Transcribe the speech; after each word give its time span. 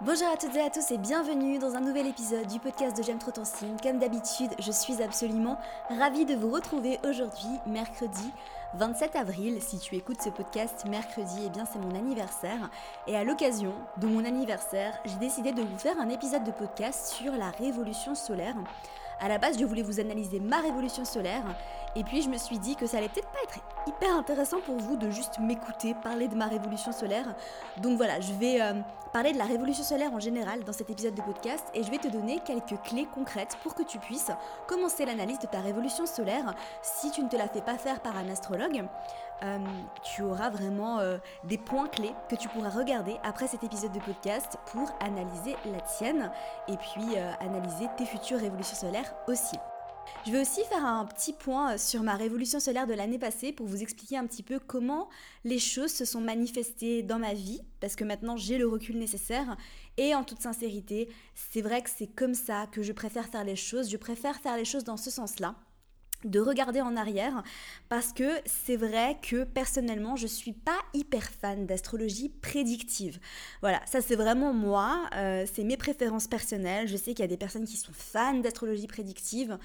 Bonjour 0.00 0.28
à 0.28 0.36
toutes 0.36 0.54
et 0.54 0.60
à 0.60 0.70
tous 0.70 0.92
et 0.92 0.96
bienvenue 0.96 1.58
dans 1.58 1.74
un 1.74 1.80
nouvel 1.80 2.06
épisode 2.06 2.46
du 2.46 2.60
podcast 2.60 2.96
de 2.96 3.02
J'aime 3.02 3.18
trop 3.18 3.32
ton 3.32 3.44
signe. 3.44 3.74
Comme 3.82 3.98
d'habitude, 3.98 4.52
je 4.60 4.70
suis 4.70 5.02
absolument 5.02 5.58
ravie 5.90 6.24
de 6.24 6.36
vous 6.36 6.52
retrouver 6.52 7.00
aujourd'hui, 7.02 7.50
mercredi 7.66 8.30
27 8.74 9.16
avril. 9.16 9.60
Si 9.60 9.80
tu 9.80 9.96
écoutes 9.96 10.22
ce 10.22 10.28
podcast 10.28 10.84
mercredi, 10.88 11.40
eh 11.46 11.48
bien 11.48 11.64
c'est 11.64 11.80
mon 11.80 11.96
anniversaire. 11.96 12.70
Et 13.08 13.16
à 13.16 13.24
l'occasion 13.24 13.74
de 13.96 14.06
mon 14.06 14.24
anniversaire, 14.24 14.96
j'ai 15.04 15.16
décidé 15.16 15.50
de 15.50 15.62
vous 15.62 15.78
faire 15.78 15.98
un 15.98 16.10
épisode 16.10 16.44
de 16.44 16.52
podcast 16.52 17.14
sur 17.14 17.32
la 17.32 17.50
révolution 17.50 18.14
solaire. 18.14 18.54
À 19.20 19.28
la 19.28 19.38
base, 19.38 19.58
je 19.58 19.64
voulais 19.64 19.82
vous 19.82 19.98
analyser 19.98 20.38
ma 20.38 20.60
révolution 20.60 21.04
solaire 21.04 21.42
et 21.96 22.04
puis 22.04 22.22
je 22.22 22.28
me 22.28 22.38
suis 22.38 22.58
dit 22.58 22.76
que 22.76 22.86
ça 22.86 22.98
allait 22.98 23.08
peut-être 23.08 23.30
pas 23.30 23.38
être 23.42 23.58
hyper 23.86 24.14
intéressant 24.16 24.60
pour 24.60 24.76
vous 24.76 24.96
de 24.96 25.10
juste 25.10 25.40
m'écouter 25.40 25.94
parler 25.94 26.28
de 26.28 26.36
ma 26.36 26.46
révolution 26.46 26.92
solaire. 26.92 27.34
Donc 27.78 27.96
voilà, 27.96 28.20
je 28.20 28.32
vais 28.34 28.60
euh, 28.60 28.74
parler 29.12 29.32
de 29.32 29.38
la 29.38 29.44
révolution 29.44 29.82
solaire 29.82 30.12
en 30.12 30.20
général 30.20 30.62
dans 30.62 30.72
cet 30.72 30.90
épisode 30.90 31.14
de 31.14 31.22
podcast 31.22 31.64
et 31.74 31.82
je 31.82 31.90
vais 31.90 31.98
te 31.98 32.08
donner 32.08 32.40
quelques 32.44 32.80
clés 32.84 33.08
concrètes 33.12 33.56
pour 33.62 33.74
que 33.74 33.82
tu 33.82 33.98
puisses 33.98 34.30
commencer 34.68 35.04
l'analyse 35.04 35.40
de 35.40 35.46
ta 35.46 35.60
révolution 35.60 36.06
solaire 36.06 36.54
si 36.82 37.10
tu 37.10 37.22
ne 37.22 37.28
te 37.28 37.36
la 37.36 37.48
fais 37.48 37.62
pas 37.62 37.78
faire 37.78 38.00
par 38.00 38.16
un 38.16 38.28
astrologue. 38.28 38.84
Euh, 39.42 39.58
tu 40.02 40.22
auras 40.22 40.50
vraiment 40.50 40.98
euh, 40.98 41.18
des 41.44 41.58
points 41.58 41.88
clés 41.88 42.12
que 42.28 42.36
tu 42.36 42.48
pourras 42.48 42.70
regarder 42.70 43.16
après 43.22 43.46
cet 43.46 43.62
épisode 43.64 43.92
de 43.92 44.00
podcast 44.00 44.58
pour 44.66 44.90
analyser 45.00 45.56
la 45.64 45.80
tienne 45.80 46.30
et 46.66 46.76
puis 46.76 47.16
analyser 47.40 47.86
tes 47.96 48.06
futures 48.06 48.40
révolutions 48.40 48.76
solaires 48.76 49.14
aussi. 49.28 49.58
Je 50.26 50.32
vais 50.32 50.40
aussi 50.40 50.62
faire 50.64 50.84
un 50.84 51.04
petit 51.06 51.32
point 51.32 51.74
euh, 51.74 51.78
sur 51.78 52.02
ma 52.02 52.14
révolution 52.14 52.60
solaire 52.60 52.86
de 52.86 52.94
l'année 52.94 53.18
passée 53.18 53.52
pour 53.52 53.66
vous 53.66 53.82
expliquer 53.82 54.18
un 54.18 54.26
petit 54.26 54.42
peu 54.42 54.58
comment 54.58 55.08
les 55.44 55.58
choses 55.58 55.92
se 55.92 56.04
sont 56.04 56.20
manifestées 56.20 57.02
dans 57.02 57.18
ma 57.18 57.34
vie, 57.34 57.60
parce 57.80 57.96
que 57.96 58.04
maintenant 58.04 58.36
j'ai 58.36 58.58
le 58.58 58.66
recul 58.66 58.98
nécessaire. 58.98 59.56
Et 59.96 60.14
en 60.14 60.24
toute 60.24 60.40
sincérité, 60.40 61.08
c'est 61.34 61.62
vrai 61.62 61.82
que 61.82 61.90
c'est 61.90 62.06
comme 62.06 62.34
ça 62.34 62.66
que 62.70 62.82
je 62.82 62.92
préfère 62.92 63.26
faire 63.26 63.44
les 63.44 63.56
choses. 63.56 63.90
Je 63.90 63.96
préfère 63.96 64.36
faire 64.36 64.56
les 64.56 64.64
choses 64.64 64.84
dans 64.84 64.96
ce 64.96 65.10
sens-là 65.10 65.54
de 66.24 66.40
regarder 66.40 66.80
en 66.80 66.96
arrière 66.96 67.42
parce 67.88 68.12
que 68.12 68.28
c'est 68.44 68.76
vrai 68.76 69.18
que 69.22 69.44
personnellement 69.44 70.16
je 70.16 70.26
suis 70.26 70.52
pas 70.52 70.78
hyper 70.94 71.22
fan 71.22 71.66
d'astrologie 71.66 72.28
prédictive. 72.28 73.20
Voilà, 73.60 73.80
ça 73.86 74.00
c'est 74.00 74.16
vraiment 74.16 74.52
moi, 74.52 75.08
euh, 75.14 75.44
c'est 75.52 75.64
mes 75.64 75.76
préférences 75.76 76.26
personnelles. 76.26 76.88
Je 76.88 76.96
sais 76.96 77.12
qu'il 77.14 77.20
y 77.20 77.22
a 77.22 77.28
des 77.28 77.36
personnes 77.36 77.64
qui 77.64 77.76
sont 77.76 77.92
fans 77.92 78.38
d'astrologie 78.38 78.86
prédictive. 78.86 79.58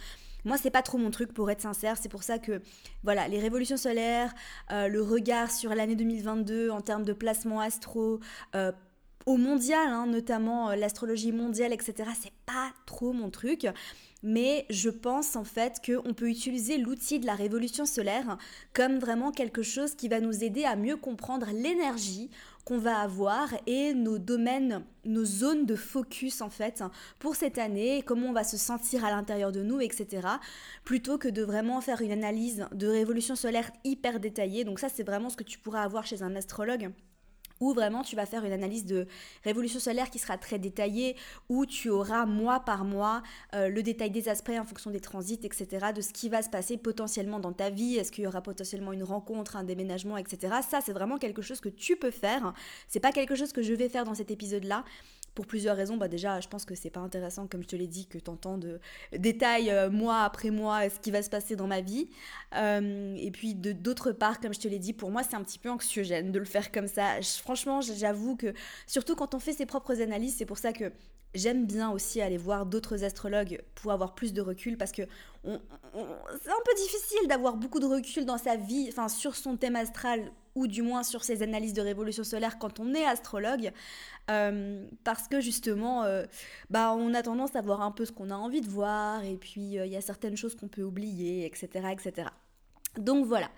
Moi, 0.45 0.57
c'est 0.57 0.71
pas 0.71 0.81
trop 0.81 0.97
mon 0.97 1.09
truc 1.09 1.33
pour 1.33 1.49
être 1.49 1.61
sincère. 1.61 1.97
C'est 1.97 2.09
pour 2.09 2.23
ça 2.23 2.37
que, 2.37 2.61
voilà, 3.03 3.27
les 3.27 3.39
révolutions 3.39 3.77
solaires, 3.77 4.33
euh, 4.71 4.87
le 4.87 5.01
regard 5.01 5.49
sur 5.49 5.73
l'année 5.73 5.95
2022 5.95 6.69
en 6.69 6.81
termes 6.81 7.05
de 7.05 7.13
placement 7.13 7.61
astro, 7.61 8.19
euh, 8.55 8.71
au 9.25 9.37
mondial, 9.37 9.87
hein, 9.89 10.05
notamment 10.07 10.69
euh, 10.69 10.75
l'astrologie 10.75 11.31
mondiale, 11.31 11.73
etc., 11.73 12.09
c'est 12.19 12.33
pas 12.45 12.71
trop 12.85 13.13
mon 13.13 13.29
truc. 13.29 13.67
Mais 14.25 14.65
je 14.69 14.89
pense 14.89 15.35
en 15.35 15.43
fait 15.43 15.81
qu'on 15.85 16.13
peut 16.13 16.29
utiliser 16.29 16.77
l'outil 16.77 17.19
de 17.19 17.25
la 17.25 17.35
révolution 17.35 17.85
solaire 17.85 18.37
comme 18.71 18.97
vraiment 18.97 19.31
quelque 19.31 19.63
chose 19.63 19.95
qui 19.95 20.07
va 20.07 20.21
nous 20.21 20.45
aider 20.45 20.63
à 20.63 20.77
mieux 20.77 20.95
comprendre 20.95 21.47
l'énergie 21.51 22.29
qu'on 22.63 22.77
va 22.77 22.99
avoir 22.99 23.49
et 23.67 23.93
nos 23.93 24.19
domaines, 24.19 24.85
nos 25.03 25.25
zones 25.25 25.65
de 25.65 25.75
focus 25.75 26.39
en 26.39 26.49
fait 26.49 26.81
pour 27.19 27.35
cette 27.35 27.57
année, 27.57 28.01
comment 28.05 28.27
on 28.27 28.33
va 28.33 28.45
se 28.45 28.55
sentir 28.55 29.03
à 29.03 29.11
l'intérieur 29.11 29.51
de 29.51 29.61
nous, 29.61 29.81
etc. 29.81 30.25
Plutôt 30.85 31.17
que 31.17 31.27
de 31.27 31.43
vraiment 31.43 31.81
faire 31.81 32.01
une 32.01 32.13
analyse 32.13 32.65
de 32.71 32.87
révolution 32.87 33.35
solaire 33.35 33.71
hyper 33.83 34.21
détaillée. 34.21 34.63
Donc 34.63 34.79
ça 34.79 34.87
c'est 34.87 35.03
vraiment 35.03 35.29
ce 35.29 35.35
que 35.35 35.43
tu 35.43 35.59
pourras 35.59 35.81
avoir 35.81 36.05
chez 36.05 36.23
un 36.23 36.37
astrologue 36.37 36.93
où 37.63 37.73
vraiment 37.73 38.03
tu 38.03 38.17
vas 38.17 38.25
faire 38.25 38.43
une 38.43 38.51
analyse 38.51 38.85
de 38.85 39.07
révolution 39.43 39.79
solaire 39.79 40.09
qui 40.09 40.19
sera 40.19 40.37
très 40.37 40.59
détaillée, 40.59 41.15
où 41.47 41.65
tu 41.65 41.89
auras 41.89 42.25
mois 42.25 42.59
par 42.59 42.83
mois 42.83 43.23
euh, 43.55 43.69
le 43.69 43.81
détail 43.81 44.11
des 44.11 44.27
aspects 44.27 44.51
en 44.59 44.65
fonction 44.65 44.91
des 44.91 44.99
transits, 44.99 45.39
etc., 45.43 45.87
de 45.95 46.01
ce 46.01 46.11
qui 46.11 46.27
va 46.27 46.41
se 46.41 46.49
passer 46.49 46.77
potentiellement 46.77 47.39
dans 47.39 47.53
ta 47.53 47.69
vie, 47.69 47.95
est-ce 47.95 48.11
qu'il 48.11 48.25
y 48.25 48.27
aura 48.27 48.41
potentiellement 48.41 48.91
une 48.91 49.03
rencontre, 49.03 49.55
un 49.55 49.63
déménagement, 49.63 50.17
etc. 50.17 50.55
Ça, 50.69 50.81
c'est 50.81 50.91
vraiment 50.91 51.17
quelque 51.17 51.41
chose 51.41 51.61
que 51.61 51.69
tu 51.69 51.95
peux 51.95 52.11
faire. 52.11 52.53
C'est 52.89 52.99
pas 52.99 53.13
quelque 53.13 53.35
chose 53.35 53.53
que 53.53 53.61
je 53.61 53.73
vais 53.73 53.87
faire 53.87 54.03
dans 54.03 54.15
cet 54.15 54.29
épisode-là, 54.29 54.83
pour 55.35 55.47
plusieurs 55.47 55.75
raisons. 55.75 55.97
Bah 55.97 56.07
déjà, 56.07 56.39
je 56.39 56.47
pense 56.47 56.65
que 56.65 56.75
c'est 56.75 56.89
pas 56.89 56.99
intéressant, 56.99 57.47
comme 57.47 57.63
je 57.63 57.67
te 57.67 57.75
l'ai 57.75 57.87
dit, 57.87 58.07
que 58.07 58.17
tu 58.17 58.31
de 58.57 58.79
détails 59.17 59.69
euh, 59.69 59.89
mois 59.89 60.21
après 60.21 60.49
mois 60.49 60.89
ce 60.89 60.99
qui 60.99 61.11
va 61.11 61.21
se 61.21 61.29
passer 61.29 61.55
dans 61.55 61.67
ma 61.67 61.81
vie. 61.81 62.09
Euh, 62.55 63.15
et 63.17 63.31
puis 63.31 63.55
d'autre 63.55 64.11
part, 64.11 64.39
comme 64.39 64.53
je 64.53 64.59
te 64.59 64.67
l'ai 64.67 64.79
dit, 64.79 64.93
pour 64.93 65.11
moi 65.11 65.23
c'est 65.23 65.35
un 65.35 65.43
petit 65.43 65.59
peu 65.59 65.69
anxiogène 65.69 66.31
de 66.31 66.39
le 66.39 66.45
faire 66.45 66.71
comme 66.71 66.87
ça. 66.87 67.21
franchement, 67.41 67.81
j'avoue 67.81 68.35
que 68.35 68.53
surtout 68.87 69.15
quand 69.15 69.33
on 69.33 69.39
fait 69.39 69.53
ses 69.53 69.65
propres 69.65 70.01
analyses, 70.01 70.35
c'est 70.37 70.45
pour 70.45 70.57
ça 70.57 70.73
que 70.73 70.91
J'aime 71.35 71.65
bien 71.65 71.89
aussi 71.89 72.21
aller 72.21 72.37
voir 72.37 72.67
d'autres 72.67 73.03
astrologues 73.03 73.59
pour 73.73 73.91
avoir 73.91 74.13
plus 74.13 74.33
de 74.33 74.41
recul 74.41 74.77
parce 74.77 74.91
que 74.91 75.01
c'est 75.43 75.49
un 75.49 76.63
peu 76.65 76.75
difficile 76.77 77.27
d'avoir 77.27 77.57
beaucoup 77.57 77.79
de 77.79 77.87
recul 77.87 78.25
dans 78.25 78.37
sa 78.37 78.55
vie, 78.55 78.87
enfin 78.89 79.09
sur 79.09 79.35
son 79.35 79.57
thème 79.57 79.75
astral 79.75 80.31
ou 80.55 80.67
du 80.67 80.81
moins 80.81 81.03
sur 81.03 81.23
ses 81.23 81.43
analyses 81.43 81.73
de 81.73 81.81
révolution 81.81 82.23
solaire 82.23 82.59
quand 82.59 82.79
on 82.79 82.93
est 82.93 83.05
astrologue, 83.05 83.71
euh, 84.29 84.85
parce 85.03 85.27
que 85.27 85.41
justement, 85.41 86.03
euh, 86.03 86.25
bah, 86.69 86.93
on 86.95 87.13
a 87.13 87.23
tendance 87.23 87.55
à 87.55 87.61
voir 87.61 87.81
un 87.81 87.91
peu 87.91 88.05
ce 88.05 88.11
qu'on 88.11 88.29
a 88.29 88.35
envie 88.35 88.61
de 88.61 88.69
voir 88.69 89.23
et 89.23 89.35
puis 89.35 89.79
euh, 89.79 89.85
il 89.85 89.91
y 89.91 89.97
a 89.97 90.01
certaines 90.01 90.37
choses 90.37 90.55
qu'on 90.55 90.67
peut 90.67 90.83
oublier, 90.83 91.45
etc., 91.45 91.67
etc. 91.91 92.29
Donc 92.99 93.25
voilà, 93.25 93.49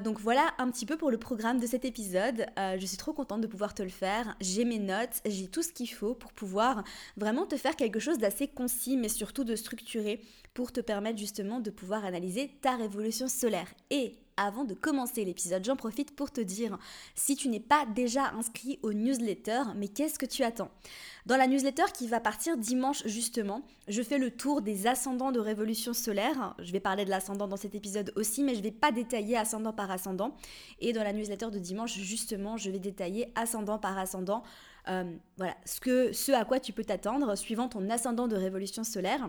donc 0.00 0.18
voilà 0.18 0.52
un 0.58 0.68
petit 0.72 0.86
peu 0.86 0.96
pour 0.96 1.12
le 1.12 1.18
programme 1.18 1.60
de 1.60 1.68
cet 1.68 1.84
épisode. 1.84 2.46
Je 2.56 2.84
suis 2.84 2.96
trop 2.96 3.12
contente 3.12 3.40
de 3.40 3.46
pouvoir 3.46 3.74
te 3.74 3.82
le 3.84 3.88
faire. 3.90 4.34
J'ai 4.40 4.64
mes 4.64 4.80
notes, 4.80 5.20
j'ai 5.24 5.46
tout 5.46 5.62
ce 5.62 5.70
qu'il 5.70 5.88
faut 5.88 6.16
pour 6.16 6.32
pouvoir 6.32 6.82
vraiment 7.16 7.46
te 7.46 7.56
faire 7.56 7.76
quelque 7.76 8.00
chose 8.00 8.18
d'assez 8.18 8.48
concis, 8.48 8.96
mais 8.96 9.08
surtout 9.08 9.44
de 9.44 9.54
structuré 9.54 10.20
pour 10.52 10.72
te 10.72 10.80
permettre 10.80 11.16
justement 11.16 11.60
de 11.60 11.70
pouvoir 11.70 12.04
analyser 12.04 12.58
ta 12.60 12.74
révolution 12.74 13.28
solaire. 13.28 13.68
Et 13.90 14.18
avant 14.36 14.64
de 14.64 14.74
commencer 14.74 15.24
l'épisode, 15.24 15.64
j'en 15.64 15.76
profite 15.76 16.14
pour 16.14 16.30
te 16.30 16.40
dire, 16.40 16.78
si 17.14 17.36
tu 17.36 17.48
n'es 17.48 17.60
pas 17.60 17.86
déjà 17.86 18.30
inscrit 18.30 18.78
au 18.82 18.92
newsletter, 18.92 19.62
mais 19.76 19.88
qu'est-ce 19.88 20.18
que 20.18 20.26
tu 20.26 20.42
attends? 20.42 20.70
Dans 21.26 21.36
la 21.36 21.46
newsletter 21.46 21.84
qui 21.94 22.06
va 22.06 22.20
partir 22.20 22.56
dimanche 22.56 23.06
justement, 23.06 23.62
je 23.88 24.02
fais 24.02 24.18
le 24.18 24.30
tour 24.30 24.62
des 24.62 24.86
ascendants 24.86 25.32
de 25.32 25.40
révolution 25.40 25.92
solaire. 25.92 26.54
Je 26.58 26.72
vais 26.72 26.80
parler 26.80 27.04
de 27.04 27.10
l'ascendant 27.10 27.48
dans 27.48 27.56
cet 27.56 27.74
épisode 27.74 28.12
aussi, 28.16 28.42
mais 28.42 28.54
je 28.54 28.58
ne 28.58 28.64
vais 28.64 28.70
pas 28.70 28.92
détailler 28.92 29.36
ascendant 29.36 29.72
par 29.72 29.90
ascendant. 29.90 30.36
Et 30.80 30.92
dans 30.92 31.02
la 31.02 31.12
newsletter 31.12 31.50
de 31.50 31.58
dimanche, 31.58 31.94
justement, 31.94 32.56
je 32.56 32.70
vais 32.70 32.78
détailler 32.78 33.32
ascendant 33.34 33.78
par 33.78 33.98
ascendant. 33.98 34.42
Euh, 34.88 35.16
voilà, 35.36 35.56
ce, 35.64 36.32
à 36.32 36.44
quoi 36.44 36.60
tu 36.60 36.72
peux 36.72 36.84
t'attendre 36.84 37.36
suivant 37.36 37.68
ton 37.68 37.90
ascendant 37.90 38.28
de 38.28 38.36
révolution 38.36 38.84
solaire. 38.84 39.28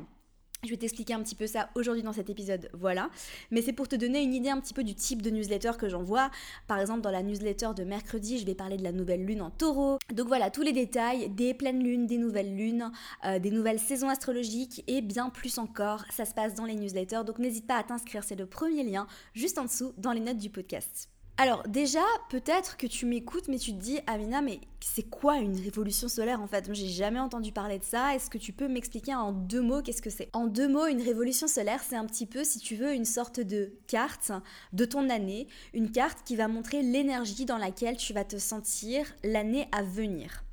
Je 0.63 0.69
vais 0.71 0.77
t'expliquer 0.77 1.13
un 1.13 1.21
petit 1.21 1.35
peu 1.35 1.45
ça 1.45 1.69
aujourd'hui 1.75 2.01
dans 2.01 2.13
cet 2.13 2.29
épisode, 2.29 2.69
voilà. 2.73 3.09
Mais 3.51 3.61
c'est 3.61 3.73
pour 3.73 3.87
te 3.87 3.95
donner 3.95 4.23
une 4.23 4.33
idée 4.33 4.49
un 4.49 4.59
petit 4.59 4.73
peu 4.73 4.83
du 4.83 4.95
type 4.95 5.21
de 5.21 5.29
newsletter 5.29 5.73
que 5.77 5.87
j'envoie. 5.87 6.31
Par 6.67 6.79
exemple, 6.79 7.01
dans 7.01 7.11
la 7.11 7.21
newsletter 7.21 7.69
de 7.75 7.83
mercredi, 7.83 8.39
je 8.39 8.45
vais 8.45 8.55
parler 8.55 8.75
de 8.75 8.83
la 8.83 8.91
nouvelle 8.91 9.23
lune 9.23 9.41
en 9.41 9.51
taureau. 9.51 9.99
Donc 10.11 10.27
voilà, 10.27 10.49
tous 10.49 10.63
les 10.63 10.73
détails 10.73 11.29
des 11.29 11.53
pleines 11.53 11.83
lunes, 11.83 12.07
des 12.07 12.17
nouvelles 12.17 12.55
lunes, 12.55 12.91
euh, 13.23 13.37
des 13.37 13.51
nouvelles 13.51 13.79
saisons 13.79 14.09
astrologiques 14.09 14.83
et 14.87 15.01
bien 15.01 15.29
plus 15.29 15.59
encore. 15.59 16.03
Ça 16.09 16.25
se 16.25 16.33
passe 16.33 16.55
dans 16.55 16.65
les 16.65 16.75
newsletters, 16.75 17.23
donc 17.25 17.37
n'hésite 17.37 17.67
pas 17.67 17.77
à 17.77 17.83
t'inscrire, 17.83 18.23
c'est 18.23 18.35
le 18.35 18.47
premier 18.47 18.83
lien 18.83 19.05
juste 19.33 19.59
en 19.59 19.65
dessous 19.65 19.93
dans 19.97 20.11
les 20.11 20.21
notes 20.21 20.37
du 20.37 20.49
podcast. 20.49 21.09
Alors 21.39 21.61
déjà, 21.67 22.01
peut-être 22.29 22.77
que 22.77 22.87
tu 22.87 23.05
m'écoutes, 23.05 23.47
mais 23.47 23.59
tu 23.59 23.71
te 23.71 23.77
dis, 23.77 23.99
Amina, 24.07 24.41
mais 24.41 24.59
c'est 24.79 25.07
quoi 25.07 25.37
une 25.37 25.55
révolution 25.55 26.07
solaire 26.07 26.41
en 26.41 26.47
fait? 26.47 26.67
J'ai 26.73 26.87
jamais 26.87 27.19
entendu 27.19 27.51
parler 27.51 27.77
de 27.77 27.83
ça. 27.83 28.15
Est-ce 28.15 28.31
que 28.31 28.39
tu 28.39 28.53
peux 28.53 28.67
m'expliquer 28.67 29.13
en 29.13 29.33
deux 29.33 29.61
mots 29.61 29.83
qu'est-ce 29.83 30.01
que 30.01 30.09
c'est? 30.09 30.29
En 30.33 30.47
deux 30.47 30.67
mots, 30.67 30.87
une 30.87 31.01
révolution 31.01 31.47
solaire, 31.47 31.83
c'est 31.87 31.95
un 31.95 32.07
petit 32.07 32.25
peu, 32.25 32.43
si 32.43 32.57
tu 32.57 32.75
veux, 32.75 32.91
une 32.91 33.05
sorte 33.05 33.39
de 33.39 33.71
carte 33.85 34.31
de 34.73 34.83
ton 34.85 35.11
année, 35.11 35.47
une 35.75 35.91
carte 35.91 36.23
qui 36.25 36.35
va 36.35 36.47
montrer 36.47 36.81
l'énergie 36.81 37.45
dans 37.45 37.59
laquelle 37.59 37.97
tu 37.97 38.13
vas 38.13 38.23
te 38.23 38.37
sentir 38.37 39.05
l'année 39.23 39.67
à 39.71 39.83
venir. 39.83 40.43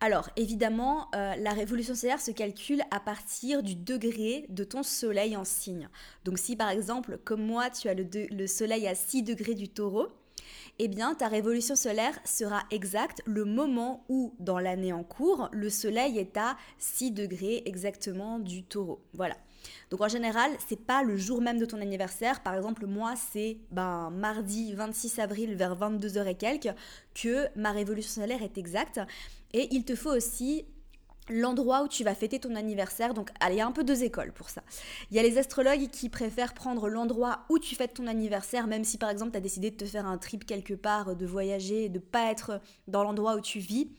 Alors 0.00 0.28
évidemment, 0.36 1.08
euh, 1.14 1.34
la 1.36 1.52
révolution 1.54 1.94
solaire 1.94 2.20
se 2.20 2.30
calcule 2.30 2.82
à 2.90 3.00
partir 3.00 3.62
du 3.62 3.74
degré 3.74 4.44
de 4.50 4.64
ton 4.64 4.82
soleil 4.82 5.34
en 5.34 5.44
signe. 5.44 5.88
Donc 6.26 6.38
si 6.38 6.56
par 6.56 6.68
exemple, 6.68 7.18
comme 7.24 7.40
moi, 7.40 7.70
tu 7.70 7.88
as 7.88 7.94
le, 7.94 8.06
le 8.30 8.46
soleil 8.46 8.86
à 8.86 8.94
6 8.94 9.22
degrés 9.22 9.54
du 9.54 9.70
taureau, 9.70 10.08
eh 10.78 10.88
bien 10.88 11.14
ta 11.14 11.28
révolution 11.28 11.76
solaire 11.76 12.18
sera 12.24 12.62
exacte 12.70 13.22
le 13.24 13.44
moment 13.44 14.04
où, 14.08 14.34
dans 14.38 14.58
l'année 14.58 14.92
en 14.92 15.04
cours, 15.04 15.48
le 15.52 15.70
soleil 15.70 16.18
est 16.18 16.36
à 16.36 16.56
6 16.78 17.12
degrés 17.12 17.62
exactement 17.64 18.38
du 18.38 18.62
taureau. 18.62 19.00
Voilà. 19.14 19.36
Donc 19.90 20.00
en 20.00 20.08
général, 20.08 20.50
c'est 20.66 20.80
pas 20.80 21.02
le 21.02 21.16
jour 21.16 21.40
même 21.40 21.58
de 21.58 21.64
ton 21.64 21.80
anniversaire. 21.80 22.42
Par 22.42 22.54
exemple, 22.54 22.86
moi, 22.86 23.14
c'est 23.16 23.58
ben, 23.70 24.10
mardi 24.10 24.72
26 24.74 25.18
avril 25.18 25.54
vers 25.54 25.76
22h 25.76 26.26
et 26.26 26.34
quelques 26.34 26.74
que 27.14 27.46
ma 27.56 27.72
révolution 27.72 28.22
solaire 28.22 28.42
est 28.42 28.58
exacte. 28.58 29.00
Et 29.52 29.68
il 29.74 29.84
te 29.84 29.94
faut 29.94 30.14
aussi 30.14 30.66
l'endroit 31.28 31.82
où 31.82 31.88
tu 31.88 32.04
vas 32.04 32.14
fêter 32.14 32.38
ton 32.38 32.54
anniversaire. 32.54 33.14
Donc, 33.14 33.30
il 33.48 33.54
y 33.54 33.60
a 33.60 33.66
un 33.66 33.72
peu 33.72 33.84
deux 33.84 34.04
écoles 34.04 34.32
pour 34.32 34.50
ça. 34.50 34.62
Il 35.10 35.16
y 35.16 35.20
a 35.20 35.22
les 35.22 35.38
astrologues 35.38 35.88
qui 35.90 36.08
préfèrent 36.08 36.54
prendre 36.54 36.88
l'endroit 36.88 37.44
où 37.48 37.58
tu 37.58 37.74
fêtes 37.74 37.94
ton 37.94 38.06
anniversaire, 38.06 38.66
même 38.66 38.84
si 38.84 38.98
par 38.98 39.10
exemple 39.10 39.32
tu 39.32 39.38
as 39.38 39.40
décidé 39.40 39.70
de 39.70 39.76
te 39.76 39.84
faire 39.84 40.06
un 40.06 40.18
trip 40.18 40.46
quelque 40.46 40.74
part, 40.74 41.16
de 41.16 41.26
voyager, 41.26 41.88
de 41.88 41.98
pas 41.98 42.30
être 42.30 42.60
dans 42.88 43.02
l'endroit 43.02 43.36
où 43.36 43.40
tu 43.40 43.58
vis. 43.58 43.90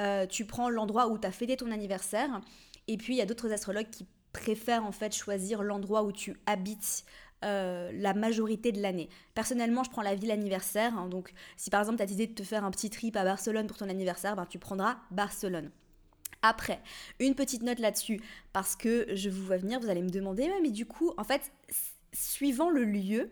euh, 0.00 0.26
tu 0.26 0.46
prends 0.46 0.70
l'endroit 0.70 1.08
où 1.08 1.18
tu 1.18 1.26
as 1.26 1.32
fêté 1.32 1.56
ton 1.56 1.70
anniversaire. 1.70 2.40
Et 2.88 2.96
puis, 2.96 3.14
il 3.14 3.18
y 3.18 3.22
a 3.22 3.26
d'autres 3.26 3.52
astrologues 3.52 3.90
qui 3.90 4.06
préfèrent 4.32 4.84
en 4.84 4.92
fait 4.92 5.14
choisir 5.14 5.62
l'endroit 5.62 6.02
où 6.04 6.12
tu 6.12 6.36
habites 6.46 7.04
euh, 7.44 7.90
la 7.94 8.14
majorité 8.14 8.72
de 8.72 8.80
l'année. 8.80 9.08
Personnellement, 9.34 9.84
je 9.84 9.90
prends 9.90 10.02
la 10.02 10.14
ville 10.14 10.30
anniversaire. 10.30 10.96
Hein, 10.96 11.08
donc, 11.08 11.34
si 11.56 11.70
par 11.70 11.80
exemple, 11.80 11.98
tu 11.98 12.02
as 12.02 12.06
décidé 12.06 12.26
de 12.28 12.34
te 12.34 12.42
faire 12.42 12.64
un 12.64 12.70
petit 12.70 12.88
trip 12.88 13.16
à 13.16 13.24
Barcelone 13.24 13.66
pour 13.66 13.76
ton 13.76 13.88
anniversaire, 13.88 14.36
ben, 14.36 14.46
tu 14.46 14.58
prendras 14.58 14.96
Barcelone. 15.10 15.70
Après, 16.42 16.80
une 17.20 17.34
petite 17.34 17.62
note 17.62 17.78
là-dessus, 17.78 18.20
parce 18.52 18.76
que 18.76 19.06
je 19.14 19.30
vous 19.30 19.44
vois 19.44 19.56
venir, 19.56 19.80
vous 19.80 19.88
allez 19.88 20.02
me 20.02 20.10
demander, 20.10 20.50
mais 20.62 20.70
du 20.70 20.86
coup, 20.86 21.12
en 21.16 21.24
fait, 21.24 21.52
suivant 22.12 22.70
le 22.70 22.84
lieu, 22.84 23.30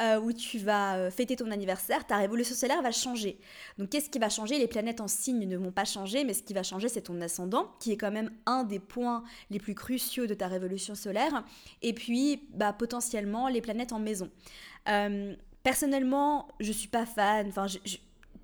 euh, 0.00 0.20
où 0.20 0.32
tu 0.32 0.58
vas 0.58 0.96
euh, 0.96 1.10
fêter 1.10 1.36
ton 1.36 1.50
anniversaire, 1.50 2.06
ta 2.06 2.16
révolution 2.16 2.54
solaire 2.54 2.82
va 2.82 2.90
changer. 2.90 3.38
Donc 3.78 3.90
qu'est-ce 3.90 4.10
qui 4.10 4.18
va 4.18 4.28
changer? 4.28 4.58
Les 4.58 4.66
planètes 4.66 5.00
en 5.00 5.06
signe 5.06 5.46
ne 5.46 5.56
vont 5.56 5.70
pas 5.70 5.84
changer, 5.84 6.24
mais 6.24 6.34
ce 6.34 6.42
qui 6.42 6.52
va 6.52 6.62
changer, 6.62 6.88
c'est 6.88 7.02
ton 7.02 7.20
ascendant, 7.20 7.72
qui 7.78 7.92
est 7.92 7.96
quand 7.96 8.10
même 8.10 8.30
un 8.46 8.64
des 8.64 8.80
points 8.80 9.22
les 9.50 9.60
plus 9.60 9.74
cruciaux 9.74 10.26
de 10.26 10.34
ta 10.34 10.48
révolution 10.48 10.94
solaire. 10.94 11.44
Et 11.82 11.92
puis, 11.92 12.42
bah, 12.54 12.72
potentiellement, 12.72 13.48
les 13.48 13.60
planètes 13.60 13.92
en 13.92 14.00
maison. 14.00 14.30
Euh, 14.88 15.34
personnellement, 15.62 16.48
je 16.58 16.72
suis 16.72 16.88
pas 16.88 17.06
fan. 17.06 17.46
Enfin, 17.48 17.66
je 17.68 17.78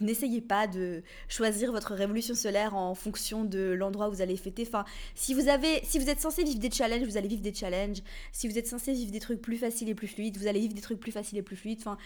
n'essayez 0.01 0.41
pas 0.41 0.67
de 0.67 1.03
choisir 1.29 1.73
votre 1.73 1.95
révolution 1.95 2.35
solaire 2.35 2.75
en 2.75 2.95
fonction 2.95 3.45
de 3.45 3.73
l'endroit 3.73 4.09
où 4.09 4.13
vous 4.13 4.23
allez 4.23 4.37
fêter. 4.37 4.65
Enfin, 4.67 4.85
si 5.15 5.35
vous 5.35 5.49
avez, 5.49 5.81
si 5.85 5.99
vous 5.99 6.09
êtes 6.09 6.21
censé 6.21 6.45
vivre 6.45 6.59
des 6.59 6.71
challenges, 6.71 7.07
vous 7.07 7.17
allez 7.17 7.29
vivre 7.29 7.43
des 7.43 7.55
challenges. 7.55 8.03
Si 8.33 8.49
vous 8.49 8.59
êtes 8.59 8.67
censé 8.67 8.93
vivre 8.93 9.13
des 9.13 9.21
trucs 9.21 9.41
plus 9.41 9.57
faciles 9.59 9.89
et 9.89 9.95
plus 9.95 10.09
fluides, 10.09 10.37
vous 10.37 10.47
allez 10.47 10.61
vivre 10.61 10.75
des 10.75 10.81
trucs 10.81 11.01
plus 11.01 11.13
faciles 11.13 11.39
et 11.39 11.43
plus 11.43 11.57
fluides. 11.57 11.81
Enfin, 11.81 11.99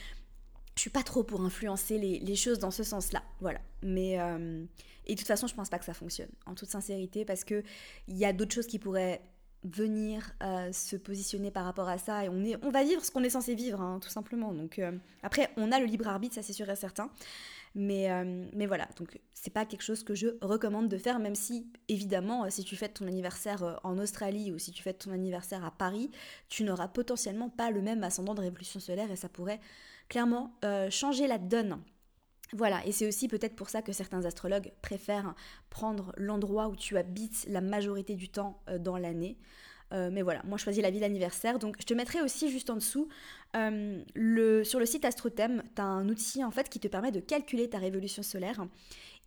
je 0.76 0.81
suis 0.81 0.91
pas 0.91 1.02
trop 1.02 1.23
pour 1.23 1.41
influencer 1.41 1.99
les, 1.99 2.37
choses 2.37 2.58
dans 2.58 2.70
ce 2.70 2.82
sens-là, 2.82 3.23
voilà. 3.41 3.61
Mais 3.82 4.20
euh, 4.20 4.64
et 5.06 5.14
de 5.14 5.19
toute 5.19 5.29
façon, 5.29 5.46
je 5.46 5.55
pense 5.55 5.69
pas 5.69 5.79
que 5.79 5.85
ça 5.85 5.94
fonctionne, 5.94 6.31
en 6.46 6.55
toute 6.55 6.69
sincérité, 6.69 7.25
parce 7.25 7.44
que 7.44 7.62
il 8.08 8.17
y 8.17 8.25
a 8.25 8.32
d'autres 8.32 8.55
choses 8.55 8.67
qui 8.67 8.79
pourraient 8.79 9.20
venir 9.64 10.32
euh, 10.43 10.70
se 10.72 10.96
positionner 10.96 11.50
par 11.50 11.64
rapport 11.64 11.88
à 11.88 11.96
ça 11.99 12.25
et 12.25 12.28
on 12.28 12.44
est 12.44 12.56
on 12.62 12.70
va 12.70 12.84
vivre 12.84 13.02
ce 13.05 13.11
qu'on 13.11 13.25
est 13.25 13.31
censé 13.31 13.55
vivre 13.55 13.81
hein, 13.81 13.99
tout 14.00 14.11
simplement. 14.11 14.52
Donc 14.52 14.78
euh, 14.78 14.93
après 15.22 15.50
on 15.56 15.72
a 15.72 15.81
le 15.81 15.87
libre 15.87 16.06
arbitre 16.06 16.34
ça 16.34 16.43
c'est 16.43 16.52
sûr 16.52 16.69
et 16.69 16.76
certain. 16.76 17.11
Mais, 17.76 18.08
euh, 18.08 18.46
mais 18.52 18.66
voilà, 18.66 18.88
donc 18.96 19.19
c'est 19.32 19.52
pas 19.52 19.64
quelque 19.64 19.82
chose 19.82 20.05
que 20.05 20.14
je 20.14 20.28
recommande 20.43 20.88
de 20.88 20.96
faire, 20.96 21.19
même 21.19 21.34
si 21.34 21.66
évidemment, 21.88 22.49
si 22.49 22.62
tu 22.62 22.76
fêtes 22.76 22.94
ton 22.94 23.08
anniversaire 23.08 23.81
en 23.82 23.99
Australie 23.99 24.52
ou 24.52 24.61
si 24.61 24.70
tu 24.70 24.81
fêtes 24.81 24.99
ton 24.99 25.11
anniversaire 25.11 25.64
à 25.64 25.72
Paris, 25.72 26.12
tu 26.49 26.62
n'auras 26.62 26.87
potentiellement 26.87 27.49
pas 27.49 27.72
le 27.72 27.82
même 27.82 28.05
ascendant 28.05 28.34
de 28.34 28.43
révolution 28.43 28.78
solaire 28.78 29.10
et 29.10 29.17
ça 29.17 29.28
pourrait 29.28 29.58
clairement 30.08 30.55
changer 30.88 31.26
la 31.26 31.38
donne. 31.38 31.81
Voilà, 32.55 32.87
et 32.87 32.93
c'est 32.93 33.06
aussi 33.06 33.29
peut-être 33.29 33.56
pour 33.56 33.69
ça 33.69 33.83
que 33.83 33.93
certains 33.93 34.25
astrologues 34.25 34.73
préfèrent 34.81 35.35
prendre 35.71 36.12
l'endroit 36.17 36.69
où 36.69 36.77
tu 36.77 36.97
habites 36.97 37.45
la 37.49 37.61
majorité 37.61 38.15
du 38.15 38.29
temps 38.29 38.62
dans 38.79 38.97
l'année. 38.97 39.37
Euh, 39.93 40.11
mais 40.11 40.23
voilà, 40.23 40.43
moi 40.45 40.59
je 40.59 40.65
choisis 40.65 40.83
la 40.83 40.91
ville 40.91 41.05
anniversaire. 41.05 41.59
Donc 41.59 41.77
je 41.79 41.85
te 41.85 41.95
mettrai 41.95 42.21
aussi 42.23 42.51
juste 42.51 42.71
en 42.71 42.77
dessous, 42.77 43.09
euh, 43.56 44.03
sur 44.65 44.79
le 44.79 44.87
site 44.87 45.05
AstroThem, 45.05 45.62
tu 45.75 45.83
as 45.83 45.85
un 45.85 46.09
outil 46.09 46.43
en 46.45 46.51
fait 46.51 46.69
qui 46.69 46.81
te 46.81 46.89
permet 46.89 47.12
de 47.12 47.21
calculer 47.21 47.69
ta 47.69 47.79
révolution 47.79 48.23
solaire. 48.23 48.67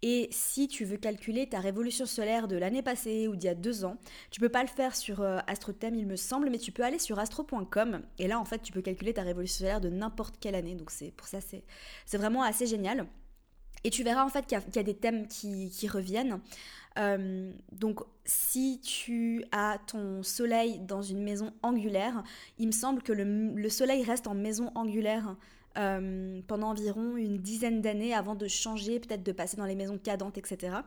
Et 0.04 0.28
si 0.32 0.68
tu 0.68 0.86
veux 0.86 0.98
calculer 0.98 1.50
ta 1.50 1.60
révolution 1.60 2.06
solaire 2.06 2.48
de 2.48 2.56
l'année 2.56 2.84
passée 2.84 3.28
ou 3.28 3.36
d'il 3.36 3.48
y 3.48 3.50
a 3.50 3.56
deux 3.56 3.84
ans, 3.84 3.98
tu 4.30 4.40
peux 4.40 4.50
pas 4.50 4.62
le 4.62 4.70
faire 4.70 4.96
sur 4.96 5.22
euh, 5.22 5.40
AstroThem, 5.48 5.96
il 5.96 6.06
me 6.06 6.16
semble, 6.16 6.50
mais 6.50 6.60
tu 6.60 6.72
peux 6.72 6.84
aller 6.84 7.00
sur 7.00 7.18
astro.com 7.18 8.02
et 8.20 8.28
là 8.28 8.40
en 8.40 8.46
fait 8.46 8.60
tu 8.60 8.72
peux 8.72 8.82
calculer 8.82 9.14
ta 9.14 9.24
révolution 9.24 9.60
solaire 9.60 9.82
de 9.82 9.90
n'importe 9.90 10.36
quelle 10.40 10.56
année. 10.56 10.76
Donc 10.76 10.92
c'est 10.92 11.12
pour 11.12 11.28
ça 11.28 11.40
c'est 11.42 12.18
vraiment 12.18 12.44
assez 12.44 12.68
génial. 12.68 13.08
Et 13.84 13.90
tu 13.90 14.04
verras 14.04 14.24
en 14.24 14.30
fait 14.30 14.46
qu'il 14.46 14.60
y, 14.76 14.80
a 14.80 14.84
des 14.84 14.96
thèmes 14.96 15.28
qui, 15.28 15.70
qui 15.70 15.88
reviennent. 15.88 16.42
Euh, 16.98 17.52
donc 17.72 18.00
si 18.26 18.82
tu 18.82 19.44
as 19.52 19.80
ton 19.88 20.24
soleil 20.24 20.80
dans 20.80 21.02
une 21.02 21.24
maison 21.24 21.54
angulaire, 21.62 22.24
il 22.58 22.68
me 22.68 22.72
semble 22.72 23.02
que 23.04 23.14
le, 23.14 23.70
soleil 23.70 24.04
reste 24.04 24.28
en 24.28 24.34
maison 24.34 24.72
angulaire 24.76 25.36
euh, 25.78 26.42
pendant 26.48 26.70
environ 26.70 27.18
une 27.18 27.38
dizaine 27.38 27.82
d'années 27.82 28.14
avant 28.14 28.36
de 28.36 28.48
changer, 28.48 29.00
peut-être 29.00 29.24
de 29.24 29.32
passer 29.32 29.58
dans 29.58 29.66
les 29.66 29.76
maisons 29.76 29.98
cadentes, 29.98 30.38
etc. 30.38 30.78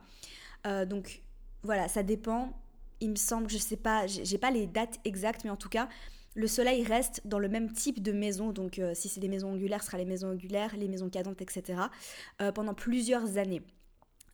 Euh, 0.67 0.85
donc 0.85 1.21
voilà, 1.63 1.87
ça 1.87 2.03
dépend. 2.03 2.53
Il 2.99 3.11
me 3.11 3.15
semble, 3.15 3.49
je 3.49 3.57
sais 3.57 3.77
pas, 3.77 4.05
j'ai 4.07 4.37
pas 4.37 4.51
les 4.51 4.67
dates 4.67 4.99
exactes, 5.05 5.43
mais 5.43 5.49
en 5.49 5.57
tout 5.57 5.69
cas, 5.69 5.89
le 6.35 6.47
soleil 6.47 6.83
reste 6.83 7.21
dans 7.25 7.39
le 7.39 7.49
même 7.49 7.71
type 7.73 8.01
de 8.01 8.11
maison, 8.11 8.51
donc 8.51 8.79
si 8.93 9.09
c'est 9.09 9.19
des 9.19 9.27
maisons 9.27 9.53
angulaires, 9.53 9.81
ce 9.81 9.87
sera 9.87 9.97
les 9.97 10.05
maisons 10.05 10.31
angulaires, 10.31 10.75
les 10.77 10.87
maisons 10.87 11.09
cadentes, 11.09 11.41
etc., 11.41 11.81
pendant 12.53 12.75
plusieurs 12.75 13.37
années. 13.37 13.63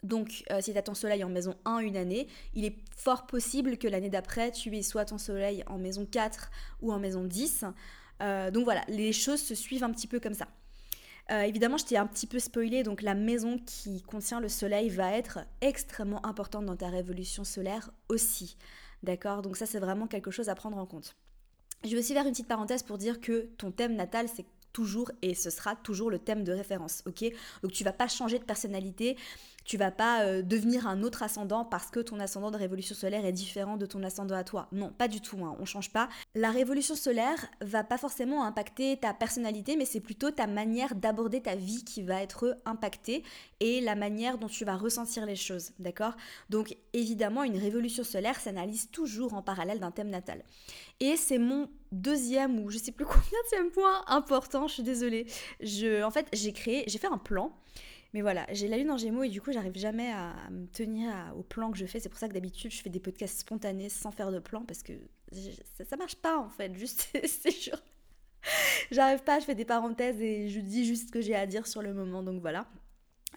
Donc, 0.04 0.44
euh, 0.51 0.59
si 0.62 0.71
tu 0.71 0.77
as 0.77 0.81
ton 0.81 0.94
soleil 0.94 1.24
en 1.24 1.30
maison 1.30 1.56
1 1.65 1.80
une 1.80 1.98
année, 1.98 2.27
il 2.54 2.65
est 2.65 2.75
fort 2.95 3.25
possible 3.25 3.77
que 3.77 3.88
l'année 3.88 4.09
d'après, 4.09 4.51
tu 4.51 4.75
aies 4.75 4.83
soit 4.83 5.06
ton 5.06 5.18
soleil 5.18 5.63
en 5.68 5.77
maison 5.77 6.06
4 6.06 6.51
ou 6.81 6.92
en 6.92 7.00
maison 7.00 7.24
10. 7.24 7.65
Euh, 8.21 8.51
donc 8.51 8.63
voilà, 8.63 8.83
les 8.87 9.13
choses 9.13 9.41
se 9.41 9.55
suivent 9.55 9.83
un 9.83 9.91
petit 9.91 10.07
peu 10.07 10.19
comme 10.19 10.33
ça. 10.33 10.47
Euh, 11.29 11.41
évidemment, 11.41 11.77
je 11.77 11.85
t'ai 11.85 11.97
un 11.97 12.07
petit 12.07 12.27
peu 12.27 12.39
spoilé, 12.39 12.83
donc 12.83 13.01
la 13.01 13.13
maison 13.13 13.59
qui 13.65 14.01
contient 14.01 14.39
le 14.39 14.47
soleil 14.47 14.89
va 14.89 15.11
être 15.11 15.39
extrêmement 15.61 16.25
importante 16.25 16.65
dans 16.65 16.77
ta 16.77 16.87
révolution 16.87 17.43
solaire 17.43 17.91
aussi. 18.07 18.57
D'accord? 19.03 19.41
Donc 19.41 19.57
ça, 19.57 19.65
c'est 19.65 19.79
vraiment 19.79 20.07
quelque 20.07 20.31
chose 20.31 20.49
à 20.49 20.55
prendre 20.55 20.77
en 20.77 20.85
compte. 20.85 21.15
Je 21.83 21.89
vais 21.89 21.99
aussi 21.99 22.13
faire 22.13 22.25
une 22.25 22.31
petite 22.31 22.47
parenthèse 22.47 22.81
pour 22.81 22.97
dire 22.97 23.19
que 23.19 23.49
ton 23.57 23.71
thème 23.71 23.95
natal, 23.95 24.27
c'est 24.33 24.45
toujours 24.73 25.11
et 25.21 25.33
ce 25.33 25.49
sera 25.49 25.75
toujours 25.75 26.11
le 26.11 26.19
thème 26.19 26.43
de 26.43 26.51
référence, 26.51 27.01
ok? 27.07 27.25
Donc 27.63 27.71
tu 27.71 27.83
vas 27.83 27.93
pas 27.93 28.07
changer 28.07 28.37
de 28.39 28.43
personnalité, 28.43 29.17
tu 29.67 29.77
vas 29.77 29.91
pas 29.91 30.23
euh, 30.23 30.41
devenir 30.41 30.87
un 30.87 31.03
autre 31.03 31.21
ascendant 31.21 31.65
parce 31.65 31.91
que 31.91 31.99
ton 31.99 32.19
ascendant 32.21 32.51
de 32.51 32.57
révolution 32.57 32.95
solaire 32.95 33.25
est 33.25 33.33
différent 33.33 33.75
de 33.75 33.85
ton 33.85 34.01
ascendant 34.01 34.35
à 34.35 34.45
toi. 34.45 34.69
Non, 34.71 34.91
pas 34.97 35.09
du 35.09 35.19
tout, 35.19 35.37
hein, 35.43 35.57
on 35.59 35.65
change 35.65 35.91
pas. 35.91 36.07
La 36.35 36.51
révolution 36.51 36.95
solaire 36.95 37.45
va 37.59 37.83
pas 37.83 37.97
forcément 37.97 38.45
impacter 38.45 38.97
ta 38.97 39.13
personnalité, 39.13 39.75
mais 39.75 39.83
c'est 39.83 39.99
plutôt 39.99 40.31
ta 40.31 40.47
manière 40.47 40.95
d'aborder 40.95 41.41
ta 41.41 41.55
vie 41.55 41.83
qui 41.83 42.01
va 42.01 42.23
être 42.23 42.57
impactée 42.65 43.23
et 43.59 43.81
la 43.81 43.95
manière 43.95 44.37
dont 44.37 44.47
tu 44.47 44.63
vas 44.63 44.77
ressentir 44.77 45.25
les 45.25 45.35
choses, 45.35 45.71
d'accord? 45.79 46.15
Donc 46.49 46.77
évidemment, 46.93 47.43
une 47.43 47.57
révolution 47.57 48.05
solaire 48.05 48.39
s'analyse 48.39 48.89
toujours 48.89 49.33
en 49.33 49.41
parallèle 49.41 49.79
d'un 49.79 49.91
thème 49.91 50.09
natal. 50.09 50.43
Et 51.01 51.17
c'est 51.17 51.39
mon 51.39 51.69
deuxième 51.91 52.57
ou 52.59 52.69
je 52.69 52.77
sais 52.77 52.93
plus 52.93 53.05
combien 53.05 53.65
de 53.65 53.69
point 53.69 54.05
important, 54.07 54.69
je 54.69 54.75
suis 54.75 54.83
désolée. 54.83 55.27
Je, 55.59 56.03
en 56.03 56.11
fait, 56.11 56.27
j'ai 56.31 56.53
créé, 56.53 56.85
j'ai 56.87 56.99
fait 56.99 57.07
un 57.07 57.17
plan 57.17 57.51
mais 58.13 58.21
voilà, 58.21 58.45
j'ai 58.51 58.68
la 58.68 58.77
lune 58.77 58.92
en 58.92 58.98
gémeaux 58.98 59.24
et 59.24 59.30
du 59.30 59.42
coup, 59.42 59.51
j'arrive 59.51 59.77
jamais 59.77 60.12
à, 60.12 60.33
me 60.50 60.65
tenir 60.68 61.12
au 61.38 61.44
plan 61.44 61.71
que 61.71 61.77
je 61.77 61.86
fais. 61.86 62.00
C'est 62.00 62.09
pour 62.09 62.19
ça 62.19 62.27
que 62.27 62.33
d'habitude, 62.33 62.71
je 62.71 62.81
fais 62.81 62.89
des 62.89 63.00
podcasts 63.00 63.39
spontanés 63.39 63.89
sans 63.89 64.11
faire 64.11 64.31
de 64.31 64.40
plan 64.40 64.64
parce 64.64 64.83
que 64.83 64.94
ça, 65.87 65.97
marche 65.97 66.16
pas 66.16 66.37
en 66.37 66.49
fait. 66.49 66.73
Juste, 66.76 67.09
c'est 67.26 67.52
sûr. 67.52 67.78
J'arrive 68.92 69.23
pas, 69.23 69.40
je 69.40 69.45
fais 69.45 69.56
des 69.56 69.66
parenthèses 69.66 70.21
et 70.21 70.47
je 70.47 70.59
dis 70.59 70.85
juste 70.85 71.07
ce 71.07 71.11
que 71.11 71.21
j'ai 71.21 71.35
à 71.35 71.45
dire 71.45 71.68
sur 71.68 71.81
le 71.81 71.94
moment. 71.94 72.23
Donc 72.23 72.42
voilà. 72.42 72.68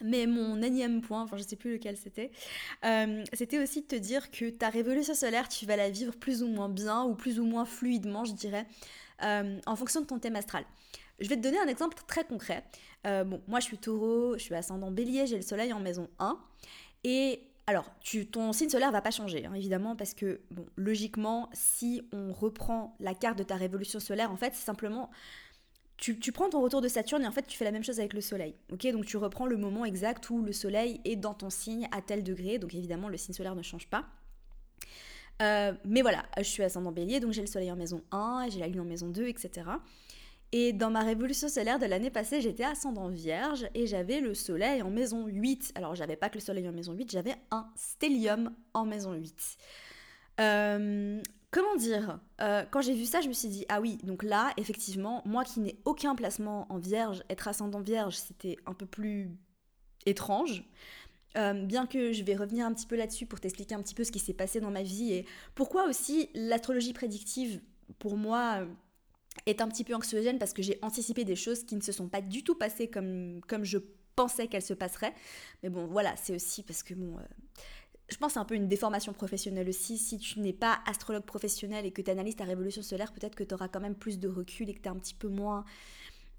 Mais 0.02 0.26
mon 0.26 0.62
énième 0.62 1.02
point, 1.02 1.22
enfin 1.22 1.36
je 1.36 1.42
sais 1.42 1.56
plus 1.56 1.72
lequel 1.72 1.96
c'était, 1.96 2.30
euh, 2.84 3.22
c'était 3.34 3.62
aussi 3.62 3.82
de 3.82 3.86
te 3.86 3.96
dire 3.96 4.30
que 4.30 4.48
ta 4.48 4.70
révolution 4.70 5.14
solaire, 5.14 5.48
tu 5.48 5.66
vas 5.66 5.76
la 5.76 5.90
vivre 5.90 6.16
plus 6.16 6.42
ou 6.42 6.48
moins 6.48 6.70
bien 6.70 7.02
ou 7.02 7.14
plus 7.14 7.38
ou 7.38 7.44
moins 7.44 7.66
fluidement, 7.66 8.24
je 8.24 8.32
dirais, 8.32 8.66
euh, 9.24 9.58
en 9.66 9.76
fonction 9.76 10.00
de 10.00 10.06
ton 10.06 10.18
thème 10.18 10.36
astral. 10.36 10.64
Je 11.20 11.28
vais 11.28 11.36
te 11.36 11.42
donner 11.42 11.58
un 11.58 11.68
exemple 11.68 11.96
très 12.06 12.24
concret. 12.24 12.64
Euh, 13.06 13.24
moi 13.48 13.60
je 13.60 13.66
suis 13.66 13.78
taureau, 13.78 14.34
je 14.36 14.42
suis 14.42 14.54
ascendant 14.54 14.90
bélier, 14.90 15.26
j'ai 15.26 15.36
le 15.36 15.42
soleil 15.42 15.72
en 15.72 15.80
maison 15.80 16.08
1. 16.18 16.38
Et 17.04 17.42
alors, 17.70 17.88
ton 18.32 18.52
signe 18.52 18.68
solaire 18.68 18.90
va 18.90 19.00
pas 19.00 19.12
changer, 19.12 19.46
hein, 19.46 19.54
évidemment, 19.54 19.94
parce 19.94 20.12
que, 20.12 20.40
logiquement, 20.76 21.48
si 21.52 22.02
on 22.12 22.32
reprend 22.32 22.96
la 22.98 23.14
carte 23.14 23.38
de 23.38 23.44
ta 23.44 23.54
révolution 23.54 24.00
solaire, 24.00 24.32
en 24.32 24.36
fait, 24.36 24.54
c'est 24.56 24.64
simplement. 24.64 25.08
Tu, 25.96 26.18
tu, 26.18 26.32
prends 26.32 26.48
ton 26.48 26.60
retour 26.62 26.80
de 26.80 26.88
Saturne 26.88 27.22
et 27.22 27.28
en 27.28 27.30
fait, 27.30 27.46
tu 27.46 27.56
fais 27.56 27.64
la 27.64 27.70
même 27.70 27.84
chose 27.84 28.00
avec 28.00 28.12
le 28.12 28.22
soleil. 28.22 28.56
Ok, 28.72 28.88
donc 28.90 29.06
tu 29.06 29.18
reprends 29.18 29.46
le 29.46 29.56
moment 29.56 29.84
exact 29.84 30.30
où 30.30 30.42
le 30.42 30.52
soleil 30.52 31.00
est 31.04 31.14
dans 31.14 31.34
ton 31.34 31.48
signe 31.48 31.86
à 31.92 32.02
tel 32.02 32.24
degré. 32.24 32.58
Donc 32.58 32.74
évidemment, 32.74 33.08
le 33.08 33.16
signe 33.16 33.34
solaire 33.34 33.54
ne 33.54 33.62
change 33.62 33.86
pas. 33.86 34.06
Euh, 35.40 35.72
mais 35.84 36.02
voilà, 36.02 36.24
je 36.38 36.42
suis 36.42 36.62
ascendant 36.64 36.90
bélier, 36.90 37.20
donc 37.20 37.32
j'ai 37.32 37.42
le 37.42 37.46
soleil 37.46 37.70
en 37.70 37.76
maison 37.76 38.02
1, 38.10 38.48
j'ai 38.50 38.58
la 38.58 38.66
lune 38.66 38.80
en 38.80 38.84
maison 38.84 39.08
2, 39.08 39.28
etc. 39.28 39.66
Et 40.52 40.72
dans 40.72 40.90
ma 40.90 41.02
révolution 41.02 41.48
solaire 41.48 41.78
de 41.78 41.86
l'année 41.86 42.10
passée, 42.10 42.40
j'étais 42.40 42.64
ascendant 42.64 43.08
vierge 43.08 43.68
et 43.74 43.86
j'avais 43.86 44.20
le 44.20 44.34
soleil 44.34 44.82
en 44.82 44.90
maison 44.90 45.26
8. 45.26 45.72
Alors 45.76 45.94
j'avais 45.94 46.16
pas 46.16 46.28
que 46.28 46.34
le 46.34 46.40
soleil 46.40 46.68
en 46.68 46.72
maison 46.72 46.92
8, 46.92 47.10
j'avais 47.10 47.36
un 47.52 47.68
stellium 47.76 48.50
en 48.74 48.84
maison 48.84 49.12
8. 49.12 49.56
Euh, 50.40 51.22
comment 51.52 51.76
dire 51.76 52.18
euh, 52.40 52.64
Quand 52.68 52.80
j'ai 52.80 52.94
vu 52.94 53.04
ça, 53.04 53.20
je 53.20 53.28
me 53.28 53.32
suis 53.32 53.48
dit, 53.48 53.64
ah 53.68 53.80
oui, 53.80 53.98
donc 54.02 54.24
là, 54.24 54.52
effectivement, 54.56 55.22
moi 55.24 55.44
qui 55.44 55.60
n'ai 55.60 55.78
aucun 55.84 56.16
placement 56.16 56.66
en 56.68 56.78
vierge, 56.78 57.22
être 57.30 57.46
ascendant 57.46 57.80
vierge, 57.80 58.16
c'était 58.16 58.56
un 58.66 58.74
peu 58.74 58.86
plus 58.86 59.30
étrange. 60.04 60.64
Euh, 61.36 61.52
bien 61.52 61.86
que 61.86 62.12
je 62.12 62.24
vais 62.24 62.34
revenir 62.34 62.66
un 62.66 62.74
petit 62.74 62.86
peu 62.86 62.96
là-dessus 62.96 63.24
pour 63.24 63.38
t'expliquer 63.38 63.76
un 63.76 63.82
petit 63.82 63.94
peu 63.94 64.02
ce 64.02 64.10
qui 64.10 64.18
s'est 64.18 64.34
passé 64.34 64.58
dans 64.58 64.72
ma 64.72 64.82
vie 64.82 65.12
et 65.12 65.26
pourquoi 65.54 65.88
aussi 65.88 66.28
l'astrologie 66.34 66.92
prédictive, 66.92 67.60
pour 68.00 68.16
moi, 68.16 68.66
est 69.46 69.60
un 69.60 69.68
petit 69.68 69.84
peu 69.84 69.94
anxiogène 69.94 70.38
parce 70.38 70.52
que 70.52 70.62
j'ai 70.62 70.78
anticipé 70.82 71.24
des 71.24 71.36
choses 71.36 71.64
qui 71.64 71.76
ne 71.76 71.80
se 71.80 71.92
sont 71.92 72.08
pas 72.08 72.20
du 72.20 72.44
tout 72.44 72.54
passées 72.54 72.88
comme, 72.88 73.40
comme 73.46 73.64
je 73.64 73.78
pensais 74.16 74.48
qu'elles 74.48 74.62
se 74.62 74.74
passeraient. 74.74 75.14
Mais 75.62 75.70
bon, 75.70 75.86
voilà, 75.86 76.14
c'est 76.16 76.34
aussi 76.34 76.62
parce 76.62 76.82
que 76.82 76.94
bon, 76.94 77.18
euh, 77.18 77.22
je 78.10 78.16
pense 78.16 78.34
c'est 78.34 78.38
un 78.38 78.44
peu 78.44 78.54
une 78.54 78.68
déformation 78.68 79.12
professionnelle 79.12 79.68
aussi. 79.68 79.98
Si 79.98 80.18
tu 80.18 80.40
n'es 80.40 80.52
pas 80.52 80.80
astrologue 80.86 81.24
professionnel 81.24 81.86
et 81.86 81.90
que 81.90 82.02
tu 82.02 82.10
analyses 82.10 82.36
ta 82.36 82.44
révolution 82.44 82.82
solaire, 82.82 83.12
peut-être 83.12 83.34
que 83.34 83.44
tu 83.44 83.54
auras 83.54 83.68
quand 83.68 83.80
même 83.80 83.94
plus 83.94 84.18
de 84.18 84.28
recul 84.28 84.68
et 84.68 84.74
que 84.74 84.80
tu 84.80 84.86
es 84.86 84.90
un 84.90 84.98
petit 84.98 85.14
peu 85.14 85.28
moins 85.28 85.64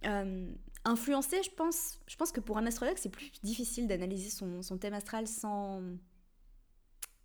euh, 0.05 0.51
influencé. 0.85 1.41
Je 1.43 1.51
pense, 1.51 1.99
je 2.07 2.15
pense 2.15 2.31
que 2.31 2.39
pour 2.39 2.57
un 2.57 2.65
astrologue, 2.65 2.97
c'est 2.97 3.09
plus 3.09 3.31
difficile 3.43 3.87
d'analyser 3.87 4.29
son, 4.29 4.61
son, 4.61 4.77
thème 4.77 4.93
astral 4.93 5.27
sans. 5.27 5.81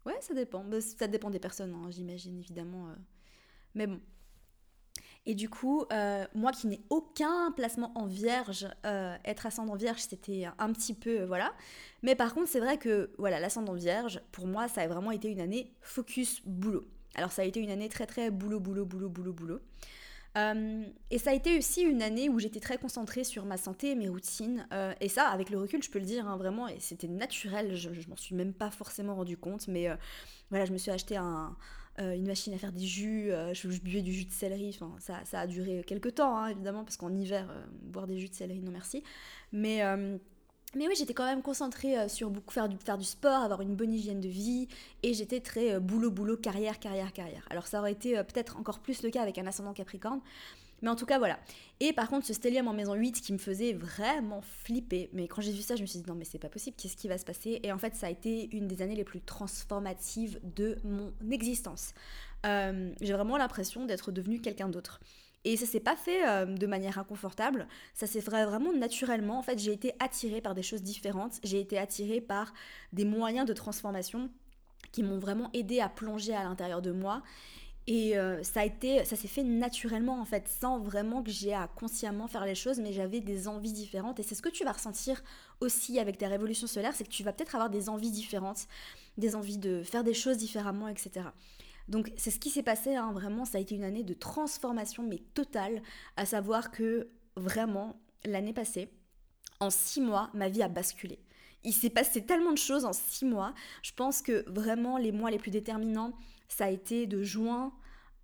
Ouais, 0.04 0.16
ça 0.20 0.34
dépend. 0.34 0.62
Bah, 0.64 0.80
ça 0.80 1.08
dépend 1.08 1.30
des 1.30 1.40
personnes, 1.40 1.74
hein, 1.74 1.90
j'imagine, 1.90 2.38
évidemment. 2.38 2.88
Euh. 2.88 2.94
Mais 3.74 3.86
bon, 3.86 4.00
et 5.26 5.34
du 5.34 5.48
coup, 5.48 5.84
euh, 5.92 6.24
moi 6.34 6.52
qui 6.52 6.68
n'ai 6.68 6.80
aucun 6.88 7.50
placement 7.50 7.90
en 7.96 8.06
vierge, 8.06 8.68
euh, 8.86 9.16
être 9.24 9.44
ascendant 9.44 9.74
vierge, 9.74 10.00
c'était 10.00 10.46
un 10.58 10.72
petit 10.72 10.94
peu, 10.94 11.22
euh, 11.22 11.26
voilà. 11.26 11.52
Mais 12.02 12.14
par 12.14 12.32
contre, 12.32 12.48
c'est 12.48 12.60
vrai 12.60 12.78
que, 12.78 13.10
voilà, 13.18 13.40
l'ascendant 13.40 13.74
vierge, 13.74 14.20
pour 14.30 14.46
moi, 14.46 14.68
ça 14.68 14.82
a 14.82 14.86
vraiment 14.86 15.10
été 15.10 15.28
une 15.28 15.40
année 15.40 15.72
focus 15.80 16.42
boulot. 16.46 16.86
Alors 17.16 17.32
ça 17.32 17.42
a 17.42 17.44
été 17.44 17.60
une 17.60 17.70
année 17.70 17.88
très 17.88 18.06
très 18.06 18.30
boulot, 18.30 18.60
boulot, 18.60 18.84
boulot, 18.84 19.08
boulot, 19.08 19.32
boulot. 19.32 19.60
et 21.10 21.18
ça 21.18 21.30
a 21.30 21.32
été 21.32 21.58
aussi 21.58 21.80
une 21.80 22.02
année 22.02 22.28
où 22.28 22.38
j'étais 22.38 22.60
très 22.60 22.76
concentrée 22.78 23.24
sur 23.24 23.46
ma 23.46 23.56
santé, 23.56 23.94
mes 23.94 24.08
routines. 24.08 24.68
et 25.00 25.08
ça, 25.08 25.28
avec 25.28 25.48
le 25.48 25.58
recul, 25.58 25.82
je 25.82 25.90
peux 25.90 25.98
le 25.98 26.04
dire 26.04 26.28
hein, 26.28 26.36
vraiment, 26.36 26.68
et 26.68 26.78
c'était 26.78 27.08
naturel, 27.08 27.74
je, 27.74 27.92
je 27.94 28.08
m'en 28.10 28.16
suis 28.16 28.34
même 28.34 28.52
pas 28.52 28.70
forcément 28.70 29.14
rendu 29.14 29.38
compte, 29.38 29.66
mais 29.66 29.88
voilà, 30.50 30.66
je 30.66 30.72
me 30.72 30.78
suis 30.78 30.90
acheté 30.90 31.16
un, 31.16 31.56
une 31.98 32.26
machine 32.26 32.52
à 32.54 32.58
faire 32.58 32.72
des 32.72 32.84
jus, 32.84 33.32
euh, 33.32 33.54
je, 33.54 33.68
buvais 33.78 34.02
du 34.02 34.12
jus 34.12 34.24
de 34.24 34.32
céleri, 34.32 34.70
enfin, 34.74 34.94
ça, 34.98 35.24
ça 35.24 35.40
a 35.40 35.46
duré 35.46 35.82
quelques 35.86 36.14
temps, 36.14 36.36
hein, 36.36 36.48
évidemment, 36.48 36.84
parce 36.84 36.96
qu'en 36.96 37.14
hiver, 37.14 37.48
euh, 37.50 37.64
boire 37.82 38.06
des 38.06 38.18
jus 38.18 38.28
de 38.28 38.34
céleri, 38.34 38.60
non 38.60 38.72
merci. 38.72 39.02
Mais, 39.52 39.82
mais 40.74 40.88
oui, 40.88 40.94
j'étais 40.98 41.14
quand 41.14 41.24
même 41.24 41.42
concentrée 41.42 42.08
sur 42.08 42.30
beaucoup 42.30 42.52
faire 42.52 42.68
du, 42.68 42.76
faire 42.76 42.98
du 42.98 43.04
sport, 43.04 43.42
avoir 43.42 43.62
une 43.62 43.74
bonne 43.74 43.94
hygiène 43.94 44.20
de 44.20 44.28
vie, 44.28 44.68
et 45.02 45.14
j'étais 45.14 45.40
très 45.40 45.80
boulot, 45.80 46.10
boulot, 46.10 46.36
carrière, 46.36 46.78
carrière, 46.78 47.12
carrière. 47.12 47.46
Alors 47.50 47.66
ça 47.66 47.78
aurait 47.78 47.92
été 47.92 48.14
peut-être 48.24 48.58
encore 48.58 48.80
plus 48.80 49.02
le 49.02 49.10
cas 49.10 49.22
avec 49.22 49.38
un 49.38 49.46
ascendant 49.46 49.72
Capricorne, 49.72 50.20
mais 50.82 50.88
en 50.88 50.96
tout 50.96 51.06
cas, 51.06 51.18
voilà. 51.18 51.38
Et 51.80 51.92
par 51.92 52.08
contre, 52.08 52.26
ce 52.26 52.32
stellium 52.32 52.68
en 52.68 52.72
maison 52.72 52.94
8 52.94 53.20
qui 53.20 53.32
me 53.32 53.38
faisait 53.38 53.72
vraiment 53.72 54.40
flipper. 54.42 55.10
Mais 55.12 55.28
quand 55.28 55.42
j'ai 55.42 55.52
vu 55.52 55.62
ça, 55.62 55.76
je 55.76 55.82
me 55.82 55.86
suis 55.86 56.00
dit 56.00 56.08
non, 56.08 56.14
mais 56.14 56.24
c'est 56.24 56.38
pas 56.38 56.48
possible, 56.48 56.76
qu'est-ce 56.76 56.96
qui 56.96 57.08
va 57.08 57.18
se 57.18 57.24
passer? 57.24 57.60
Et 57.62 57.72
en 57.72 57.78
fait, 57.78 57.94
ça 57.94 58.06
a 58.06 58.10
été 58.10 58.54
une 58.56 58.66
des 58.66 58.82
années 58.82 58.96
les 58.96 59.04
plus 59.04 59.20
transformatives 59.20 60.38
de 60.42 60.78
mon 60.84 61.12
existence. 61.30 61.92
Euh, 62.44 62.92
j'ai 63.00 63.12
vraiment 63.12 63.36
l'impression 63.36 63.86
d'être 63.86 64.12
devenue 64.12 64.40
quelqu'un 64.40 64.68
d'autre. 64.68 65.00
Et 65.44 65.56
ça 65.56 65.64
s'est 65.64 65.80
pas 65.80 65.94
fait 65.94 66.28
euh, 66.28 66.44
de 66.44 66.66
manière 66.66 66.98
inconfortable, 66.98 67.68
ça 67.94 68.08
s'est 68.08 68.20
fait 68.20 68.44
vraiment 68.44 68.72
naturellement. 68.72 69.38
En 69.38 69.42
fait, 69.42 69.60
j'ai 69.60 69.72
été 69.72 69.94
attirée 70.00 70.40
par 70.40 70.54
des 70.54 70.62
choses 70.62 70.82
différentes, 70.82 71.34
j'ai 71.44 71.60
été 71.60 71.78
attirée 71.78 72.20
par 72.20 72.52
des 72.92 73.04
moyens 73.04 73.46
de 73.46 73.52
transformation 73.52 74.28
qui 74.90 75.04
m'ont 75.04 75.18
vraiment 75.18 75.48
aidé 75.52 75.80
à 75.80 75.88
plonger 75.88 76.34
à 76.34 76.42
l'intérieur 76.42 76.82
de 76.82 76.90
moi 76.90 77.22
et 77.88 78.18
euh, 78.18 78.42
ça 78.42 78.60
a 78.60 78.64
été, 78.64 79.04
ça 79.04 79.14
s'est 79.14 79.28
fait 79.28 79.44
naturellement 79.44 80.20
en 80.20 80.24
fait, 80.24 80.48
sans 80.48 80.80
vraiment 80.80 81.22
que 81.22 81.30
j'ai 81.30 81.54
à 81.54 81.68
consciemment 81.68 82.26
faire 82.26 82.44
les 82.44 82.56
choses, 82.56 82.80
mais 82.80 82.92
j'avais 82.92 83.20
des 83.20 83.46
envies 83.46 83.72
différentes. 83.72 84.18
Et 84.18 84.24
c'est 84.24 84.34
ce 84.34 84.42
que 84.42 84.48
tu 84.48 84.64
vas 84.64 84.72
ressentir 84.72 85.22
aussi 85.60 86.00
avec 86.00 86.18
ta 86.18 86.26
révolution 86.26 86.66
solaire, 86.66 86.94
c'est 86.94 87.04
que 87.04 87.10
tu 87.10 87.22
vas 87.22 87.32
peut-être 87.32 87.54
avoir 87.54 87.70
des 87.70 87.88
envies 87.88 88.10
différentes, 88.10 88.66
des 89.18 89.36
envies 89.36 89.58
de 89.58 89.84
faire 89.84 90.02
des 90.02 90.14
choses 90.14 90.36
différemment, 90.36 90.88
etc. 90.88 91.26
Donc 91.88 92.12
c'est 92.16 92.32
ce 92.32 92.40
qui 92.40 92.50
s'est 92.50 92.64
passé, 92.64 92.96
hein, 92.96 93.12
vraiment, 93.12 93.44
ça 93.44 93.58
a 93.58 93.60
été 93.60 93.76
une 93.76 93.84
année 93.84 94.02
de 94.02 94.14
transformation, 94.14 95.04
mais 95.04 95.18
totale, 95.34 95.80
à 96.16 96.26
savoir 96.26 96.72
que 96.72 97.08
vraiment, 97.36 98.00
l'année 98.24 98.52
passée, 98.52 98.90
en 99.60 99.70
six 99.70 100.00
mois, 100.00 100.30
ma 100.34 100.48
vie 100.48 100.62
a 100.62 100.68
basculé. 100.68 101.20
Il 101.62 101.72
s'est 101.72 101.90
passé 101.90 102.24
tellement 102.24 102.52
de 102.52 102.58
choses 102.58 102.84
en 102.84 102.92
six 102.92 103.24
mois. 103.24 103.54
Je 103.82 103.92
pense 103.92 104.22
que 104.22 104.44
vraiment 104.48 104.98
les 104.98 105.12
mois 105.12 105.30
les 105.30 105.38
plus 105.38 105.50
déterminants, 105.50 106.12
ça 106.48 106.66
a 106.66 106.70
été 106.70 107.06
de 107.06 107.22
juin 107.22 107.72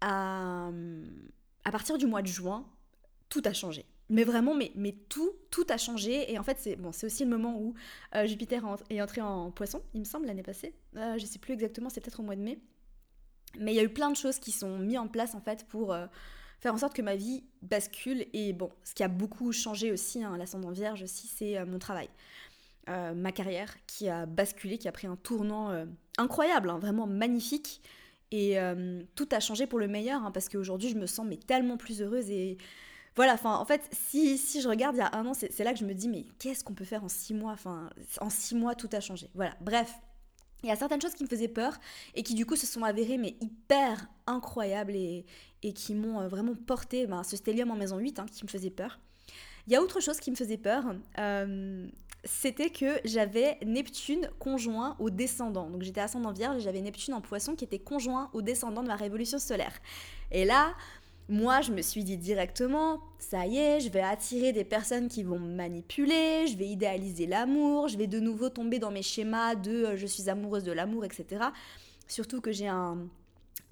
à... 0.00 0.70
À 1.64 1.70
partir 1.70 1.96
du 1.96 2.06
mois 2.06 2.22
de 2.22 2.26
juin, 2.26 2.66
tout 3.28 3.42
a 3.44 3.52
changé. 3.52 3.86
Mais 4.08 4.24
vraiment, 4.24 4.54
mais, 4.54 4.72
mais 4.74 4.92
tout, 5.08 5.32
tout 5.50 5.64
a 5.70 5.78
changé. 5.78 6.30
Et 6.30 6.38
en 6.38 6.42
fait, 6.42 6.58
c'est 6.60 6.76
bon, 6.76 6.90
aussi 6.90 7.24
le 7.24 7.30
moment 7.30 7.58
où 7.58 7.74
euh, 8.14 8.26
Jupiter 8.26 8.62
est 8.90 9.00
entré 9.00 9.22
en 9.22 9.50
poisson, 9.50 9.82
il 9.94 10.00
me 10.00 10.04
semble, 10.04 10.26
l'année 10.26 10.42
passée. 10.42 10.74
Euh, 10.96 11.16
je 11.18 11.24
sais 11.24 11.38
plus 11.38 11.54
exactement, 11.54 11.88
c'est 11.88 12.02
peut-être 12.02 12.20
au 12.20 12.22
mois 12.22 12.36
de 12.36 12.42
mai. 12.42 12.58
Mais 13.58 13.72
il 13.72 13.76
y 13.76 13.80
a 13.80 13.82
eu 13.82 13.88
plein 13.88 14.10
de 14.10 14.16
choses 14.16 14.38
qui 14.38 14.50
sont 14.50 14.78
mises 14.78 14.98
en 14.98 15.08
place, 15.08 15.34
en 15.34 15.40
fait, 15.40 15.64
pour 15.68 15.94
euh, 15.94 16.06
faire 16.60 16.74
en 16.74 16.78
sorte 16.78 16.94
que 16.94 17.00
ma 17.00 17.16
vie 17.16 17.44
bascule. 17.62 18.26
Et 18.34 18.52
bon, 18.52 18.70
ce 18.84 18.92
qui 18.92 19.02
a 19.02 19.08
beaucoup 19.08 19.50
changé 19.52 19.92
aussi, 19.92 20.22
hein, 20.22 20.36
l'ascendant 20.36 20.72
vierge 20.72 21.02
aussi, 21.02 21.26
c'est 21.26 21.56
euh, 21.56 21.64
mon 21.64 21.78
travail. 21.78 22.10
ma 22.88 23.32
carrière 23.32 23.74
qui 23.86 24.08
a 24.08 24.26
basculé, 24.26 24.76
qui 24.76 24.88
a 24.88 24.92
pris 24.92 25.06
un 25.06 25.16
tournant 25.16 25.86
incroyable, 26.18 26.68
hein, 26.68 26.78
vraiment 26.78 27.06
magnifique. 27.06 27.80
Et 28.32 28.58
euh, 28.58 29.02
tout 29.14 29.28
a 29.30 29.40
changé 29.40 29.66
pour 29.66 29.78
le 29.78 29.86
meilleur, 29.86 30.22
hein, 30.22 30.30
parce 30.32 30.48
qu'aujourd'hui, 30.48 30.88
je 30.88 30.96
me 30.96 31.06
sens 31.06 31.26
mais 31.26 31.36
tellement 31.36 31.76
plus 31.76 32.00
heureuse. 32.00 32.30
Et 32.30 32.56
voilà, 33.14 33.34
enfin, 33.34 33.56
en 33.56 33.64
fait, 33.66 33.82
si, 33.92 34.38
si 34.38 34.62
je 34.62 34.68
regarde 34.68 34.96
il 34.96 35.00
y 35.00 35.02
a 35.02 35.14
un 35.14 35.26
an, 35.26 35.34
c'est 35.34 35.62
là 35.62 35.72
que 35.74 35.78
je 35.78 35.84
me 35.84 35.92
dis, 35.92 36.08
mais 36.08 36.24
qu'est-ce 36.38 36.64
qu'on 36.64 36.72
peut 36.72 36.86
faire 36.86 37.04
en 37.04 37.08
six 37.08 37.34
mois 37.34 37.56
en 38.20 38.30
six 38.30 38.54
mois, 38.54 38.74
tout 38.74 38.88
a 38.92 39.00
changé. 39.00 39.28
Voilà, 39.34 39.54
bref. 39.60 39.92
Il 40.64 40.68
y 40.68 40.72
a 40.72 40.76
certaines 40.76 41.02
choses 41.02 41.14
qui 41.14 41.24
me 41.24 41.28
faisaient 41.28 41.48
peur 41.48 41.76
et 42.14 42.22
qui 42.22 42.34
du 42.34 42.46
coup 42.46 42.54
se 42.54 42.68
sont 42.68 42.84
avérées 42.84 43.18
mais 43.18 43.34
hyper 43.40 44.06
incroyables 44.28 44.94
et, 44.94 45.26
et 45.64 45.72
qui 45.72 45.92
m'ont 45.92 46.20
euh, 46.20 46.28
vraiment 46.28 46.54
porté 46.54 47.08
ben, 47.08 47.24
ce 47.24 47.36
stellium 47.36 47.72
en 47.72 47.74
maison 47.74 47.98
8 47.98 48.20
hein, 48.20 48.26
qui 48.30 48.44
me 48.44 48.48
faisait 48.48 48.70
peur. 48.70 49.00
Il 49.66 49.72
y 49.72 49.76
a 49.76 49.82
autre 49.82 49.98
chose 50.00 50.20
qui 50.20 50.30
me 50.30 50.36
faisait 50.36 50.58
peur. 50.58 50.84
Euh, 51.18 51.88
c'était 52.24 52.70
que 52.70 53.00
j'avais 53.04 53.58
Neptune 53.64 54.30
conjoint 54.38 54.96
au 54.98 55.10
descendant. 55.10 55.68
Donc 55.68 55.82
j'étais 55.82 56.00
ascendant 56.00 56.32
vierge 56.32 56.56
et 56.56 56.60
j'avais 56.60 56.80
Neptune 56.80 57.14
en 57.14 57.20
poisson 57.20 57.54
qui 57.54 57.64
était 57.64 57.78
conjoint 57.78 58.30
au 58.32 58.42
descendant 58.42 58.82
de 58.82 58.88
ma 58.88 58.96
révolution 58.96 59.38
solaire. 59.38 59.72
Et 60.30 60.44
là, 60.44 60.74
moi, 61.28 61.60
je 61.60 61.72
me 61.72 61.82
suis 61.82 62.04
dit 62.04 62.16
directement, 62.16 63.00
ça 63.18 63.46
y 63.46 63.56
est, 63.56 63.80
je 63.80 63.88
vais 63.88 64.02
attirer 64.02 64.52
des 64.52 64.64
personnes 64.64 65.08
qui 65.08 65.22
vont 65.22 65.38
me 65.38 65.54
manipuler, 65.54 66.46
je 66.46 66.56
vais 66.56 66.66
idéaliser 66.66 67.26
l'amour, 67.26 67.88
je 67.88 67.96
vais 67.96 68.06
de 68.06 68.20
nouveau 68.20 68.48
tomber 68.50 68.78
dans 68.78 68.90
mes 68.90 69.02
schémas 69.02 69.54
de 69.54 69.70
euh, 69.70 69.96
je 69.96 70.06
suis 70.06 70.28
amoureuse 70.28 70.64
de 70.64 70.72
l'amour, 70.72 71.04
etc. 71.04 71.44
Surtout 72.08 72.40
que 72.40 72.52
j'ai 72.52 72.68
un, 72.68 72.98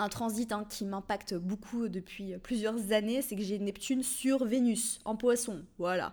un 0.00 0.08
transit 0.08 0.50
hein, 0.52 0.64
qui 0.68 0.84
m'impacte 0.84 1.34
beaucoup 1.34 1.88
depuis 1.88 2.36
plusieurs 2.42 2.92
années, 2.92 3.22
c'est 3.22 3.36
que 3.36 3.42
j'ai 3.42 3.58
Neptune 3.58 4.02
sur 4.02 4.44
Vénus, 4.44 4.98
en 5.04 5.16
poisson. 5.16 5.62
Voilà. 5.78 6.12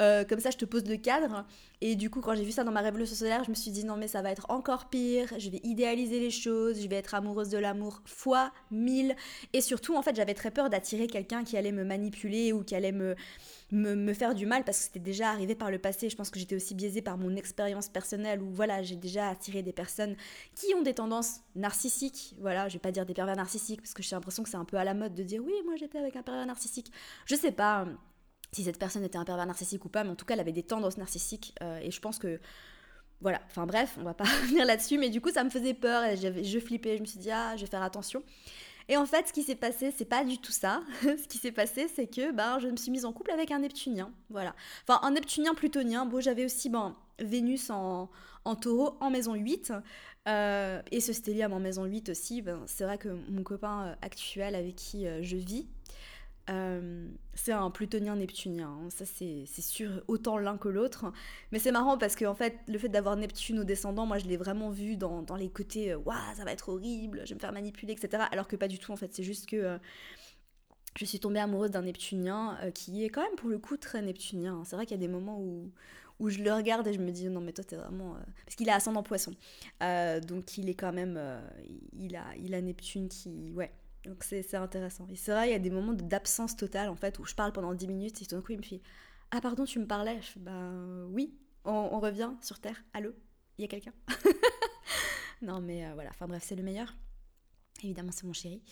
Euh, 0.00 0.24
comme 0.24 0.40
ça, 0.40 0.50
je 0.50 0.56
te 0.56 0.64
pose 0.64 0.84
le 0.86 0.96
cadre. 0.96 1.46
Et 1.80 1.96
du 1.96 2.10
coup, 2.10 2.20
quand 2.20 2.34
j'ai 2.34 2.44
vu 2.44 2.52
ça 2.52 2.64
dans 2.64 2.72
ma 2.72 2.80
révolution 2.80 3.16
solaire, 3.16 3.44
je 3.44 3.50
me 3.50 3.54
suis 3.54 3.70
dit 3.70 3.84
non, 3.84 3.96
mais 3.96 4.08
ça 4.08 4.22
va 4.22 4.30
être 4.30 4.46
encore 4.50 4.88
pire. 4.88 5.32
Je 5.38 5.50
vais 5.50 5.60
idéaliser 5.64 6.20
les 6.20 6.30
choses, 6.30 6.80
je 6.80 6.88
vais 6.88 6.96
être 6.96 7.14
amoureuse 7.14 7.48
de 7.48 7.58
l'amour 7.58 8.02
fois 8.04 8.52
mille. 8.70 9.16
Et 9.52 9.60
surtout, 9.60 9.96
en 9.96 10.02
fait, 10.02 10.14
j'avais 10.14 10.34
très 10.34 10.50
peur 10.50 10.70
d'attirer 10.70 11.06
quelqu'un 11.06 11.44
qui 11.44 11.56
allait 11.56 11.72
me 11.72 11.84
manipuler 11.84 12.52
ou 12.52 12.62
qui 12.62 12.74
allait 12.74 12.92
me 12.92 13.16
me, 13.72 14.12
faire 14.12 14.34
du 14.34 14.46
mal 14.46 14.64
parce 14.64 14.78
que 14.78 14.84
c'était 14.84 15.00
déjà 15.00 15.30
arrivé 15.30 15.54
par 15.54 15.70
le 15.70 15.78
passé. 15.78 16.10
Je 16.10 16.16
pense 16.16 16.30
que 16.30 16.38
j'étais 16.38 16.54
aussi 16.54 16.74
biaisée 16.74 17.02
par 17.02 17.16
mon 17.16 17.34
expérience 17.36 17.88
personnelle 17.88 18.42
où 18.42 18.50
voilà, 18.50 18.82
j'ai 18.82 18.96
déjà 18.96 19.28
attiré 19.28 19.62
des 19.62 19.72
personnes 19.72 20.14
qui 20.54 20.74
ont 20.74 20.82
des 20.82 20.94
tendances 20.94 21.40
narcissiques. 21.56 22.34
Voilà, 22.38 22.68
je 22.68 22.74
vais 22.74 22.80
pas 22.80 22.92
dire 22.92 23.06
des 23.06 23.14
pervers 23.14 23.36
narcissiques 23.36 23.80
parce 23.80 23.94
que 23.94 24.02
j'ai 24.02 24.14
l'impression 24.14 24.42
que 24.42 24.50
c'est 24.50 24.56
un 24.56 24.64
peu 24.64 24.76
à 24.76 24.84
la 24.84 24.94
mode 24.94 25.14
de 25.14 25.22
dire 25.22 25.42
oui, 25.42 25.54
moi 25.64 25.74
j'étais 25.76 25.98
avec 25.98 26.14
un 26.16 26.22
pervers 26.22 26.46
narcissique. 26.46 26.92
Je 27.24 27.34
sais 27.34 27.52
pas 27.52 27.82
euh, 27.82 27.94
si 28.52 28.62
cette 28.64 28.78
personne 28.78 29.04
était 29.04 29.18
un 29.18 29.24
pervers 29.24 29.46
narcissique 29.46 29.84
ou 29.84 29.88
pas, 29.88 30.04
mais 30.04 30.10
en 30.10 30.16
tout 30.16 30.26
cas, 30.26 30.34
elle 30.34 30.40
avait 30.40 30.52
des 30.52 30.62
tendances 30.62 30.98
narcissiques 30.98 31.54
euh, 31.62 31.80
et 31.80 31.90
je 31.90 32.00
pense 32.00 32.18
que 32.18 32.40
voilà, 33.22 33.40
enfin 33.46 33.66
bref, 33.66 33.96
on 33.98 34.02
va 34.02 34.14
pas 34.14 34.24
revenir 34.42 34.66
là-dessus, 34.66 34.98
mais 34.98 35.08
du 35.08 35.20
coup 35.22 35.30
ça 35.30 35.44
me 35.44 35.50
faisait 35.50 35.74
peur 35.74 36.04
et 36.04 36.16
je 36.16 36.58
flippais, 36.58 36.96
je 36.96 37.02
me 37.02 37.06
suis 37.06 37.18
dit 37.18 37.30
ah, 37.30 37.56
je 37.56 37.62
vais 37.62 37.70
faire 37.70 37.82
attention. 37.82 38.22
Et 38.88 38.96
en 38.96 39.06
fait, 39.06 39.28
ce 39.28 39.32
qui 39.32 39.42
s'est 39.42 39.54
passé, 39.54 39.92
c'est 39.96 40.04
pas 40.04 40.24
du 40.24 40.38
tout 40.38 40.52
ça. 40.52 40.82
ce 41.02 41.28
qui 41.28 41.38
s'est 41.38 41.52
passé, 41.52 41.88
c'est 41.88 42.06
que 42.06 42.32
ben, 42.32 42.58
je 42.58 42.68
me 42.68 42.76
suis 42.76 42.90
mise 42.90 43.04
en 43.04 43.12
couple 43.12 43.30
avec 43.30 43.50
un 43.50 43.60
Neptunien. 43.60 44.12
Voilà. 44.30 44.54
Enfin, 44.86 45.00
un 45.06 45.12
Neptunien 45.12 45.54
plutonien. 45.54 46.06
Bon, 46.06 46.20
j'avais 46.20 46.44
aussi 46.44 46.68
ben, 46.68 46.96
Vénus 47.18 47.70
en, 47.70 48.08
taureau 48.60 48.96
en 49.00 49.10
maison 49.10 49.34
8. 49.34 49.72
Euh, 50.28 50.80
et 50.92 51.00
ce 51.00 51.12
stellium 51.12 51.52
en 51.52 51.60
maison 51.60 51.84
8 51.84 52.10
aussi. 52.10 52.42
Ben, 52.42 52.60
c'est 52.66 52.84
vrai 52.84 52.98
que 52.98 53.08
mon 53.08 53.42
copain 53.42 53.86
euh, 53.86 53.94
actuel 54.02 54.54
avec 54.54 54.76
qui 54.76 55.06
euh, 55.06 55.22
je 55.22 55.36
vis, 55.36 55.66
euh, 56.50 57.08
c'est 57.34 57.52
un 57.52 57.70
plutonien 57.70 58.16
neptunien, 58.16 58.68
hein. 58.68 58.90
ça 58.90 59.04
c'est 59.06 59.46
sûr, 59.46 60.02
autant 60.08 60.38
l'un 60.38 60.58
que 60.58 60.68
l'autre. 60.68 61.12
Mais 61.52 61.58
c'est 61.58 61.70
marrant 61.70 61.96
parce 61.98 62.16
que 62.16 62.24
en 62.24 62.34
fait, 62.34 62.58
le 62.66 62.78
fait 62.78 62.88
d'avoir 62.88 63.16
Neptune 63.16 63.60
au 63.60 63.64
descendant, 63.64 64.06
moi 64.06 64.18
je 64.18 64.26
l'ai 64.26 64.36
vraiment 64.36 64.70
vu 64.70 64.96
dans, 64.96 65.24
les 65.36 65.48
côtés, 65.48 65.92
euh, 65.92 65.98
waouh, 65.98 66.16
ça 66.36 66.44
va 66.44 66.52
être 66.52 66.68
horrible, 66.68 67.22
je 67.24 67.30
vais 67.30 67.34
me 67.36 67.40
faire 67.40 67.52
manipuler, 67.52 67.92
etc. 67.92 68.24
Alors 68.32 68.48
que 68.48 68.56
pas 68.56 68.68
du 68.68 68.78
tout 68.78 68.92
en 68.92 68.96
fait, 68.96 69.14
c'est 69.14 69.22
juste 69.22 69.46
que 69.46 69.56
euh, 69.56 69.78
je 70.96 71.04
suis 71.04 71.20
tombée 71.20 71.38
amoureuse 71.40 71.70
d'un 71.70 71.82
neptunien 71.82 72.58
qui 72.74 73.04
est 73.04 73.08
quand 73.08 73.22
même 73.22 73.36
pour 73.36 73.48
le 73.48 73.58
coup 73.58 73.76
très 73.76 74.02
neptunien. 74.02 74.56
Hein. 74.56 74.62
C'est 74.64 74.76
vrai 74.76 74.84
qu'il 74.84 74.96
y 74.96 75.00
a 75.02 75.06
des 75.06 75.12
moments 75.12 75.38
où, 75.38 75.70
où 76.18 76.28
je 76.28 76.40
le 76.40 76.52
regarde 76.52 76.86
et 76.88 76.92
je 76.92 76.98
me 76.98 77.10
dis 77.12 77.28
non 77.28 77.40
mais 77.40 77.52
toi 77.52 77.64
t'es 77.64 77.76
vraiment 77.76 78.16
parce 78.44 78.56
qu'il 78.56 78.68
a 78.68 78.74
ascendant 78.74 79.02
poisson 79.02 79.32
donc 79.80 80.58
il 80.58 80.68
est 80.68 80.74
quand 80.74 80.92
même 80.92 81.18
il 81.98 82.14
a 82.14 82.26
il 82.36 82.54
a 82.54 82.60
Neptune 82.60 83.08
qui 83.08 83.52
ouais 83.54 83.72
donc 84.04 84.24
c'est 84.24 84.54
intéressant. 84.54 85.06
Et 85.10 85.16
c'est 85.16 85.32
vrai, 85.32 85.48
il 85.48 85.52
y 85.52 85.54
a 85.54 85.58
des 85.58 85.70
moments 85.70 85.92
d'absence 85.92 86.56
totale, 86.56 86.88
en 86.88 86.96
fait, 86.96 87.18
où 87.18 87.24
je 87.24 87.34
parle 87.34 87.52
pendant 87.52 87.74
10 87.74 87.86
minutes 87.86 88.22
et 88.22 88.26
tout 88.26 88.34
d'un 88.34 88.42
coup, 88.42 88.52
il 88.52 88.58
me 88.58 88.62
fait 88.62 88.80
Ah, 89.30 89.40
pardon, 89.40 89.64
tu 89.64 89.78
me 89.78 89.86
parlais 89.86 90.20
Je 90.20 90.26
fais 90.26 90.40
Ben 90.40 91.06
oui, 91.10 91.34
on, 91.64 92.00
revient 92.00 92.30
sur 92.40 92.58
Terre. 92.58 92.82
Allô? 92.92 93.12
Il 93.58 93.62
y 93.62 93.64
a 93.64 93.68
quelqu'un 93.68 93.92
non 95.42 95.60
mais 95.60 95.92
voilà, 95.92 96.10
enfin 96.10 96.26
bref, 96.26 96.42
c'est 96.44 96.56
le 96.56 96.62
meilleur. 96.62 96.94
Évidemment, 97.82 98.12
c'est 98.12 98.26
mon 98.26 98.32
chéri. 98.32 98.62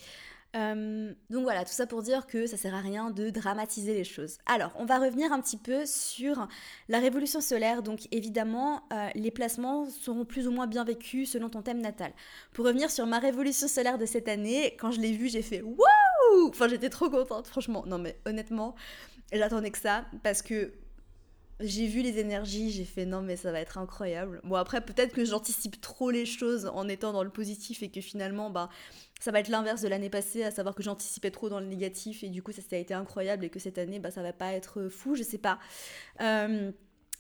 Euh, 0.56 1.12
donc 1.30 1.42
voilà, 1.42 1.64
tout 1.64 1.72
ça 1.72 1.86
pour 1.86 2.02
dire 2.02 2.26
que 2.26 2.46
ça 2.46 2.56
sert 2.56 2.74
à 2.74 2.80
rien 2.80 3.10
de 3.10 3.30
dramatiser 3.30 3.94
les 3.94 4.04
choses. 4.04 4.38
Alors, 4.46 4.72
on 4.76 4.84
va 4.84 4.98
revenir 4.98 5.32
un 5.32 5.40
petit 5.40 5.56
peu 5.56 5.86
sur 5.86 6.48
la 6.88 6.98
révolution 6.98 7.40
solaire. 7.40 7.82
Donc 7.82 8.08
évidemment, 8.10 8.82
euh, 8.92 9.08
les 9.14 9.30
placements 9.30 9.88
seront 9.88 10.24
plus 10.24 10.48
ou 10.48 10.50
moins 10.50 10.66
bien 10.66 10.84
vécus 10.84 11.30
selon 11.30 11.48
ton 11.48 11.62
thème 11.62 11.80
natal. 11.80 12.12
Pour 12.52 12.66
revenir 12.66 12.90
sur 12.90 13.06
ma 13.06 13.18
révolution 13.18 13.68
solaire 13.68 13.98
de 13.98 14.06
cette 14.06 14.28
année, 14.28 14.76
quand 14.78 14.90
je 14.90 15.00
l'ai 15.00 15.12
vue, 15.12 15.28
j'ai 15.28 15.42
fait 15.42 15.62
wouh 15.62 16.48
Enfin, 16.48 16.68
j'étais 16.68 16.90
trop 16.90 17.10
contente, 17.10 17.46
franchement. 17.46 17.84
Non 17.86 17.98
mais 17.98 18.18
honnêtement, 18.26 18.74
j'attendais 19.32 19.70
que 19.70 19.78
ça 19.78 20.04
parce 20.22 20.42
que 20.42 20.72
j'ai 21.60 21.86
vu 21.86 22.02
les 22.02 22.18
énergies, 22.18 22.70
j'ai 22.70 22.84
fait 22.84 23.04
non 23.04 23.22
mais 23.22 23.36
ça 23.36 23.52
va 23.52 23.60
être 23.60 23.78
incroyable. 23.78 24.40
Bon 24.44 24.56
après 24.56 24.80
peut-être 24.80 25.12
que 25.12 25.24
j'anticipe 25.24 25.80
trop 25.80 26.10
les 26.10 26.26
choses 26.26 26.70
en 26.72 26.88
étant 26.88 27.12
dans 27.12 27.22
le 27.22 27.30
positif 27.30 27.82
et 27.82 27.90
que 27.90 28.00
finalement 28.00 28.50
bah 28.50 28.68
ça 29.20 29.30
va 29.30 29.40
être 29.40 29.48
l'inverse 29.48 29.82
de 29.82 29.88
l'année 29.88 30.10
passée, 30.10 30.44
à 30.44 30.50
savoir 30.50 30.74
que 30.74 30.82
j'anticipais 30.82 31.30
trop 31.30 31.48
dans 31.48 31.60
le 31.60 31.66
négatif 31.66 32.24
et 32.24 32.28
du 32.30 32.42
coup 32.42 32.52
ça, 32.52 32.62
ça 32.62 32.76
a 32.76 32.78
été 32.78 32.94
incroyable 32.94 33.44
et 33.44 33.50
que 33.50 33.58
cette 33.58 33.78
année 33.78 33.98
bah 33.98 34.10
ça 34.10 34.22
va 34.22 34.32
pas 34.32 34.52
être 34.52 34.88
fou, 34.88 35.14
je 35.14 35.22
sais 35.22 35.38
pas. 35.38 35.58
Euh, 36.20 36.72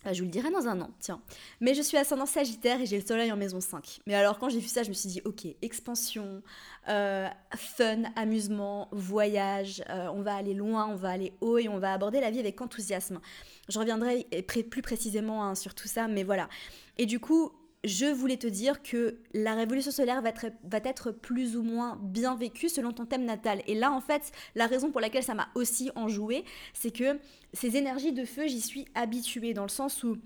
bah, 0.04 0.12
je 0.12 0.20
vous 0.20 0.24
le 0.24 0.30
dirai 0.30 0.50
dans 0.50 0.66
un 0.66 0.80
an, 0.80 0.90
tiens. 0.98 1.20
Mais 1.60 1.74
je 1.74 1.82
suis 1.82 1.96
ascendant 1.96 2.26
Sagittaire 2.26 2.80
et 2.80 2.86
j'ai 2.86 2.98
le 2.98 3.06
soleil 3.06 3.30
en 3.30 3.36
maison 3.36 3.60
5. 3.60 4.00
Mais 4.06 4.14
alors 4.14 4.38
quand 4.38 4.48
j'ai 4.48 4.58
vu 4.58 4.68
ça, 4.68 4.82
je 4.82 4.88
me 4.88 4.94
suis 4.94 5.08
dit, 5.08 5.22
ok, 5.24 5.46
expansion, 5.60 6.42
euh, 6.88 7.28
fun, 7.54 8.04
amusement, 8.16 8.88
voyage, 8.92 9.82
euh, 9.90 10.08
on 10.14 10.22
va 10.22 10.34
aller 10.34 10.54
loin, 10.54 10.86
on 10.86 10.96
va 10.96 11.10
aller 11.10 11.34
haut 11.40 11.58
et 11.58 11.68
on 11.68 11.78
va 11.78 11.92
aborder 11.92 12.20
la 12.20 12.30
vie 12.30 12.40
avec 12.40 12.60
enthousiasme. 12.60 13.20
Je 13.68 13.78
reviendrai 13.78 14.26
plus 14.48 14.82
précisément 14.82 15.44
hein, 15.44 15.54
sur 15.54 15.74
tout 15.74 15.88
ça, 15.88 16.08
mais 16.08 16.22
voilà. 16.22 16.48
Et 16.96 17.06
du 17.06 17.20
coup, 17.20 17.52
je 17.84 18.06
voulais 18.06 18.36
te 18.36 18.46
dire 18.46 18.82
que 18.82 19.18
la 19.32 19.54
révolution 19.54 19.90
solaire 19.90 20.22
va 20.22 20.78
être, 20.84 21.10
plus 21.12 21.56
ou 21.56 21.62
moins 21.62 21.98
bien 22.02 22.34
vécue 22.36 22.68
selon 22.68 22.92
ton 22.92 23.06
thème 23.06 23.24
natal. 23.24 23.62
Et 23.66 23.74
là, 23.74 23.90
en 23.90 24.00
fait, 24.00 24.32
la 24.54 24.66
raison 24.66 24.90
pour 24.90 25.00
laquelle 25.00 25.22
ça 25.22 25.34
m'a 25.34 25.48
aussi 25.54 25.90
enjoué, 25.94 26.44
c'est 26.74 26.94
que 26.94 27.18
ces 27.54 27.76
énergies 27.76 28.12
de 28.12 28.24
feu, 28.24 28.46
j'y 28.48 28.60
suis 28.60 28.86
habituée, 28.94 29.54
dans 29.54 29.62
le 29.62 29.68
sens 29.68 30.04
où 30.04 30.18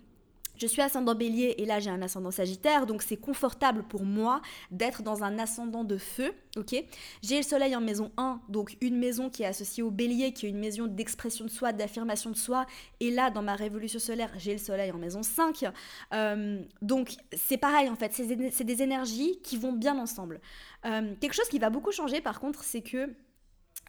je 0.56 0.66
suis 0.66 0.82
ascendant 0.82 1.14
bélier 1.14 1.54
et 1.58 1.64
là 1.64 1.80
j'ai 1.80 1.90
un 1.90 2.02
ascendant 2.02 2.30
sagittaire, 2.30 2.86
donc 2.86 3.02
c'est 3.02 3.16
confortable 3.16 3.82
pour 3.84 4.04
moi 4.04 4.40
d'être 4.70 5.02
dans 5.02 5.22
un 5.22 5.38
ascendant 5.38 5.84
de 5.84 5.96
feu, 5.96 6.32
ok? 6.56 6.74
J'ai 7.22 7.36
le 7.38 7.42
soleil 7.42 7.74
en 7.76 7.80
maison 7.80 8.12
1, 8.16 8.40
donc 8.48 8.76
une 8.80 8.98
maison 8.98 9.30
qui 9.30 9.42
est 9.42 9.46
associée 9.46 9.82
au 9.82 9.90
bélier, 9.90 10.32
qui 10.32 10.46
est 10.46 10.50
une 10.50 10.58
maison 10.58 10.86
d'expression 10.86 11.44
de 11.44 11.50
soi, 11.50 11.72
d'affirmation 11.72 12.30
de 12.30 12.36
soi, 12.36 12.66
et 13.00 13.10
là 13.10 13.30
dans 13.30 13.42
ma 13.42 13.54
révolution 13.54 13.98
solaire, 13.98 14.30
j'ai 14.36 14.52
le 14.52 14.58
soleil 14.58 14.90
en 14.92 14.98
maison 14.98 15.22
5. 15.22 15.66
Euh, 16.12 16.62
donc 16.82 17.16
c'est 17.32 17.58
pareil 17.58 17.88
en 17.88 17.96
fait, 17.96 18.12
c'est 18.12 18.64
des 18.64 18.82
énergies 18.82 19.38
qui 19.42 19.56
vont 19.56 19.72
bien 19.72 19.98
ensemble. 19.98 20.40
Euh, 20.84 21.14
quelque 21.20 21.34
chose 21.34 21.48
qui 21.48 21.58
va 21.58 21.70
beaucoup 21.70 21.92
changer 21.92 22.20
par 22.20 22.40
contre, 22.40 22.62
c'est 22.64 22.82
que 22.82 23.14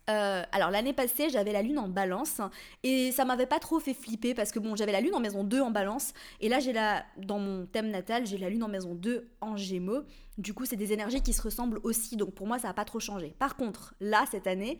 euh, 0.10 0.44
alors 0.52 0.70
l'année 0.70 0.94
passée, 0.94 1.30
j'avais 1.30 1.52
la 1.52 1.62
lune 1.62 1.80
en 1.80 1.88
balance 1.88 2.40
et 2.84 3.12
ça 3.12 3.26
m'avait 3.26 3.48
pas 3.48 3.60
trop 3.60 3.80
fait 3.80 3.94
flipper 3.94 4.34
parce 4.36 4.52
que 4.52 4.60
bon, 4.60 4.76
j'avais 4.76 4.92
la 4.92 5.02
lune 5.02 5.16
en 5.16 5.20
maison 5.20 5.44
2 5.44 5.62
en 5.62 5.72
balance 5.72 6.14
et 6.42 6.50
là 6.50 6.60
j'ai 6.60 6.74
la 6.74 7.04
dans 7.18 7.40
mon 7.40 7.66
thème 7.66 7.90
natal, 7.90 8.26
j'ai 8.28 8.38
la 8.38 8.50
lune 8.50 8.64
en 8.64 8.68
maison 8.68 8.94
2 8.94 9.28
en 9.42 9.58
Gémeaux. 9.58 10.04
Du 10.38 10.54
coup, 10.54 10.66
c'est 10.66 10.76
des 10.76 10.92
énergies 10.92 11.22
qui 11.22 11.32
se 11.32 11.42
ressemblent 11.42 11.80
aussi, 11.84 12.18
donc 12.18 12.34
pour 12.34 12.46
moi, 12.46 12.60
ça 12.60 12.68
n'a 12.68 12.74
pas 12.74 12.84
trop 12.84 13.00
changé. 13.00 13.34
Par 13.40 13.56
contre, 13.56 13.96
là, 14.02 14.26
cette 14.30 14.48
année, 14.48 14.80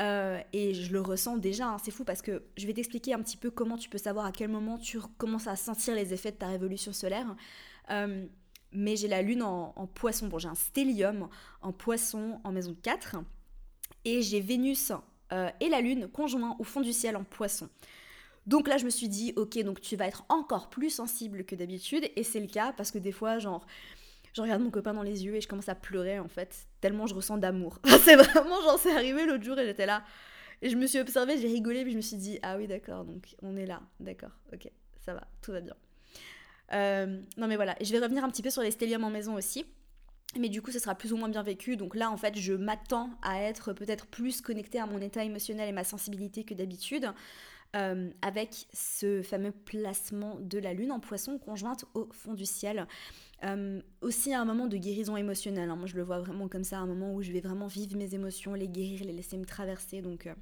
euh, 0.00 0.40
et 0.54 0.72
je 0.72 0.92
le 0.92 1.00
ressens 1.02 1.36
déjà, 1.36 1.66
hein, 1.66 1.76
c'est 1.82 1.90
fou 1.90 2.04
parce 2.04 2.22
que 2.22 2.42
je 2.56 2.66
vais 2.66 2.72
t'expliquer 2.72 3.12
un 3.12 3.20
petit 3.20 3.36
peu 3.36 3.50
comment 3.50 3.76
tu 3.76 3.90
peux 3.90 3.98
savoir 3.98 4.24
à 4.24 4.32
quel 4.32 4.48
moment 4.48 4.78
tu 4.78 4.98
commences 5.18 5.46
à 5.46 5.56
sentir 5.56 5.94
les 5.94 6.14
effets 6.14 6.32
de 6.32 6.36
ta 6.36 6.46
révolution 6.46 6.94
solaire. 6.94 7.36
Euh, 7.90 8.24
mais 8.72 8.96
j'ai 8.96 9.08
la 9.08 9.20
lune 9.20 9.42
en, 9.42 9.86
poisson, 9.94 10.26
bon, 10.26 10.38
j'ai 10.38 10.48
un 10.48 10.54
stellium 10.54 11.28
en 11.60 11.72
poisson 11.72 12.40
en 12.42 12.50
maison 12.50 12.74
4 12.82 13.18
et 14.04 14.22
j'ai 14.22 14.40
Vénus 14.40 14.92
euh, 15.32 15.50
et 15.60 15.68
la 15.68 15.80
Lune 15.80 16.08
conjoints 16.08 16.56
au 16.58 16.64
fond 16.64 16.80
du 16.80 16.92
ciel 16.92 17.16
en 17.16 17.24
poisson. 17.24 17.68
Donc 18.46 18.68
là, 18.68 18.76
je 18.76 18.84
me 18.84 18.90
suis 18.90 19.08
dit, 19.08 19.32
ok, 19.36 19.58
donc 19.62 19.80
tu 19.80 19.96
vas 19.96 20.06
être 20.06 20.24
encore 20.28 20.68
plus 20.68 20.90
sensible 20.90 21.44
que 21.44 21.54
d'habitude, 21.54 22.10
et 22.14 22.22
c'est 22.22 22.40
le 22.40 22.46
cas 22.46 22.72
parce 22.76 22.90
que 22.90 22.98
des 22.98 23.12
fois, 23.12 23.38
genre, 23.38 23.66
je 24.34 24.42
regarde 24.42 24.62
mon 24.62 24.70
copain 24.70 24.92
dans 24.92 25.02
les 25.02 25.24
yeux 25.24 25.36
et 25.36 25.40
je 25.40 25.48
commence 25.48 25.68
à 25.68 25.74
pleurer 25.74 26.18
en 26.18 26.28
fait, 26.28 26.66
tellement 26.80 27.06
je 27.06 27.14
ressens 27.14 27.38
d'amour. 27.38 27.78
c'est 28.04 28.16
vraiment, 28.16 28.60
genre, 28.62 28.78
c'est 28.78 28.94
arrivé 28.94 29.24
l'autre 29.24 29.44
jour 29.44 29.58
et 29.58 29.64
j'étais 29.64 29.86
là. 29.86 30.04
Et 30.60 30.68
je 30.68 30.76
me 30.76 30.86
suis 30.86 30.98
observée, 30.98 31.38
j'ai 31.38 31.48
rigolé, 31.48 31.82
puis 31.82 31.92
je 31.92 31.96
me 31.96 32.02
suis 32.02 32.16
dit, 32.16 32.38
ah 32.42 32.56
oui, 32.56 32.66
d'accord, 32.66 33.04
donc 33.04 33.34
on 33.42 33.56
est 33.56 33.66
là, 33.66 33.80
d'accord, 34.00 34.30
ok, 34.52 34.70
ça 35.04 35.14
va, 35.14 35.26
tout 35.42 35.52
va 35.52 35.60
bien. 35.60 35.74
Euh, 36.72 37.20
non 37.36 37.46
mais 37.46 37.56
voilà, 37.56 37.76
et 37.80 37.84
je 37.84 37.92
vais 37.92 37.98
revenir 37.98 38.24
un 38.24 38.30
petit 38.30 38.42
peu 38.42 38.50
sur 38.50 38.62
les 38.62 38.70
stelliums 38.70 39.04
en 39.04 39.10
maison 39.10 39.34
aussi. 39.34 39.64
Mais 40.38 40.48
du 40.48 40.62
coup, 40.62 40.70
ce 40.70 40.78
sera 40.78 40.94
plus 40.94 41.12
ou 41.12 41.16
moins 41.16 41.28
bien 41.28 41.42
vécu. 41.42 41.76
Donc 41.76 41.94
là, 41.94 42.10
en 42.10 42.16
fait, 42.16 42.36
je 42.38 42.52
m'attends 42.52 43.10
à 43.22 43.40
être 43.42 43.72
peut-être 43.72 44.06
plus 44.06 44.40
connectée 44.40 44.78
à 44.78 44.86
mon 44.86 45.00
état 45.00 45.24
émotionnel 45.24 45.68
et 45.68 45.72
ma 45.72 45.84
sensibilité 45.84 46.44
que 46.44 46.54
d'habitude. 46.54 47.12
Euh, 47.76 48.08
avec 48.22 48.68
ce 48.72 49.22
fameux 49.22 49.50
placement 49.50 50.38
de 50.38 50.58
la 50.58 50.72
lune 50.74 50.92
en 50.92 51.00
poisson 51.00 51.38
conjointe 51.38 51.84
au 51.94 52.08
fond 52.12 52.34
du 52.34 52.46
ciel. 52.46 52.86
Euh, 53.42 53.80
aussi 54.00 54.32
un 54.32 54.44
moment 54.44 54.68
de 54.68 54.76
guérison 54.76 55.16
émotionnelle. 55.16 55.68
Hein. 55.70 55.76
Moi, 55.76 55.86
je 55.86 55.96
le 55.96 56.02
vois 56.02 56.20
vraiment 56.20 56.46
comme 56.46 56.62
ça, 56.62 56.78
un 56.78 56.86
moment 56.86 57.12
où 57.12 57.22
je 57.22 57.32
vais 57.32 57.40
vraiment 57.40 57.66
vivre 57.66 57.96
mes 57.96 58.14
émotions, 58.14 58.54
les 58.54 58.68
guérir, 58.68 59.04
les 59.04 59.12
laisser 59.12 59.36
me 59.36 59.44
traverser. 59.44 60.02
Donc, 60.02 60.28
euh, 60.28 60.34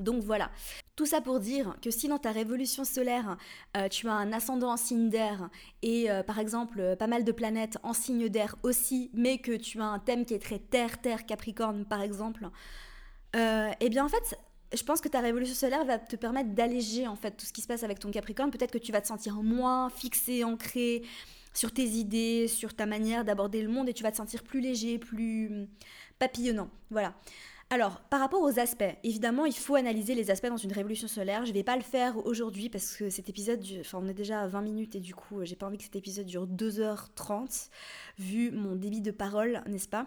donc 0.00 0.22
voilà. 0.22 0.50
Tout 0.96 1.06
ça 1.06 1.20
pour 1.20 1.40
dire 1.40 1.76
que 1.82 1.90
si 1.90 2.08
dans 2.08 2.18
ta 2.18 2.32
révolution 2.32 2.84
solaire, 2.84 3.36
euh, 3.76 3.88
tu 3.88 4.08
as 4.08 4.12
un 4.12 4.32
ascendant 4.32 4.72
en 4.72 4.76
signe 4.76 5.08
d'air 5.08 5.48
et 5.82 6.10
euh, 6.10 6.22
par 6.22 6.38
exemple 6.38 6.80
euh, 6.80 6.96
pas 6.96 7.06
mal 7.06 7.24
de 7.24 7.32
planètes 7.32 7.78
en 7.82 7.92
signe 7.92 8.28
d'air 8.28 8.56
aussi, 8.62 9.10
mais 9.14 9.38
que 9.38 9.56
tu 9.56 9.80
as 9.80 9.86
un 9.86 9.98
thème 9.98 10.24
qui 10.24 10.34
est 10.34 10.38
très 10.38 10.58
terre, 10.58 11.00
terre, 11.00 11.26
capricorne 11.26 11.84
par 11.84 12.02
exemple, 12.02 12.48
eh 13.36 13.88
bien 13.88 14.04
en 14.04 14.08
fait, 14.08 14.38
je 14.72 14.82
pense 14.84 15.00
que 15.00 15.08
ta 15.08 15.20
révolution 15.20 15.54
solaire 15.56 15.84
va 15.84 15.98
te 15.98 16.14
permettre 16.14 16.50
d'alléger 16.50 17.08
en 17.08 17.16
fait 17.16 17.32
tout 17.32 17.46
ce 17.46 17.52
qui 17.52 17.62
se 17.62 17.66
passe 17.66 17.82
avec 17.82 17.98
ton 17.98 18.10
capricorne. 18.10 18.50
Peut-être 18.50 18.70
que 18.70 18.78
tu 18.78 18.92
vas 18.92 19.00
te 19.00 19.08
sentir 19.08 19.42
moins 19.42 19.90
fixé, 19.90 20.44
ancré 20.44 21.02
sur 21.52 21.72
tes 21.72 21.84
idées, 21.84 22.48
sur 22.48 22.74
ta 22.74 22.86
manière 22.86 23.24
d'aborder 23.24 23.62
le 23.62 23.68
monde 23.68 23.88
et 23.88 23.92
tu 23.92 24.02
vas 24.02 24.10
te 24.10 24.16
sentir 24.16 24.42
plus 24.42 24.60
léger, 24.60 24.98
plus 24.98 25.48
hum, 25.48 25.68
papillonnant. 26.18 26.68
Voilà. 26.90 27.14
Alors, 27.70 28.00
par 28.02 28.20
rapport 28.20 28.42
aux 28.42 28.58
aspects, 28.58 28.84
évidemment, 29.02 29.46
il 29.46 29.54
faut 29.54 29.74
analyser 29.74 30.14
les 30.14 30.30
aspects 30.30 30.46
dans 30.46 30.56
une 30.56 30.72
révolution 30.72 31.08
solaire. 31.08 31.44
Je 31.44 31.50
ne 31.50 31.54
vais 31.54 31.64
pas 31.64 31.76
le 31.76 31.82
faire 31.82 32.24
aujourd'hui 32.26 32.68
parce 32.68 32.96
que 32.96 33.10
cet 33.10 33.28
épisode, 33.28 33.64
enfin, 33.80 33.98
on 34.00 34.08
est 34.08 34.14
déjà 34.14 34.42
à 34.42 34.46
20 34.46 34.60
minutes 34.60 34.94
et 34.94 35.00
du 35.00 35.14
coup, 35.14 35.44
j'ai 35.44 35.56
pas 35.56 35.66
envie 35.66 35.78
que 35.78 35.84
cet 35.84 35.96
épisode 35.96 36.26
dure 36.26 36.46
2h30, 36.46 37.70
vu 38.18 38.50
mon 38.52 38.76
débit 38.76 39.00
de 39.00 39.10
parole, 39.10 39.62
n'est-ce 39.66 39.88
pas? 39.88 40.06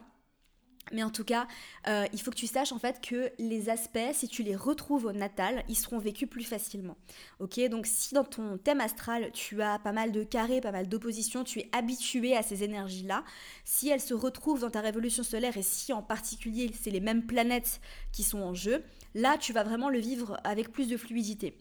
Mais 0.92 1.04
en 1.04 1.10
tout 1.10 1.24
cas, 1.24 1.48
euh, 1.88 2.06
il 2.14 2.22
faut 2.22 2.32
que 2.32 2.36
tu 2.36 2.48
saches 2.48 2.72
en 2.72 2.80
fait 2.80 3.02
que 3.02 3.32
les 3.40 3.70
aspects, 3.70 4.14
si 4.14 4.28
tu 4.28 4.44
les 4.44 4.56
retrouves 4.56 5.06
au 5.06 5.12
natal, 5.12 5.64
ils 5.68 5.76
seront 5.76 6.00
vécus 6.00 6.30
plus 6.30 6.44
facilement. 6.44 6.98
Ok, 7.40 7.60
donc 7.70 7.86
si 7.86 8.14
dans 8.14 8.24
ton 8.24 8.58
thème 8.58 8.82
astral 8.82 9.32
tu 9.34 9.62
as 9.62 9.80
pas 9.80 9.92
mal 9.92 10.12
de 10.12 10.24
carrés, 10.24 10.62
pas 10.62 10.72
mal 10.72 10.88
d'oppositions, 10.88 11.44
tu 11.44 11.60
es 11.60 11.70
habitué 11.72 12.36
à 12.36 12.44
ces 12.44 12.64
énergies-là, 12.64 13.24
si 13.66 13.90
elles 13.90 14.02
se 14.02 14.14
retrouvent 14.14 14.62
dans 14.62 14.70
ta 14.70 14.82
révolution 14.82 15.24
solaire 15.24 15.58
et 15.58 15.64
si 15.64 15.94
en 15.94 16.02
particulier 16.02 16.72
c'est 16.80 16.92
les 16.92 17.00
mêmes 17.00 17.26
planètes 17.26 17.82
qui 18.12 18.24
sont 18.24 18.40
en 18.40 18.54
jeu, 18.54 18.84
là 19.16 19.38
tu 19.38 19.54
vas 19.54 19.64
vraiment 19.64 19.90
le 19.90 20.00
vivre 20.00 20.40
avec 20.44 20.72
plus 20.72 20.88
de 20.88 20.98
fluidité. 20.98 21.58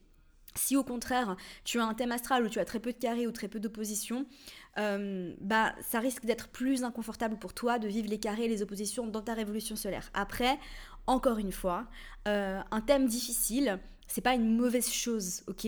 Si 0.55 0.77
au 0.77 0.85
contraire 0.85 1.37
tu 1.65 1.79
as 1.79 1.85
un 1.85 1.95
thème 1.95 2.13
astral 2.13 2.45
où 2.45 2.49
tu 2.49 2.59
as 2.59 2.65
très 2.65 2.81
peu 2.81 2.93
de 2.93 2.99
carrés 2.99 3.27
ou 3.27 3.33
très 3.33 3.49
peu 3.49 3.61
d'opposition, 3.61 4.27
euh, 4.79 5.35
bah, 5.41 5.75
ça 5.81 6.01
risque 6.01 6.25
d'être 6.25 6.49
plus 6.49 6.85
inconfortable 6.85 7.39
pour 7.39 7.55
toi 7.55 7.79
de 7.79 7.89
vivre 7.89 8.09
les 8.09 8.19
carrés 8.19 8.45
et 8.45 8.49
les 8.49 8.63
oppositions 8.63 9.07
dans 9.07 9.23
ta 9.23 9.35
révolution 9.35 9.77
solaire. 9.77 10.11
Après, 10.15 10.59
encore 11.07 11.39
une 11.39 11.53
fois, 11.53 11.87
euh, 12.29 12.61
un 12.71 12.81
thème 12.81 13.07
difficile, 13.07 13.79
c'est 14.09 14.21
pas 14.21 14.35
une 14.35 14.57
mauvaise 14.57 14.89
chose, 14.89 15.43
ok? 15.49 15.67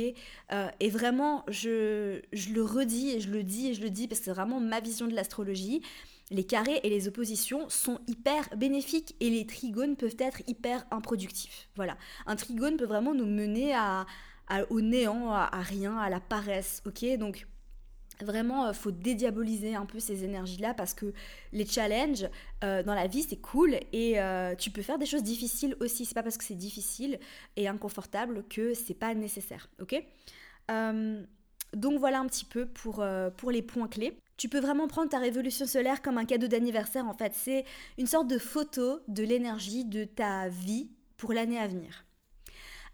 Euh, 0.53 0.69
Et 0.81 0.91
vraiment, 0.91 1.45
je, 1.49 2.21
je 2.33 2.53
le 2.53 2.63
redis 2.63 3.11
et 3.11 3.21
je 3.21 3.31
le 3.31 3.43
dis 3.43 3.69
et 3.69 3.75
je 3.75 3.83
le 3.83 3.91
dis 3.91 4.07
parce 4.07 4.21
que 4.21 4.27
c'est 4.27 4.33
vraiment 4.33 4.61
ma 4.61 4.81
vision 4.81 5.07
de 5.07 5.15
l'astrologie. 5.15 5.83
Les 6.31 6.45
carrés 6.45 6.81
et 6.85 6.91
les 6.91 7.09
oppositions 7.09 7.69
sont 7.69 8.01
hyper 8.07 8.49
bénéfiques 8.57 9.17
et 9.19 9.31
les 9.31 9.47
trigones 9.47 9.97
peuvent 9.97 10.17
être 10.19 10.43
hyper 10.47 10.85
improductifs. 10.91 11.69
Voilà. 11.75 11.97
Un 12.27 12.37
trigone 12.37 12.77
peut 12.77 12.85
vraiment 12.85 13.15
nous 13.15 13.27
mener 13.27 13.75
à, 13.75 14.07
au 14.71 14.81
néant, 14.83 15.33
à, 15.33 15.49
à, 15.51 15.63
rien, 15.63 15.97
à 15.97 16.11
la 16.11 16.21
paresse, 16.21 16.83
ok? 16.87 17.17
Donc, 17.19 17.47
Vraiment, 18.21 18.67
euh, 18.67 18.73
faut 18.73 18.91
dédiaboliser 18.91 19.75
un 19.75 19.87
peu 19.87 20.01
ces 20.01 20.25
énergies-là 20.25 20.75
parce 20.75 20.93
que 20.93 21.13
les 21.53 21.67
challenges 21.67 22.29
euh, 22.65 22.83
dans 22.83 22.95
la 22.95 23.07
vie, 23.07 23.23
c'est 23.23 23.37
cool 23.37 23.79
et 23.93 24.21
euh, 24.21 24.55
tu 24.57 24.71
peux 24.71 24.83
faire 24.83 24.99
des 24.99 25.07
choses 25.07 25.23
difficiles 25.23 25.77
aussi. 25.81 26.05
C'est 26.05 26.15
pas 26.15 26.23
parce 26.23 26.37
que 26.37 26.45
c'est 26.45 26.57
difficile 26.57 27.19
et 27.57 27.69
inconfortable 27.69 28.45
que 28.49 28.75
c'est 28.75 28.95
pas 28.95 29.15
nécessaire, 29.15 29.69
ok? 29.81 30.03
Donc 31.75 31.99
voilà 31.99 32.21
un 32.21 32.27
petit 32.27 32.47
peu 32.47 32.65
pour, 32.67 33.05
pour 33.37 33.51
les 33.51 33.61
points 33.61 33.89
clés. 33.89 34.19
Tu 34.39 34.49
peux 34.49 34.59
vraiment 34.59 34.89
prendre 34.89 35.11
ta 35.11 35.19
révolution 35.19 35.67
solaire 35.67 36.01
comme 36.01 36.17
un 36.17 36.25
cadeau 36.25 36.47
d'anniversaire 36.47 37.07
en 37.07 37.13
fait. 37.13 37.33
C'est 37.35 37.65
une 37.99 38.07
sorte 38.07 38.27
de 38.27 38.39
photo 38.39 39.01
de 39.07 39.23
l'énergie 39.23 39.85
de 39.85 40.05
ta 40.05 40.49
vie 40.49 40.89
pour 41.19 41.35
l'année 41.35 41.59
à 41.59 41.67
venir. 41.67 42.08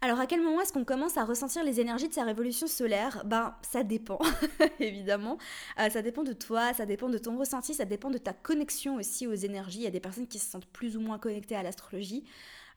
Alors 0.05 0.19
à 0.19 0.27
quel 0.27 0.39
moment 0.39 0.61
est-ce 0.61 0.71
qu'on 0.71 0.85
commence 0.85 1.17
à 1.17 1.25
ressentir 1.25 1.63
les 1.63 1.79
énergies 1.79 2.07
de 2.07 2.13
sa 2.13 2.23
révolution 2.23 2.67
solaire? 2.67 3.23
Ben 3.25 3.55
ça 3.63 3.81
dépend, 3.81 4.19
évidemment. 4.79 5.39
Euh, 5.79 5.89
ça 5.89 6.03
dépend 6.03 6.21
de 6.21 6.31
toi, 6.31 6.75
ça 6.75 6.85
dépend 6.85 7.09
de 7.09 7.17
ton 7.17 7.39
ressenti, 7.39 7.73
ça 7.73 7.85
dépend 7.85 8.11
de 8.11 8.19
ta 8.19 8.31
connexion 8.31 8.97
aussi 8.97 9.25
aux 9.25 9.33
énergies. 9.33 9.79
Il 9.79 9.83
y 9.83 9.87
a 9.87 9.89
des 9.89 9.99
personnes 9.99 10.27
qui 10.27 10.37
se 10.37 10.47
sentent 10.47 10.67
plus 10.67 10.95
ou 10.95 10.99
moins 10.99 11.17
connectées 11.17 11.55
à 11.55 11.63
l'astrologie. 11.63 12.23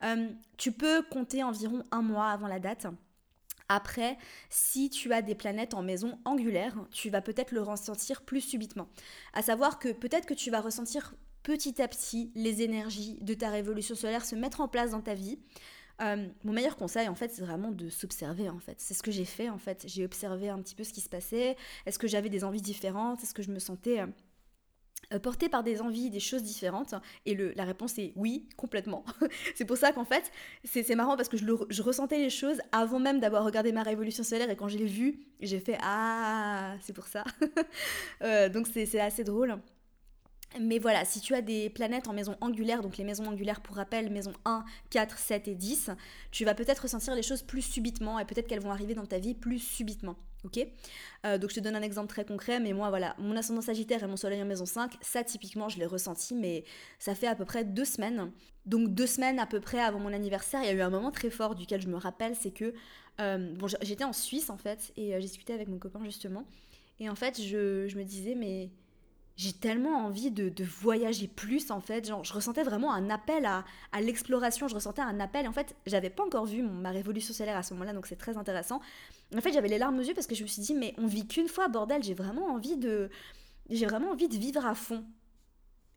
Euh, 0.04 0.30
tu 0.56 0.72
peux 0.72 1.02
compter 1.02 1.42
environ 1.42 1.84
un 1.90 2.00
mois 2.00 2.28
avant 2.28 2.48
la 2.48 2.60
date. 2.60 2.86
Après, 3.68 4.16
si 4.48 4.88
tu 4.88 5.12
as 5.12 5.20
des 5.20 5.34
planètes 5.34 5.74
en 5.74 5.82
maison 5.82 6.18
angulaire, 6.24 6.76
tu 6.90 7.10
vas 7.10 7.20
peut-être 7.20 7.52
le 7.52 7.60
ressentir 7.60 8.22
plus 8.22 8.40
subitement. 8.40 8.88
À 9.34 9.42
savoir 9.42 9.78
que 9.78 9.90
peut-être 9.90 10.24
que 10.24 10.32
tu 10.32 10.50
vas 10.50 10.62
ressentir 10.62 11.12
petit 11.42 11.82
à 11.82 11.88
petit 11.88 12.32
les 12.34 12.62
énergies 12.62 13.18
de 13.20 13.34
ta 13.34 13.50
révolution 13.50 13.94
solaire 13.94 14.24
se 14.24 14.34
mettre 14.34 14.62
en 14.62 14.68
place 14.68 14.92
dans 14.92 15.02
ta 15.02 15.12
vie. 15.12 15.38
Euh, 16.00 16.28
mon 16.44 16.52
meilleur 16.52 16.76
conseil, 16.76 17.08
en 17.08 17.14
fait, 17.14 17.30
c'est 17.32 17.42
vraiment 17.42 17.70
de 17.70 17.88
s'observer, 17.88 18.48
en 18.48 18.58
fait. 18.58 18.80
C'est 18.80 18.94
ce 18.94 19.02
que 19.02 19.10
j'ai 19.10 19.24
fait, 19.24 19.48
en 19.48 19.58
fait. 19.58 19.84
J'ai 19.86 20.04
observé 20.04 20.48
un 20.48 20.60
petit 20.60 20.74
peu 20.74 20.84
ce 20.84 20.92
qui 20.92 21.00
se 21.00 21.08
passait. 21.08 21.56
Est-ce 21.86 21.98
que 21.98 22.06
j'avais 22.06 22.28
des 22.28 22.44
envies 22.44 22.62
différentes? 22.62 23.22
Est-ce 23.22 23.34
que 23.34 23.42
je 23.42 23.50
me 23.50 23.58
sentais... 23.58 24.00
Euh, 24.00 24.06
euh, 25.14 25.18
portée 25.20 25.48
par 25.48 25.62
des 25.62 25.80
envies, 25.80 26.10
des 26.10 26.20
choses 26.20 26.42
différentes? 26.42 26.94
Et 27.24 27.34
le, 27.34 27.52
la 27.54 27.64
réponse 27.64 27.98
est 27.98 28.12
oui, 28.14 28.48
complètement. 28.56 29.04
c'est 29.54 29.64
pour 29.64 29.76
ça 29.76 29.92
qu'en 29.92 30.04
fait, 30.04 30.30
c'est 30.64 30.94
marrant 30.94 31.16
parce 31.16 31.28
que 31.28 31.36
je, 31.36 31.46
je, 31.70 31.82
ressentais 31.82 32.18
les 32.18 32.30
choses 32.30 32.60
avant 32.72 32.98
même 32.98 33.18
d'avoir 33.18 33.44
regardé 33.44 33.72
ma 33.72 33.82
révolution 33.82 34.22
solaire 34.22 34.50
et 34.50 34.56
quand 34.56 34.68
je 34.68 34.76
l'ai 34.76 34.86
vue, 34.86 35.20
j'ai 35.40 35.60
fait 35.60 35.78
Ah, 35.82 36.74
c'est 36.80 36.92
pour 36.92 37.06
ça. 37.06 37.24
donc 38.50 38.66
c'est 38.66 39.00
assez 39.00 39.24
drôle. 39.24 39.58
Mais 40.60 40.78
voilà, 40.78 41.04
si 41.04 41.20
tu 41.20 41.34
as 41.34 41.42
des 41.42 41.68
planètes 41.68 42.08
en 42.08 42.14
maison 42.14 42.36
angulaire, 42.40 42.80
donc 42.80 42.96
les 42.96 43.04
maisons 43.04 43.26
angulaires 43.26 43.60
pour 43.60 43.76
rappel, 43.76 44.10
maison 44.10 44.32
1, 44.46 44.64
4, 44.90 45.18
7 45.18 45.48
et 45.48 45.54
10, 45.54 45.90
tu 46.30 46.44
vas 46.44 46.54
peut-être 46.54 46.80
ressentir 46.80 47.14
les 47.14 47.22
choses 47.22 47.42
plus 47.42 47.60
subitement 47.62 48.18
et 48.18 48.24
peut-être 48.24 48.46
qu'elles 48.46 48.62
vont 48.62 48.70
arriver 48.70 48.94
dans 48.94 49.04
ta 49.04 49.18
vie 49.18 49.34
plus 49.34 49.58
subitement. 49.58 50.16
Ok? 50.44 50.58
Euh, 51.26 51.36
Donc 51.36 51.50
je 51.50 51.56
te 51.56 51.60
donne 51.60 51.76
un 51.76 51.82
exemple 51.82 52.08
très 52.08 52.24
concret, 52.24 52.60
mais 52.60 52.72
moi 52.72 52.88
voilà, 52.88 53.14
mon 53.18 53.36
ascendant 53.36 53.60
sagittaire 53.60 54.02
et 54.02 54.06
mon 54.06 54.16
soleil 54.16 54.40
en 54.42 54.46
maison 54.46 54.64
5, 54.64 54.94
ça 55.02 55.22
typiquement 55.22 55.68
je 55.68 55.78
l'ai 55.78 55.86
ressenti, 55.86 56.34
mais 56.34 56.64
ça 56.98 57.14
fait 57.14 57.26
à 57.26 57.34
peu 57.34 57.44
près 57.44 57.64
deux 57.64 57.84
semaines. 57.84 58.32
Donc 58.64 58.88
deux 58.94 59.06
semaines 59.06 59.38
à 59.38 59.46
peu 59.46 59.60
près 59.60 59.80
avant 59.80 59.98
mon 59.98 60.12
anniversaire, 60.12 60.62
il 60.62 60.66
y 60.66 60.70
a 60.70 60.74
eu 60.74 60.80
un 60.80 60.90
moment 60.90 61.10
très 61.10 61.30
fort 61.30 61.56
duquel 61.56 61.82
je 61.82 61.88
me 61.88 61.96
rappelle, 61.96 62.34
c'est 62.34 62.52
que 62.52 62.72
euh, 63.20 63.54
bon, 63.54 63.66
j'étais 63.82 64.04
en 64.04 64.12
Suisse 64.12 64.48
en 64.48 64.56
fait 64.56 64.92
et 64.96 65.14
euh, 65.14 65.20
j'ai 65.20 65.26
discuté 65.26 65.52
avec 65.52 65.68
mon 65.68 65.78
copain 65.78 66.00
justement. 66.04 66.44
Et 67.00 67.08
en 67.10 67.14
fait, 67.14 67.40
je, 67.40 67.86
je 67.86 67.96
me 67.96 68.04
disais, 68.04 68.34
mais 68.34 68.70
j'ai 69.38 69.52
tellement 69.52 70.04
envie 70.04 70.32
de, 70.32 70.52
voyager 70.64 71.28
plus 71.28 71.70
en 71.70 71.80
fait. 71.80 72.08
Genre, 72.08 72.24
je 72.24 72.32
ressentais 72.32 72.64
vraiment 72.64 72.92
un 72.92 73.08
appel 73.08 73.46
à, 73.46 73.64
l'exploration, 74.00 74.66
je 74.66 74.74
ressentais 74.74 75.00
un 75.00 75.20
appel. 75.20 75.46
En 75.46 75.52
fait, 75.52 75.76
j'avais 75.86 76.10
pas 76.10 76.24
encore 76.24 76.44
vu 76.44 76.60
ma 76.62 76.90
révolution 76.90 77.32
solaire 77.32 77.56
à 77.56 77.62
ce 77.62 77.72
moment-là, 77.74 77.92
donc 77.92 78.08
c'est 78.08 78.16
très 78.16 78.36
intéressant. 78.36 78.80
En 79.34 79.40
fait, 79.40 79.52
j'avais 79.52 79.68
les 79.68 79.78
larmes 79.78 79.96
aux 80.00 80.02
yeux 80.02 80.12
parce 80.12 80.26
que 80.26 80.34
je 80.34 80.42
me 80.42 80.48
suis 80.48 80.62
dit, 80.62 80.74
mais 80.74 80.92
on 80.98 81.06
vit 81.06 81.26
qu'une 81.26 81.46
fois, 81.46 81.68
bordel, 81.68 82.02
j'ai 82.02 82.14
vraiment 82.14 82.46
envie 82.46 82.76
de. 82.76 83.10
Vraiment 83.70 84.10
envie 84.10 84.28
de 84.28 84.36
vivre 84.36 84.66
à 84.66 84.74
fond. 84.74 85.04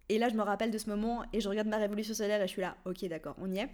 Et 0.10 0.20
là, 0.20 0.30
je 0.30 0.36
me 0.36 0.44
rappelle 0.44 0.72
de 0.72 0.78
ce 0.78 0.90
moment 0.90 1.24
et 1.34 1.40
je 1.40 1.50
regarde 1.50 1.68
ma 1.68 1.78
révolution 1.78 2.14
solaire 2.14 2.42
et 2.42 2.48
je 2.48 2.52
suis 2.52 2.62
là, 2.62 2.76
ok, 2.86 3.06
d'accord, 3.06 3.36
on 3.40 3.50
y 3.52 3.60
est. 3.60 3.70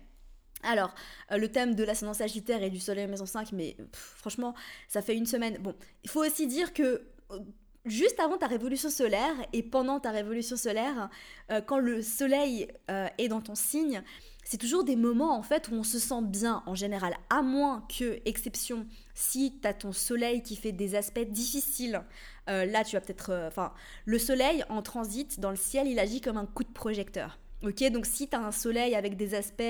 Alors, 0.63 0.93
euh, 1.31 1.37
le 1.37 1.51
thème 1.51 1.75
de 1.75 1.83
l'ascendant 1.83 2.13
sagittaire 2.13 2.63
et 2.63 2.69
du 2.69 2.79
soleil 2.79 3.05
en 3.05 3.09
maison 3.09 3.25
5, 3.25 3.51
mais 3.51 3.75
franchement, 3.91 4.53
ça 4.87 5.01
fait 5.01 5.15
une 5.15 5.25
semaine. 5.25 5.57
Bon, 5.57 5.75
il 6.03 6.09
faut 6.09 6.23
aussi 6.23 6.47
dire 6.47 6.73
que 6.73 7.01
euh, 7.31 7.39
juste 7.89 8.19
avant 8.19 8.37
ta 8.37 8.47
révolution 8.47 8.89
solaire 8.89 9.33
et 9.53 9.63
pendant 9.63 9.99
ta 9.99 10.11
révolution 10.11 10.55
solaire, 10.55 11.09
euh, 11.51 11.61
quand 11.61 11.79
le 11.79 12.01
soleil 12.01 12.67
euh, 12.89 13.07
est 13.17 13.27
dans 13.27 13.41
ton 13.41 13.55
signe, 13.55 14.01
c'est 14.43 14.57
toujours 14.57 14.83
des 14.83 14.95
moments 14.95 15.37
en 15.37 15.43
fait 15.43 15.69
où 15.69 15.73
on 15.73 15.83
se 15.83 15.99
sent 15.99 16.21
bien 16.21 16.63
en 16.65 16.75
général, 16.75 17.15
à 17.29 17.41
moins 17.41 17.85
que, 17.97 18.21
exception, 18.25 18.85
si 19.13 19.59
tu 19.61 19.67
as 19.67 19.73
ton 19.73 19.91
soleil 19.91 20.41
qui 20.41 20.55
fait 20.55 20.71
des 20.71 20.95
aspects 20.95 21.27
difficiles, 21.27 22.01
euh, 22.49 22.65
là 22.65 22.83
tu 22.83 22.95
vas 22.95 23.01
peut-être... 23.01 23.45
Enfin, 23.47 23.73
le 24.05 24.19
soleil 24.19 24.63
en 24.69 24.81
transit 24.81 25.39
dans 25.39 25.49
le 25.49 25.57
ciel, 25.57 25.87
il 25.87 25.99
agit 25.99 26.21
comme 26.21 26.37
un 26.37 26.45
coup 26.45 26.63
de 26.63 26.71
projecteur. 26.71 27.39
Ok, 27.63 27.83
donc 27.91 28.05
si 28.05 28.29
tu 28.29 28.35
as 28.35 28.41
un 28.41 28.51
soleil 28.51 28.95
avec 28.95 29.17
des 29.17 29.33
aspects 29.33 29.63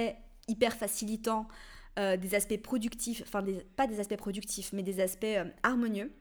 hyper 0.48 0.76
facilitants, 0.76 1.48
des 1.98 2.36
aspects 2.36 2.62
productifs, 2.62 3.24
enfin 3.26 3.44
pas 3.76 3.88
des 3.88 4.00
aspects 4.00 4.18
productifs, 4.18 4.72
mais 4.72 4.84
des 4.84 5.00
aspects 5.00 5.26
harmonieux, 5.64 6.12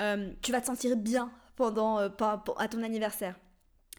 euh, 0.00 0.32
tu 0.42 0.52
vas 0.52 0.60
te 0.60 0.66
sentir 0.66 0.96
bien 0.96 1.30
pendant 1.56 1.98
euh, 1.98 2.08
à 2.58 2.68
ton 2.68 2.82
anniversaire. 2.82 3.36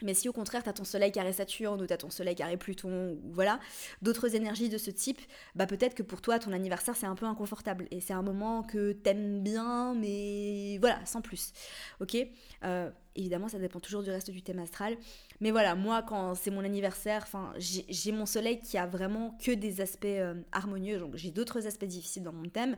Mais 0.04 0.14
si 0.14 0.30
au 0.30 0.34
contraire, 0.34 0.62
tu 0.62 0.70
as 0.70 0.74
ton 0.74 0.84
soleil 0.84 1.12
carré 1.12 1.34
Saturne 1.34 1.82
ou 1.82 1.88
tu 1.88 1.94
as 1.94 1.98
ton 1.98 2.12
soleil 2.12 2.36
carré 2.36 2.56
Pluton, 2.56 3.18
ou 3.24 3.32
voilà, 3.32 3.60
d'autres 4.04 4.36
énergies 4.36 4.70
de 4.70 4.78
ce 4.78 4.92
type, 4.92 5.20
bah 5.56 5.66
peut-être 5.66 5.96
que 5.96 6.04
pour 6.04 6.22
toi, 6.22 6.38
ton 6.38 6.54
anniversaire, 6.54 6.96
c'est 6.96 7.08
un 7.08 7.16
peu 7.16 7.26
inconfortable. 7.26 7.88
Et 7.90 8.00
c'est 8.00 8.14
un 8.14 8.22
moment 8.22 8.62
que 8.62 8.92
t'aimes 8.92 9.42
bien, 9.42 9.96
mais 9.96 10.78
voilà, 10.80 11.04
sans 11.06 11.22
plus. 11.22 11.52
Ok? 12.00 12.16
Euh, 12.64 12.92
Évidemment, 13.20 13.48
ça 13.48 13.58
dépend 13.58 13.80
toujours 13.80 14.04
du 14.04 14.12
reste 14.12 14.30
du 14.30 14.44
thème 14.44 14.60
astral. 14.60 14.96
Mais 15.42 15.50
voilà, 15.50 15.74
moi, 15.74 16.04
quand 16.04 16.36
c'est 16.36 16.52
mon 16.52 16.64
anniversaire, 16.64 17.26
j'ai 17.58 18.12
mon 18.12 18.28
soleil 18.28 18.60
qui 18.60 18.78
a 18.78 18.86
vraiment 18.86 19.36
que 19.44 19.52
des 19.52 19.82
aspects 19.82 20.06
harmonieux. 20.52 21.00
Donc 21.00 21.16
j'ai 21.16 21.32
d'autres 21.32 21.66
aspects 21.66 21.86
difficiles 21.86 22.22
dans 22.22 22.32
mon 22.32 22.48
thème. 22.48 22.76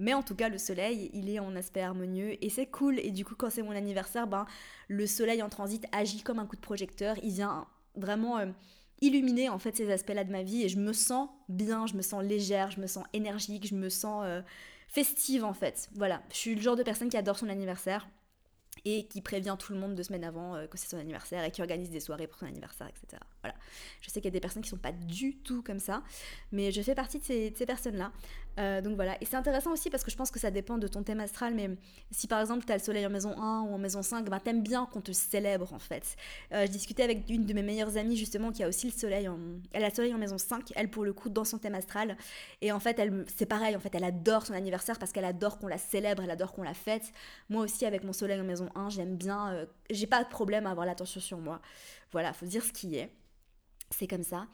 Mais 0.00 0.14
en 0.14 0.22
tout 0.22 0.34
cas, 0.34 0.48
le 0.48 0.56
soleil, 0.56 1.10
il 1.12 1.28
est 1.28 1.38
en 1.38 1.54
aspect 1.54 1.82
harmonieux 1.82 2.42
et 2.42 2.48
c'est 2.48 2.64
cool. 2.64 2.98
Et 3.00 3.10
du 3.10 3.24
coup, 3.24 3.34
quand 3.36 3.50
c'est 3.50 3.62
mon 3.62 3.72
anniversaire, 3.72 4.26
ben, 4.26 4.46
le 4.88 5.06
soleil 5.06 5.42
en 5.42 5.50
transit 5.50 5.84
agit 5.92 6.22
comme 6.22 6.38
un 6.38 6.46
coup 6.46 6.56
de 6.56 6.60
projecteur. 6.62 7.16
Il 7.22 7.32
vient 7.32 7.66
vraiment 7.96 8.38
euh, 8.38 8.46
illuminer 9.02 9.50
en 9.50 9.58
fait 9.58 9.76
ces 9.76 9.92
aspects-là 9.92 10.24
de 10.24 10.32
ma 10.32 10.42
vie 10.42 10.62
et 10.62 10.70
je 10.70 10.78
me 10.78 10.94
sens 10.94 11.28
bien, 11.50 11.86
je 11.86 11.94
me 11.94 12.02
sens 12.02 12.24
légère, 12.24 12.70
je 12.70 12.80
me 12.80 12.86
sens 12.86 13.04
énergique, 13.12 13.66
je 13.66 13.74
me 13.74 13.90
sens 13.90 14.22
euh, 14.24 14.40
festive 14.88 15.44
en 15.44 15.52
fait. 15.52 15.90
Voilà, 15.94 16.22
je 16.30 16.36
suis 16.36 16.54
le 16.54 16.62
genre 16.62 16.76
de 16.76 16.82
personne 16.82 17.10
qui 17.10 17.18
adore 17.18 17.38
son 17.38 17.50
anniversaire 17.50 18.08
et 18.86 19.06
qui 19.06 19.20
prévient 19.20 19.56
tout 19.58 19.74
le 19.74 19.78
monde 19.78 19.94
deux 19.94 20.02
semaines 20.02 20.24
avant 20.24 20.54
euh, 20.54 20.66
que 20.66 20.78
c'est 20.78 20.88
son 20.88 20.98
anniversaire 20.98 21.44
et 21.44 21.50
qui 21.50 21.60
organise 21.60 21.90
des 21.90 22.00
soirées 22.00 22.26
pour 22.26 22.38
son 22.38 22.46
anniversaire, 22.46 22.88
etc. 22.88 23.20
Voilà. 23.42 23.54
Je 24.00 24.10
sais 24.10 24.20
qu'il 24.20 24.26
y 24.26 24.28
a 24.28 24.32
des 24.32 24.40
personnes 24.40 24.62
qui 24.62 24.68
sont 24.68 24.76
pas 24.76 24.92
du 24.92 25.36
tout 25.36 25.62
comme 25.62 25.78
ça, 25.78 26.02
mais 26.52 26.72
je 26.72 26.82
fais 26.82 26.94
partie 26.94 27.18
de 27.18 27.24
ces, 27.24 27.66
personnes-là. 27.66 28.12
Euh, 28.58 28.80
donc 28.80 28.96
voilà. 28.96 29.16
Et 29.20 29.24
c'est 29.24 29.36
intéressant 29.36 29.72
aussi 29.72 29.90
parce 29.90 30.02
que 30.02 30.10
je 30.10 30.16
pense 30.16 30.30
que 30.30 30.38
ça 30.38 30.50
dépend 30.50 30.78
de 30.78 30.88
ton 30.88 31.02
thème 31.02 31.20
astral, 31.20 31.54
mais 31.54 31.70
si 32.10 32.26
par 32.26 32.40
exemple 32.40 32.64
tu 32.64 32.72
as 32.72 32.76
le 32.76 32.82
soleil 32.82 33.06
en 33.06 33.10
maison 33.10 33.38
1 33.38 33.62
ou 33.62 33.74
en 33.74 33.78
maison 33.78 34.02
5, 34.02 34.28
ben 34.28 34.38
t'aimes 34.40 34.62
bien 34.62 34.86
qu'on 34.86 35.00
te 35.00 35.12
célèbre 35.12 35.72
en 35.72 35.78
fait. 35.78 36.16
Euh, 36.52 36.66
je 36.66 36.70
discutais 36.70 37.02
avec 37.02 37.28
une 37.28 37.46
de 37.46 37.54
mes 37.54 37.62
meilleures 37.62 37.96
amies 37.96 38.16
justement 38.16 38.50
qui 38.50 38.62
a 38.62 38.68
aussi 38.68 38.86
le 38.86 38.92
soleil 38.92 39.28
en... 39.28 39.38
Elle 39.72 39.84
a 39.84 39.88
le 39.88 39.94
soleil 39.94 40.14
en 40.14 40.18
maison 40.18 40.38
5, 40.38 40.72
elle 40.74 40.90
pour 40.90 41.04
le 41.04 41.12
coup 41.12 41.28
dans 41.28 41.44
son 41.44 41.58
thème 41.58 41.74
astral. 41.74 42.16
Et 42.60 42.72
en 42.72 42.80
fait, 42.80 43.00
c'est 43.34 43.46
pareil, 43.46 43.76
en 43.76 43.80
fait, 43.80 43.94
elle 43.94 44.04
adore 44.04 44.46
son 44.46 44.54
anniversaire 44.54 44.98
parce 44.98 45.12
qu'elle 45.12 45.24
adore 45.24 45.58
qu'on 45.58 45.68
la 45.68 45.78
célèbre, 45.78 46.22
elle 46.22 46.30
adore 46.30 46.52
qu'on 46.52 46.62
la 46.62 46.74
fête. 46.74 47.12
Moi 47.48 47.64
aussi 47.64 47.86
avec 47.86 48.04
mon 48.04 48.12
soleil 48.12 48.40
en 48.40 48.44
maison 48.44 48.68
1, 48.74 48.90
j'aime 48.90 49.16
bien, 49.16 49.52
euh, 49.52 49.66
j'ai 49.90 50.06
pas 50.06 50.22
de 50.22 50.28
problème 50.28 50.66
à 50.66 50.70
avoir 50.70 50.86
l'attention 50.86 51.20
sur 51.20 51.38
moi. 51.38 51.60
Voilà, 52.12 52.32
faut 52.32 52.46
dire 52.46 52.64
ce 52.64 52.72
qui 52.72 52.96
est. 52.96 53.10
C'est 53.90 54.06
comme 54.06 54.22
ça. 54.22 54.46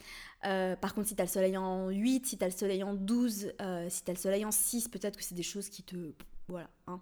Euh, 0.46 0.76
par 0.76 0.94
contre, 0.94 1.08
si 1.08 1.14
tu 1.14 1.20
as 1.20 1.24
le 1.24 1.30
soleil 1.30 1.56
en 1.56 1.90
8, 1.90 2.26
si 2.26 2.38
tu 2.38 2.44
as 2.44 2.48
le 2.48 2.54
soleil 2.54 2.82
en 2.82 2.94
12, 2.94 3.52
euh, 3.60 3.86
si 3.90 4.02
tu 4.02 4.10
as 4.10 4.14
le 4.14 4.18
soleil 4.18 4.44
en 4.44 4.50
6, 4.50 4.88
peut-être 4.88 5.16
que 5.16 5.22
c'est 5.22 5.34
des 5.34 5.42
choses 5.42 5.68
qui 5.68 5.82
te... 5.82 5.96
Voilà. 6.48 6.70
Hein. 6.86 7.00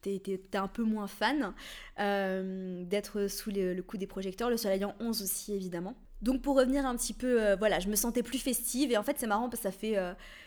Tu 0.00 0.10
es, 0.10 0.56
un 0.56 0.68
peu 0.68 0.82
moins 0.82 1.06
fan 1.06 1.52
d'être 1.96 3.26
sous 3.28 3.50
le, 3.50 3.80
coup 3.82 3.98
des 3.98 4.06
projecteurs. 4.06 4.48
Le 4.48 4.56
soleil 4.56 4.84
en 4.84 4.94
11 4.98 5.22
aussi, 5.22 5.52
évidemment. 5.52 5.94
Donc 6.22 6.40
pour 6.40 6.56
revenir 6.56 6.86
un 6.86 6.96
petit 6.96 7.12
peu, 7.12 7.54
voilà, 7.56 7.80
je 7.80 7.88
me 7.88 7.96
sentais 7.96 8.22
plus 8.22 8.38
festive 8.38 8.90
et 8.92 8.96
en 8.96 9.02
fait 9.02 9.18
c'est 9.18 9.26
marrant 9.26 9.50
parce 9.50 9.62
que 9.62 9.68
ça 9.68 9.72
fait... 9.72 9.96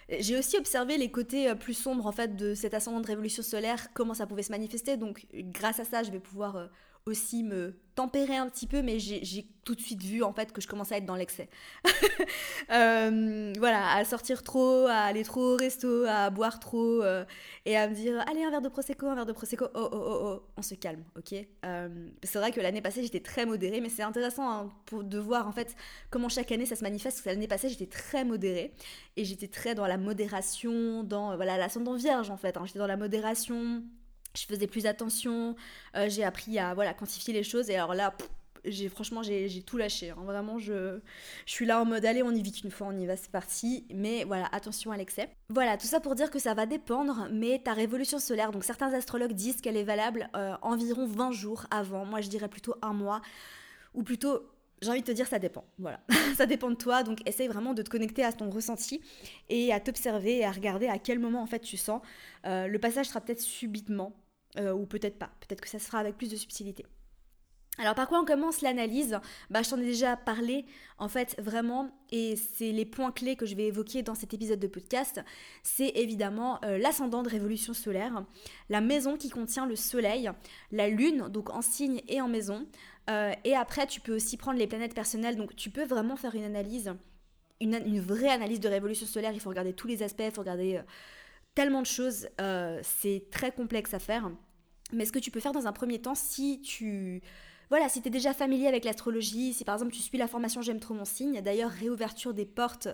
J'ai 0.09 0.37
aussi 0.37 0.57
observé 0.57 0.97
les 0.97 1.11
côtés 1.11 1.53
plus 1.55 1.75
sombres 1.75 2.07
en 2.07 2.11
fait 2.11 2.35
de 2.35 2.55
cet 2.55 2.73
ascendant 2.73 2.99
de 2.99 3.05
révolution 3.05 3.43
solaire, 3.43 3.93
comment 3.93 4.15
ça 4.15 4.25
pouvait 4.25 4.43
se 4.43 4.51
manifester. 4.51 4.97
Donc 4.97 5.27
grâce 5.33 5.79
à 5.79 5.85
ça, 5.85 6.01
je 6.01 6.11
vais 6.11 6.19
pouvoir 6.19 6.69
aussi 7.07 7.43
me 7.43 7.73
tempérer 7.95 8.37
un 8.37 8.47
petit 8.47 8.67
peu, 8.67 8.83
mais 8.83 8.99
j'ai 8.99 9.47
tout 9.63 9.73
de 9.73 9.81
suite 9.81 10.03
vu 10.03 10.21
en 10.21 10.31
fait 10.31 10.53
que 10.53 10.61
je 10.61 10.67
commençais 10.67 10.95
à 10.95 10.97
être 10.99 11.05
dans 11.05 11.15
l'excès. 11.15 11.49
Euh, 12.69 13.53
voilà, 13.59 13.95
à 13.95 14.03
sortir 14.03 14.43
trop, 14.43 14.87
à 14.87 14.95
aller 14.95 15.23
trop 15.23 15.53
au 15.53 15.55
resto, 15.55 16.03
à 16.03 16.29
boire 16.29 16.59
trop 16.59 17.01
euh, 17.01 17.23
et 17.65 17.77
à 17.77 17.87
me 17.87 17.95
dire 17.95 18.21
allez 18.27 18.43
un 18.43 18.49
verre 18.49 18.61
de 18.61 18.67
prosecco, 18.67 19.07
un 19.07 19.15
verre 19.15 19.25
de 19.25 19.31
prosecco, 19.31 19.67
oh 19.73 19.89
oh 19.89 19.89
oh 19.93 20.19
oh, 20.23 20.43
on 20.57 20.61
se 20.61 20.75
calme, 20.75 21.05
ok? 21.17 21.33
Euh, 21.63 22.09
c'est 22.23 22.39
vrai 22.39 22.51
que 22.51 22.59
l'année 22.59 22.81
passée 22.81 23.03
j'étais 23.03 23.21
très 23.21 23.45
modérée, 23.45 23.79
mais 23.79 23.87
c'est 23.87 24.03
intéressant 24.03 24.51
hein, 24.51 24.69
pour 24.85 25.05
de 25.05 25.17
voir 25.17 25.47
en 25.47 25.53
fait 25.53 25.77
comment 26.09 26.27
chaque 26.27 26.51
année 26.51 26.65
ça 26.65 26.75
se 26.75 26.83
manifeste. 26.83 27.21
Que 27.21 27.29
l'année 27.29 27.47
passée 27.47 27.69
j'étais 27.69 27.87
très 27.87 28.25
modérée 28.25 28.73
et 29.15 29.23
j'étais 29.23 29.47
très 29.47 29.73
dans 29.73 29.87
la 29.87 29.97
modération, 29.97 31.03
dans 31.03 31.37
voilà 31.37 31.57
l'ascendant 31.57 31.95
vierge 31.95 32.29
en 32.31 32.37
fait. 32.37 32.57
Hein. 32.57 32.63
j'étais 32.65 32.79
dans 32.79 32.87
la 32.87 32.97
modération 32.97 33.81
je 34.35 34.45
faisais 34.45 34.67
plus 34.67 34.85
attention, 34.85 35.55
euh, 35.95 36.09
j'ai 36.09 36.23
appris 36.23 36.59
à 36.59 36.73
voilà, 36.73 36.93
quantifier 36.93 37.33
les 37.33 37.43
choses 37.43 37.69
et 37.69 37.75
alors 37.75 37.93
là, 37.93 38.13
j'ai 38.65 38.89
franchement 38.89 39.23
j'ai 39.23 39.61
tout 39.65 39.77
lâché. 39.77 40.11
Hein. 40.11 40.17
Vraiment, 40.25 40.59
je, 40.59 40.99
je 41.45 41.51
suis 41.51 41.65
là 41.65 41.81
en 41.81 41.85
mode 41.85 42.05
allez, 42.05 42.23
on 42.23 42.31
y 42.31 42.41
vit 42.41 42.51
qu'une 42.51 42.71
fois, 42.71 42.87
on 42.87 42.97
y 42.97 43.05
va, 43.05 43.15
c'est 43.15 43.31
parti. 43.31 43.85
Mais 43.93 44.23
voilà, 44.23 44.47
attention 44.51 44.91
à 44.91 44.97
l'excès. 44.97 45.29
Voilà, 45.49 45.77
tout 45.77 45.87
ça 45.87 45.99
pour 45.99 46.15
dire 46.15 46.29
que 46.29 46.39
ça 46.39 46.53
va 46.53 46.65
dépendre, 46.65 47.27
mais 47.31 47.59
ta 47.63 47.73
révolution 47.73 48.19
solaire, 48.19 48.51
donc 48.51 48.63
certains 48.63 48.93
astrologues 48.93 49.33
disent 49.33 49.61
qu'elle 49.61 49.77
est 49.77 49.83
valable 49.83 50.29
euh, 50.35 50.55
environ 50.61 51.05
20 51.05 51.31
jours 51.31 51.65
avant. 51.71 52.05
Moi, 52.05 52.21
je 52.21 52.29
dirais 52.29 52.49
plutôt 52.49 52.75
un 52.81 52.93
mois, 52.93 53.21
ou 53.93 54.03
plutôt 54.03 54.43
j'ai 54.81 54.89
envie 54.89 55.01
de 55.01 55.05
te 55.05 55.11
dire, 55.11 55.27
ça 55.27 55.39
dépend. 55.39 55.65
Voilà, 55.79 55.99
ça 56.37 56.45
dépend 56.45 56.69
de 56.69 56.75
toi. 56.75 57.03
Donc, 57.03 57.27
essaye 57.27 57.47
vraiment 57.47 57.73
de 57.73 57.81
te 57.81 57.89
connecter 57.89 58.23
à 58.23 58.31
ton 58.31 58.49
ressenti 58.49 59.01
et 59.49 59.73
à 59.73 59.79
t'observer 59.79 60.37
et 60.37 60.45
à 60.45 60.51
regarder 60.51 60.87
à 60.87 60.99
quel 60.99 61.19
moment 61.19 61.41
en 61.41 61.47
fait 61.47 61.59
tu 61.59 61.77
sens. 61.77 62.01
Euh, 62.45 62.67
le 62.67 62.79
passage 62.79 63.07
sera 63.07 63.21
peut-être 63.21 63.41
subitement 63.41 64.13
euh, 64.57 64.73
ou 64.73 64.85
peut-être 64.85 65.17
pas. 65.17 65.31
Peut-être 65.39 65.61
que 65.61 65.69
ça 65.69 65.79
se 65.79 65.85
fera 65.85 65.99
avec 65.99 66.17
plus 66.17 66.29
de 66.29 66.35
subtilité. 66.35 66.85
Alors 67.79 67.93
par 67.93 68.07
quoi 68.07 68.19
on 68.19 68.25
commence 68.25 68.61
l'analyse? 68.61 69.19
Bah, 69.51 69.61
Je 69.61 69.69
t'en 69.69 69.77
ai 69.77 69.85
déjà 69.85 70.17
parlé 70.17 70.65
en 70.97 71.07
fait 71.07 71.35
vraiment 71.39 71.91
et 72.11 72.35
c'est 72.35 72.71
les 72.71 72.85
points 72.85 73.11
clés 73.11 73.35
que 73.35 73.45
je 73.45 73.55
vais 73.55 73.67
évoquer 73.67 74.01
dans 74.01 74.15
cet 74.15 74.33
épisode 74.33 74.59
de 74.59 74.67
podcast. 74.67 75.21
C'est 75.61 75.89
évidemment 75.89 76.59
euh, 76.65 76.79
l'ascendant 76.79 77.21
de 77.21 77.29
révolution 77.29 77.75
solaire, 77.75 78.25
la 78.69 78.81
maison 78.81 79.15
qui 79.15 79.29
contient 79.29 79.67
le 79.67 79.75
soleil, 79.75 80.31
la 80.71 80.87
lune 80.89 81.27
donc 81.29 81.51
en 81.51 81.61
signe 81.61 82.01
et 82.07 82.19
en 82.19 82.27
maison. 82.27 82.65
Euh, 83.09 83.33
et 83.43 83.55
après 83.55 83.87
tu 83.87 84.01
peux 84.01 84.15
aussi 84.15 84.37
prendre 84.37 84.59
les 84.59 84.67
planètes 84.67 84.93
personnelles 84.93 85.37
donc 85.37 85.55
tu 85.55 85.69
peux 85.69 85.85
vraiment 85.85 86.17
faire 86.17 86.35
une 86.35 86.43
analyse, 86.43 86.93
une, 87.61 88.01
vraie 88.01 88.29
analyse 88.29 88.59
de 88.59 88.67
révolution 88.67 89.05
solaire. 89.05 89.31
Il 89.33 89.39
faut 89.39 89.49
regarder 89.49 89.73
tous 89.73 89.87
les 89.87 90.03
aspects, 90.03 90.23
il 90.25 90.31
faut 90.31 90.41
regarder 90.41 90.77
euh, 90.77 90.83
tellement 91.55 91.81
de 91.81 91.87
choses. 91.87 92.27
c'est 92.83 93.29
très 93.31 93.51
complexe 93.51 93.93
à 93.93 93.99
faire. 93.99 94.31
Mais 94.93 95.05
ce 95.05 95.11
que 95.11 95.19
tu 95.19 95.31
peux 95.31 95.39
faire 95.39 95.51
dans 95.51 95.67
un 95.67 95.73
premier 95.73 95.99
temps 95.99 96.15
si 96.15 96.61
tu 96.61 97.21
voilà, 97.69 97.89
si 97.89 98.01
tu 98.01 98.07
es 98.07 98.11
déjà 98.11 98.33
familier 98.33 98.67
avec 98.67 98.85
l'astrologie, 98.85 99.53
si 99.53 99.65
par 99.65 99.75
exemple 99.75 99.91
tu 99.91 100.01
suis 100.01 100.17
la 100.17 100.27
formation 100.27 100.61
J'aime 100.61 100.79
trop 100.79 100.93
mon 100.93 101.05
signe, 101.05 101.41
d'ailleurs 101.41 101.69
réouverture 101.69 102.33
des 102.33 102.45
portes 102.45 102.87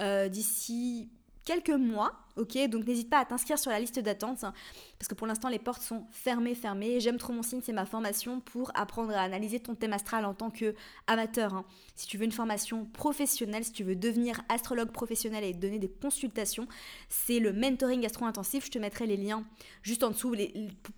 euh, 0.00 0.28
d'ici 0.28 1.10
quelques 1.44 1.70
mois, 1.70 2.12
ok 2.36 2.68
Donc 2.68 2.86
n'hésite 2.86 3.10
pas 3.10 3.18
à 3.18 3.24
t'inscrire 3.24 3.58
sur 3.58 3.70
la 3.70 3.80
liste 3.80 3.98
d'attente, 3.98 4.40
parce 4.40 5.08
que 5.08 5.14
pour 5.14 5.26
l'instant 5.26 5.48
les 5.48 5.58
portes 5.58 5.82
sont 5.82 6.06
fermées, 6.10 6.54
fermées. 6.54 7.00
J'aime 7.00 7.18
trop 7.18 7.32
mon 7.32 7.42
signe, 7.42 7.60
c'est 7.62 7.72
ma 7.72 7.86
formation 7.86 8.40
pour 8.40 8.70
apprendre 8.74 9.12
à 9.12 9.20
analyser 9.20 9.60
ton 9.60 9.74
thème 9.74 9.92
astral 9.92 10.24
en 10.24 10.34
tant 10.34 10.50
que 10.50 10.74
amateur. 11.06 11.54
Hein. 11.54 11.64
Si 11.94 12.06
tu 12.06 12.18
veux 12.18 12.24
une 12.24 12.32
formation 12.32 12.84
professionnelle, 12.86 13.64
si 13.64 13.72
tu 13.72 13.84
veux 13.84 13.96
devenir 13.96 14.40
astrologue 14.48 14.90
professionnel 14.90 15.44
et 15.44 15.52
donner 15.52 15.78
des 15.78 15.90
consultations, 15.90 16.66
c'est 17.08 17.38
le 17.38 17.52
mentoring 17.52 18.04
astro 18.06 18.26
intensif. 18.26 18.66
Je 18.66 18.70
te 18.70 18.78
mettrai 18.78 19.06
les 19.06 19.16
liens 19.16 19.44
juste 19.82 20.02
en 20.02 20.10
dessous. 20.10 20.34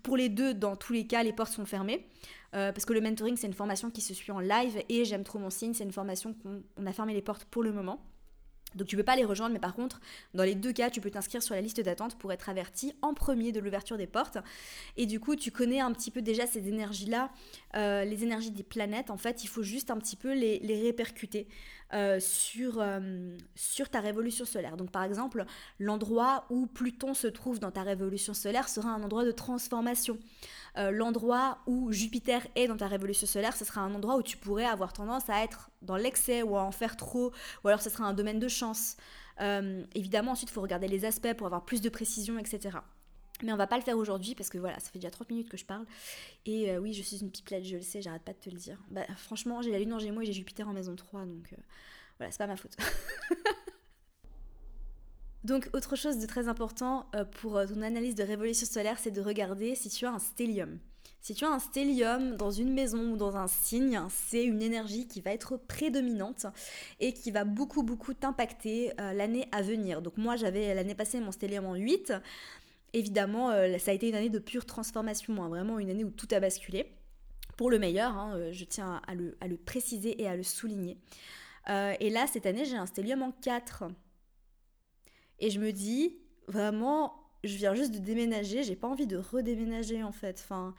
pour 0.03 0.17
les 0.17 0.29
deux, 0.29 0.53
dans 0.53 0.75
tous 0.75 0.93
les 0.93 1.07
cas, 1.07 1.23
les 1.23 1.33
portes 1.33 1.51
sont 1.51 1.65
fermées. 1.65 2.07
Euh, 2.55 2.71
parce 2.71 2.85
que 2.85 2.93
le 2.93 3.01
mentoring, 3.01 3.35
c'est 3.35 3.47
une 3.47 3.53
formation 3.53 3.89
qui 3.89 4.01
se 4.01 4.13
suit 4.13 4.31
en 4.31 4.39
live 4.39 4.83
et 4.87 5.05
j'aime 5.05 5.23
trop 5.23 5.39
mon 5.39 5.49
signe, 5.49 5.73
c'est 5.73 5.83
une 5.83 5.91
formation 5.91 6.35
qu'on 6.35 6.85
a 6.85 6.93
fermé 6.93 7.13
les 7.13 7.21
portes 7.21 7.45
pour 7.45 7.63
le 7.63 7.71
moment. 7.71 7.99
Donc 8.75 8.87
tu 8.87 8.95
peux 8.95 9.03
pas 9.03 9.15
les 9.15 9.25
rejoindre, 9.25 9.53
mais 9.53 9.59
par 9.59 9.73
contre, 9.73 9.99
dans 10.33 10.43
les 10.43 10.55
deux 10.55 10.73
cas, 10.73 10.89
tu 10.89 11.01
peux 11.01 11.11
t'inscrire 11.11 11.43
sur 11.43 11.55
la 11.55 11.61
liste 11.61 11.79
d'attente 11.81 12.17
pour 12.17 12.31
être 12.31 12.49
averti 12.49 12.93
en 13.01 13.13
premier 13.13 13.51
de 13.51 13.59
l'ouverture 13.59 13.97
des 13.97 14.07
portes. 14.07 14.37
Et 14.97 15.05
du 15.05 15.19
coup, 15.19 15.35
tu 15.35 15.51
connais 15.51 15.79
un 15.79 15.91
petit 15.91 16.11
peu 16.11 16.21
déjà 16.21 16.47
ces 16.47 16.67
énergies-là, 16.67 17.31
euh, 17.75 18.03
les 18.03 18.23
énergies 18.23 18.51
des 18.51 18.63
planètes. 18.63 19.09
En 19.09 19.17
fait, 19.17 19.43
il 19.43 19.47
faut 19.47 19.63
juste 19.63 19.91
un 19.91 19.97
petit 19.97 20.15
peu 20.15 20.33
les, 20.33 20.81
répercuter 20.83 21.47
euh, 21.93 22.19
sur, 22.19 22.79
euh, 22.79 23.37
sur 23.55 23.89
ta 23.89 23.99
révolution 23.99 24.45
solaire. 24.45 24.77
Donc 24.77 24.91
par 24.91 25.03
exemple, 25.03 25.45
l'endroit 25.79 26.45
où 26.49 26.65
Pluton 26.65 27.13
se 27.13 27.27
trouve 27.27 27.59
dans 27.59 27.71
ta 27.71 27.83
révolution 27.83 28.33
solaire 28.33 28.69
sera 28.69 28.89
un 28.89 29.03
endroit 29.03 29.25
de 29.25 29.31
transformation. 29.31 30.17
l'endroit 30.75 31.59
où 31.67 31.91
Jupiter 31.91 32.41
est 32.55 32.67
dans 32.67 32.77
ta 32.77 32.87
révolution 32.87 33.27
solaire, 33.27 33.55
ce 33.55 33.63
sera 33.63 33.81
un 33.81 33.93
endroit 33.93 34.17
où 34.17 34.23
tu 34.23 34.37
pourrais 34.37 34.65
avoir 34.65 34.91
tendance 34.91 35.29
à 35.29 35.43
être 35.43 35.69
dans 35.83 35.97
l'excès 35.97 36.41
ou 36.41 36.57
à 36.57 36.63
en 36.63 36.71
faire 36.71 36.97
trop, 36.97 37.31
ou 37.63 37.67
alors 37.67 37.81
ce 37.81 37.89
sera 37.89 38.05
un 38.05 38.13
domaine 38.13 38.39
de 38.39 38.47
chance. 38.47 38.62
Euh, 39.41 39.83
évidemment, 39.95 40.31
ensuite, 40.31 40.49
il 40.49 40.53
faut 40.53 40.61
regarder 40.61 40.87
les 40.87 41.05
aspects 41.05 41.33
pour 41.33 41.47
avoir 41.47 41.65
plus 41.65 41.81
de 41.81 41.89
précision, 41.89 42.37
etc. 42.37 42.77
Mais 43.41 43.51
on 43.51 43.57
va 43.57 43.67
pas 43.67 43.77
le 43.77 43.83
faire 43.83 43.97
aujourd'hui 43.97 44.35
parce 44.35 44.49
que 44.49 44.57
voilà, 44.57 44.79
ça 44.79 44.89
fait 44.89 44.99
déjà 44.99 45.11
30 45.11 45.29
minutes 45.29 45.49
que 45.49 45.57
je 45.57 45.65
parle. 45.65 45.85
Et 46.45 46.71
euh, 46.71 46.79
oui, 46.79 46.93
je 46.93 47.01
suis 47.01 47.17
une 47.17 47.31
pipelette, 47.31 47.65
je 47.65 47.77
le 47.77 47.81
sais, 47.81 48.01
j'arrête 48.01 48.23
pas 48.23 48.33
de 48.33 48.39
te 48.39 48.49
le 48.49 48.57
dire. 48.57 48.77
Bah, 48.89 49.05
franchement, 49.17 49.61
j'ai 49.61 49.71
la 49.71 49.79
lune 49.79 49.93
en 49.93 49.99
gémeaux 49.99 50.21
et 50.21 50.25
j'ai 50.25 50.33
Jupiter 50.33 50.67
en 50.67 50.73
maison 50.73 50.95
3, 50.95 51.25
donc 51.25 51.53
euh, 51.53 51.57
voilà, 52.17 52.31
c'est 52.31 52.37
pas 52.37 52.47
ma 52.47 52.55
faute. 52.55 52.77
donc, 55.43 55.69
autre 55.73 55.95
chose 55.95 56.19
de 56.19 56.27
très 56.27 56.47
important 56.47 57.09
pour 57.41 57.53
ton 57.67 57.81
analyse 57.81 58.15
de 58.15 58.23
révolution 58.23 58.67
solaire, 58.67 58.99
c'est 58.99 59.11
de 59.11 59.21
regarder 59.21 59.75
si 59.75 59.89
tu 59.89 60.05
as 60.05 60.11
un 60.11 60.19
stellium. 60.19 60.79
Si 61.23 61.33
tu 61.33 61.45
as 61.45 61.51
un 61.51 61.59
stellium 61.59 62.35
dans 62.35 62.51
une 62.51 62.73
maison 62.73 63.13
ou 63.13 63.15
dans 63.15 63.37
un 63.37 63.47
signe, 63.47 63.97
c'est 64.09 64.43
une 64.43 64.61
énergie 64.61 65.07
qui 65.07 65.21
va 65.21 65.31
être 65.31 65.55
prédominante 65.55 66.47
et 66.99 67.13
qui 67.13 67.31
va 67.31 67.45
beaucoup 67.45 67.81
beaucoup 67.81 68.13
t'impacter 68.13 68.91
euh, 68.99 69.13
l'année 69.13 69.47
à 69.53 69.61
venir. 69.61 70.01
Donc 70.01 70.17
moi 70.17 70.35
j'avais 70.35 70.75
l'année 70.75 70.95
passée 70.95 71.21
mon 71.21 71.31
stellium 71.31 71.65
en 71.65 71.75
8. 71.75 72.11
Évidemment, 72.91 73.51
euh, 73.51 73.77
ça 73.77 73.91
a 73.91 73.93
été 73.93 74.09
une 74.09 74.15
année 74.15 74.29
de 74.29 74.37
pure 74.37 74.65
transformation, 74.65 75.41
hein, 75.41 75.47
vraiment 75.47 75.79
une 75.79 75.89
année 75.89 76.03
où 76.03 76.11
tout 76.11 76.27
a 76.31 76.41
basculé. 76.41 76.91
Pour 77.55 77.71
le 77.71 77.79
meilleur, 77.79 78.11
hein, 78.17 78.35
euh, 78.35 78.51
je 78.51 78.65
tiens 78.65 79.01
à 79.07 79.15
le, 79.15 79.55
préciser 79.55 80.21
et 80.21 80.27
à 80.27 80.35
le 80.35 80.43
souligner. 80.43 80.97
et 81.69 82.09
là, 82.09 82.27
cette 82.27 82.45
année, 82.45 82.65
j'ai 82.65 82.75
un 82.75 82.85
stellium 82.85 83.21
en 83.23 83.31
4. 83.31 83.85
Et 85.39 85.49
je 85.49 85.61
me 85.61 85.71
dis, 85.71 86.17
vraiment, 86.49 87.13
je 87.45 87.55
viens 87.55 87.75
juste 87.75 87.93
de 87.93 87.99
déménager, 87.99 88.63
j'ai 88.63 88.75
pas 88.75 88.87
envie 88.87 89.07
de 89.07 89.17
redéménager 89.17 90.03
en 90.03 90.11
fait. 90.11 90.41
Enfin, 90.43 90.73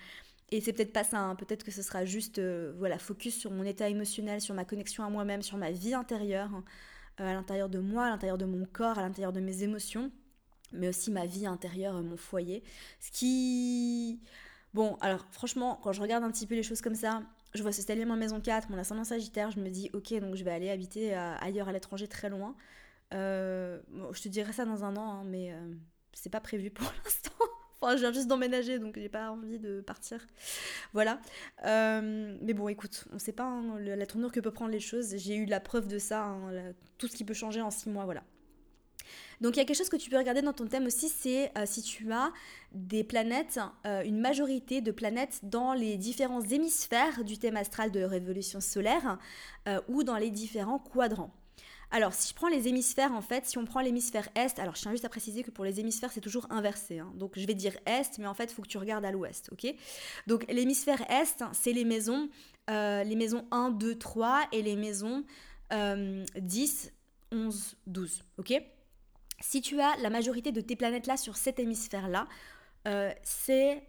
et 0.55 0.61
c'est 0.61 0.73
peut-être 0.73 0.93
pas 0.93 1.03
ça, 1.03 1.19
hein. 1.19 1.35
peut-être 1.35 1.65
que 1.65 1.73
ce 1.73 1.83
sera 1.83 2.05
juste 2.05 2.39
euh, 2.39 2.73
voilà, 2.79 2.97
focus 2.97 3.37
sur 3.37 3.51
mon 3.51 3.65
état 3.65 3.89
émotionnel, 3.89 4.41
sur 4.41 4.55
ma 4.55 4.65
connexion 4.65 5.03
à 5.03 5.11
moi-même, 5.11 5.43
sur 5.43 5.59
ma 5.59 5.73
vie 5.73 5.95
intérieure, 5.95 6.49
hein. 6.55 6.65
euh, 7.19 7.29
à 7.29 7.33
l'intérieur 7.33 7.69
de 7.69 7.81
moi, 7.81 8.05
à 8.05 8.11
l'intérieur 8.11 8.39
de 8.39 8.45
mon 8.45 8.65
corps, 8.65 8.97
à 8.97 9.03
l'intérieur 9.03 9.33
de 9.33 9.41
mes 9.41 9.65
émotions, 9.65 10.13
mais 10.73 10.89
aussi 10.89 11.11
ma 11.11 11.27
vie 11.27 11.45
intérieure, 11.47 12.01
mon 12.05 12.17
foyer. 12.17 12.63
Ce 13.01 13.11
qui... 13.11 14.21
Bon, 14.75 14.97
alors 15.01 15.27
franchement, 15.33 15.81
quand 15.83 15.91
je 15.91 16.01
regarde 16.01 16.23
un 16.23 16.31
petit 16.31 16.47
peu 16.47 16.55
les 16.55 16.63
choses 16.63 16.81
comme 16.81 16.95
ça, 16.95 17.25
je 17.53 17.63
vois 17.63 17.73
ce 17.73 17.83
stellium 17.83 18.13
en 18.13 18.17
maison 18.17 18.41
4, 18.41 18.71
mon 18.71 18.79
ascendant 18.79 19.03
sagittaire, 19.03 19.51
je 19.51 19.59
me 19.59 19.71
dis, 19.71 19.91
ok, 19.93 20.15
donc 20.21 20.37
je 20.37 20.45
vais 20.45 20.53
aller 20.53 20.71
habiter 20.71 21.15
ailleurs 21.15 21.69
à 21.69 21.73
l'étranger, 21.73 22.07
très 22.07 22.29
loin. 22.29 22.55
Euh, 23.13 23.81
je 24.13 24.23
te 24.23 24.29
dirai 24.29 24.53
ça 24.53 24.65
dans 24.65 24.85
un 24.85 24.97
an, 24.97 25.21
hein, 25.21 25.25
mais 25.25 25.53
c'est 26.13 26.31
pas 26.31 26.41
prévu 26.41 26.71
pour 26.71 26.87
l'instant. 27.05 27.34
Je 27.93 28.01
viens 28.01 28.13
juste 28.13 28.29
d'emménager, 28.29 28.79
donc 28.79 28.99
j'ai 28.99 29.09
pas 29.09 29.31
envie 29.31 29.59
de 29.59 29.81
partir. 29.81 30.27
Voilà. 30.93 31.21
Euh, 31.65 32.37
mais 32.41 32.55
bon, 32.55 32.69
écoute, 32.69 33.05
on 33.13 33.19
sait 33.19 33.33
pas 33.33 33.45
hein, 33.45 33.79
la 33.79 34.07
tournure 34.07 34.33
que 34.33 34.41
peut 34.41 34.51
prendre 34.51 34.71
les 34.71 34.81
choses. 34.81 35.17
J'ai 35.17 35.37
eu 35.37 35.45
la 35.47 35.61
preuve 35.61 35.89
de 35.89 35.99
ça, 35.99 36.25
hein, 36.25 36.73
tout 36.99 37.09
ce 37.09 37.17
qui 37.17 37.25
peut 37.25 37.35
changer 37.35 37.61
en 37.61 37.71
six 37.71 37.89
mois, 37.89 38.05
voilà. 38.05 38.23
Donc 39.41 39.57
il 39.57 39.59
y 39.59 39.63
a 39.63 39.65
quelque 39.65 39.77
chose 39.77 39.89
que 39.89 39.97
tu 39.97 40.09
peux 40.11 40.17
regarder 40.17 40.43
dans 40.43 40.53
ton 40.53 40.67
thème 40.67 40.87
aussi, 40.87 41.09
c'est 41.09 41.53
euh, 41.59 41.67
si 41.67 41.83
tu 41.83 42.11
as 42.13 42.33
des 42.73 43.05
planètes, 43.05 43.61
euh, 43.85 44.03
une 44.03 44.19
majorité 44.19 44.81
de 44.81 44.93
planètes 44.93 45.41
dans 45.43 45.75
les 45.75 45.99
différents 45.99 46.41
hémisphères 46.41 47.25
du 47.25 47.37
thème 47.37 47.57
astral 47.57 47.91
de 47.91 48.03
révolution 48.03 48.61
solaire 48.61 49.19
ou 49.89 50.05
dans 50.05 50.17
les 50.17 50.31
différents 50.31 50.79
quadrants. 50.79 51.33
Alors, 51.95 52.13
si 52.13 52.31
je 52.31 52.35
prends 52.35 52.49
les 52.49 52.67
hémisphères, 52.67 53.13
en 53.13 53.21
fait, 53.21 53.47
si 53.47 53.57
on 53.57 53.65
prend 53.65 53.81
l'hémisphère 53.81 54.29
Est, 54.35 54.59
alors 54.59 54.75
je 54.75 54.81
tiens 54.81 54.91
juste 54.91 55.05
à 55.05 55.09
préciser 55.09 55.45
que 55.45 55.53
pour 55.53 55.65
les 55.65 55.79
hémisphères, 55.79 56.11
c'est 56.11 56.21
toujours 56.21 56.45
inversé. 56.51 56.99
Hein. 56.99 57.13
Donc, 57.15 57.39
je 57.39 57.47
vais 57.47 57.55
dire 57.55 57.77
Est, 57.87 58.19
mais 58.19 58.27
en 58.27 58.35
fait, 58.35 58.51
il 58.51 58.55
faut 58.55 58.63
que 58.63 58.67
tu 58.67 58.79
regardes 58.79 59.05
à 59.05 59.13
l'Ouest, 59.13 59.49
ok? 59.53 59.73
Donc, 60.27 60.45
l'hémisphère 60.49 61.09
Est, 61.09 61.45
c'est 61.53 61.73
les 61.73 61.85
maisons, 61.85 62.29
euh, 62.69 63.05
les 63.05 63.15
maisons 63.15 63.47
1, 63.53 63.71
2, 63.71 63.97
3 63.97 64.43
et 64.51 64.63
les 64.63 64.75
maisons 64.75 65.25
10, 65.71 66.93
11, 67.31 67.77
12, 67.87 68.25
ok? 68.39 68.55
Si 69.39 69.61
tu 69.61 69.81
as 69.81 69.97
la 69.99 70.11
majorité 70.11 70.51
de 70.51 70.61
tes 70.61 70.75
planètes-là 70.75 71.17
sur 71.17 71.37
cet 71.37 71.61
hémisphère-là, 71.61 72.27
euh, 72.89 73.13
c'est 73.23 73.85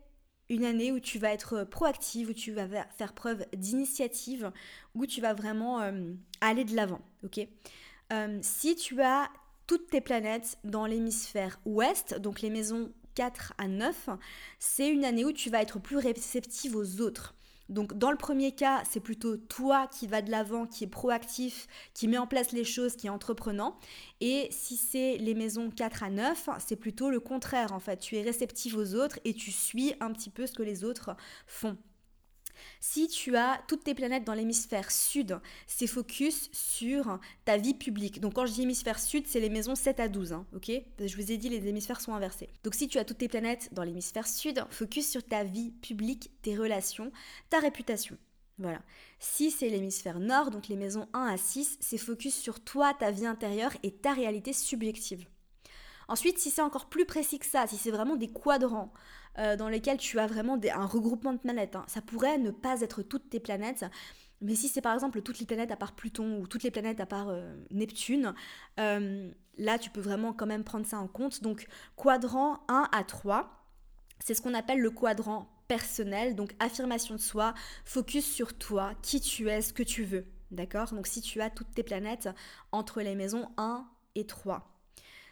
une 0.49 0.63
année 0.63 0.91
où 0.91 0.99
tu 0.99 1.17
vas 1.17 1.33
être 1.33 1.63
proactive, 1.63 2.29
où 2.29 2.33
tu 2.33 2.51
vas 2.51 2.67
faire 2.67 3.13
preuve 3.13 3.47
d'initiative, 3.55 4.51
où 4.93 5.07
tu 5.07 5.21
vas 5.21 5.33
vraiment 5.33 5.81
euh, 5.81 6.13
aller 6.39 6.65
de 6.65 6.75
l'avant, 6.75 7.01
ok? 7.23 7.47
Euh, 8.13 8.39
si 8.41 8.75
tu 8.75 9.01
as 9.01 9.29
toutes 9.67 9.89
tes 9.89 10.01
planètes 10.01 10.57
dans 10.63 10.85
l'hémisphère 10.85 11.59
ouest, 11.65 12.19
donc 12.19 12.41
les 12.41 12.49
maisons 12.49 12.91
4 13.15 13.53
à 13.57 13.67
9, 13.67 14.09
c'est 14.59 14.89
une 14.89 15.05
année 15.05 15.25
où 15.25 15.31
tu 15.31 15.49
vas 15.49 15.61
être 15.61 15.79
plus 15.79 15.97
réceptive 15.97 16.75
aux 16.75 17.01
autres. 17.01 17.35
Donc 17.67 17.97
dans 17.97 18.11
le 18.11 18.17
premier 18.17 18.51
cas, 18.51 18.83
c'est 18.87 18.99
plutôt 18.99 19.37
toi 19.37 19.87
qui 19.87 20.05
va 20.05 20.21
de 20.21 20.29
l'avant, 20.29 20.67
qui 20.67 20.83
est 20.83 20.87
proactif, 20.87 21.67
qui 21.93 22.07
met 22.07 22.17
en 22.17 22.27
place 22.27 22.51
les 22.51 22.63
choses, 22.63 22.95
qui 22.95 23.07
est 23.07 23.09
entreprenant. 23.09 23.79
Et 24.21 24.47
si 24.51 24.77
c'est 24.77 25.17
les 25.17 25.33
maisons 25.33 25.71
4 25.71 26.03
à 26.03 26.09
9, 26.11 26.49
c'est 26.59 26.75
plutôt 26.75 27.09
le 27.09 27.19
contraire 27.19 27.73
en 27.73 27.79
fait. 27.79 27.97
Tu 27.97 28.17
es 28.17 28.21
réceptive 28.21 28.77
aux 28.77 28.93
autres 28.93 29.19
et 29.25 29.33
tu 29.33 29.51
suis 29.51 29.95
un 29.99 30.11
petit 30.11 30.29
peu 30.29 30.45
ce 30.45 30.53
que 30.53 30.63
les 30.63 30.83
autres 30.83 31.15
font. 31.47 31.77
Si 32.79 33.07
tu 33.07 33.35
as 33.35 33.61
toutes 33.67 33.83
tes 33.83 33.93
planètes 33.93 34.23
dans 34.23 34.33
l'hémisphère 34.33 34.91
sud, 34.91 35.39
c'est 35.67 35.87
focus 35.87 36.49
sur 36.51 37.19
ta 37.45 37.57
vie 37.57 37.73
publique. 37.73 38.21
Donc 38.21 38.33
quand 38.33 38.45
je 38.45 38.53
dis 38.53 38.63
hémisphère 38.63 38.99
sud, 38.99 39.27
c'est 39.27 39.39
les 39.39 39.49
maisons 39.49 39.75
7 39.75 39.99
à 39.99 40.07
12, 40.07 40.33
hein, 40.33 40.45
ok? 40.55 40.71
Je 40.99 41.15
vous 41.15 41.31
ai 41.31 41.37
dit, 41.37 41.49
les 41.49 41.67
hémisphères 41.67 42.01
sont 42.01 42.13
inversés. 42.13 42.49
Donc 42.63 42.75
si 42.75 42.87
tu 42.87 42.97
as 42.97 43.05
toutes 43.05 43.19
tes 43.19 43.27
planètes 43.27 43.69
dans 43.73 43.83
l'hémisphère 43.83 44.27
sud, 44.27 44.63
focus 44.69 45.09
sur 45.09 45.23
ta 45.23 45.43
vie 45.43 45.71
publique, 45.71 46.31
tes 46.41 46.55
relations, 46.55 47.11
ta 47.49 47.59
réputation. 47.59 48.17
Voilà. 48.57 48.81
Si 49.19 49.51
c'est 49.51 49.69
l'hémisphère 49.69 50.19
nord, 50.19 50.49
donc 50.49 50.67
les 50.69 50.77
maisons 50.77 51.07
1 51.13 51.25
à 51.25 51.37
6, 51.37 51.77
c'est 51.81 51.97
focus 51.97 52.35
sur 52.35 52.63
toi, 52.63 52.93
ta 52.93 53.11
vie 53.11 53.25
intérieure 53.25 53.73
et 53.83 53.91
ta 53.91 54.13
réalité 54.13 54.53
subjective. 54.53 55.27
Ensuite, 56.07 56.37
si 56.37 56.51
c'est 56.51 56.61
encore 56.61 56.87
plus 56.87 57.05
précis 57.05 57.39
que 57.39 57.45
ça, 57.45 57.67
si 57.67 57.77
c'est 57.77 57.91
vraiment 57.91 58.15
des 58.15 58.31
quadrants, 58.31 58.93
euh, 59.37 59.55
dans 59.55 59.69
lesquels 59.69 59.97
tu 59.97 60.19
as 60.19 60.27
vraiment 60.27 60.57
un 60.73 60.85
regroupement 60.85 61.33
de 61.33 61.39
planètes. 61.39 61.75
Hein. 61.75 61.85
Ça 61.87 62.01
pourrait 62.01 62.37
ne 62.37 62.51
pas 62.51 62.81
être 62.81 63.01
toutes 63.01 63.29
tes 63.29 63.39
planètes, 63.39 63.85
Mais 64.41 64.55
si 64.55 64.67
c'est 64.67 64.81
par 64.81 64.93
exemple 64.93 65.21
toutes 65.21 65.39
les 65.39 65.45
planètes 65.45 65.71
à 65.71 65.75
part 65.75 65.93
Pluton 65.93 66.39
ou 66.39 66.47
toutes 66.47 66.63
les 66.63 66.71
planètes 66.71 66.99
à 66.99 67.05
part 67.05 67.29
euh, 67.29 67.55
Neptune, 67.71 68.33
euh, 68.79 69.31
là 69.57 69.77
tu 69.77 69.89
peux 69.89 70.01
vraiment 70.01 70.33
quand 70.33 70.45
même 70.45 70.63
prendre 70.63 70.85
ça 70.85 70.99
en 70.99 71.07
compte. 71.07 71.41
Donc 71.43 71.67
quadrant 71.95 72.59
1 72.67 72.89
à 72.91 73.03
3, 73.03 73.49
c'est 74.19 74.33
ce 74.33 74.41
qu'on 74.41 74.53
appelle 74.53 74.79
le 74.79 74.91
quadrant 74.91 75.49
personnel, 75.67 76.35
donc 76.35 76.55
affirmation 76.59 77.15
de 77.15 77.19
soi, 77.19 77.53
focus 77.85 78.25
sur 78.25 78.57
toi, 78.57 78.93
qui 79.01 79.19
tu 79.19 79.49
es, 79.49 79.61
ce 79.61 79.73
que 79.73 79.83
tu 79.83 80.03
veux. 80.03 80.25
D'accord? 80.51 80.93
Donc 80.93 81.07
si 81.07 81.21
tu 81.21 81.41
as 81.41 81.49
toutes 81.49 81.73
tes 81.73 81.83
planètes 81.83 82.29
entre 82.71 83.01
les 83.01 83.15
maisons 83.15 83.49
1 83.57 83.85
et 84.15 84.25
3. 84.25 84.74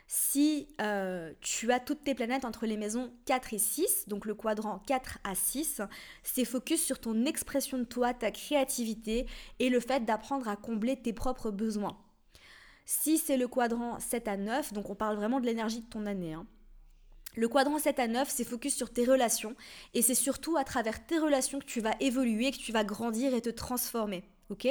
Si 0.08 0.68
euh, 0.82 1.34
tu 1.42 1.72
as 1.72 1.80
toutes 1.80 2.04
tes 2.04 2.14
planètes 2.14 2.46
entre 2.46 2.66
les 2.66 2.78
maisons 2.78 3.12
4 3.26 3.54
et 3.54 3.58
6, 3.58 4.08
donc 4.08 4.26
le 4.26 4.36
quadrant 4.36 4.80
4 4.86 5.20
à 5.24 5.34
6, 5.34 5.82
c'est 6.24 6.46
focus 6.46 6.84
sur 6.84 7.00
ton 7.00 7.26
expression 7.26 7.78
de 7.78 7.84
toi, 7.84 8.14
ta 8.14 8.32
créativité 8.32 9.26
et 9.60 9.70
le 9.70 9.80
fait 9.80 10.06
d'apprendre 10.06 10.48
à 10.48 10.56
combler 10.56 10.98
tes 10.98 11.14
propres 11.14 11.52
besoins. 11.52 11.98
Si 12.86 13.18
c'est 13.18 13.38
le 13.38 13.48
quadrant 13.48 14.00
7 14.00 14.28
à 14.28 14.38
9, 14.38 14.74
donc 14.74 14.90
on 14.90 14.96
parle 14.96 15.16
vraiment 15.16 15.40
de 15.40 15.46
l'énergie 15.46 15.82
de 15.82 15.90
ton 15.90 16.06
année. 16.06 16.34
Hein. 16.34 16.46
Le 17.36 17.48
quadrant 17.48 17.80
7 17.80 18.00
à 18.00 18.08
9, 18.08 18.30
c'est 18.30 18.44
focus 18.44 18.76
sur 18.76 18.92
tes 18.92 19.06
relations 19.06 19.56
et 19.94 20.02
c'est 20.02 20.16
surtout 20.16 20.58
à 20.58 20.64
travers 20.64 21.04
tes 21.06 21.18
relations 21.18 21.60
que 21.60 21.66
tu 21.66 21.82
vas 21.82 21.96
évoluer, 22.00 22.52
que 22.52 22.58
tu 22.58 22.72
vas 22.72 22.84
grandir 22.84 23.34
et 23.34 23.42
te 23.42 23.50
transformer. 23.50 24.24
ok? 24.50 24.68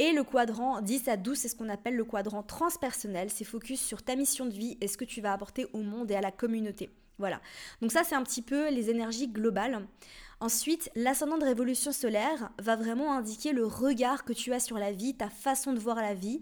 Et 0.00 0.12
le 0.12 0.24
quadrant 0.24 0.80
10 0.80 1.08
à 1.08 1.18
12, 1.18 1.36
c'est 1.36 1.48
ce 1.48 1.54
qu'on 1.54 1.68
appelle 1.68 1.94
le 1.94 2.06
quadrant 2.06 2.42
transpersonnel. 2.42 3.28
C'est 3.28 3.44
focus 3.44 3.82
sur 3.82 4.02
ta 4.02 4.16
mission 4.16 4.46
de 4.46 4.50
vie 4.50 4.78
et 4.80 4.88
ce 4.88 4.96
que 4.96 5.04
tu 5.04 5.20
vas 5.20 5.34
apporter 5.34 5.66
au 5.74 5.82
monde 5.82 6.10
et 6.10 6.14
à 6.14 6.22
la 6.22 6.30
communauté. 6.30 6.88
Voilà. 7.18 7.38
Donc 7.82 7.92
ça, 7.92 8.02
c'est 8.02 8.14
un 8.14 8.22
petit 8.22 8.40
peu 8.40 8.70
les 8.70 8.88
énergies 8.88 9.28
globales. 9.28 9.86
Ensuite, 10.40 10.90
l'ascendant 10.94 11.36
de 11.36 11.44
révolution 11.44 11.92
solaire 11.92 12.48
va 12.58 12.76
vraiment 12.76 13.12
indiquer 13.12 13.52
le 13.52 13.66
regard 13.66 14.24
que 14.24 14.32
tu 14.32 14.54
as 14.54 14.60
sur 14.60 14.78
la 14.78 14.90
vie, 14.90 15.14
ta 15.14 15.28
façon 15.28 15.74
de 15.74 15.78
voir 15.78 15.96
la 15.96 16.14
vie. 16.14 16.40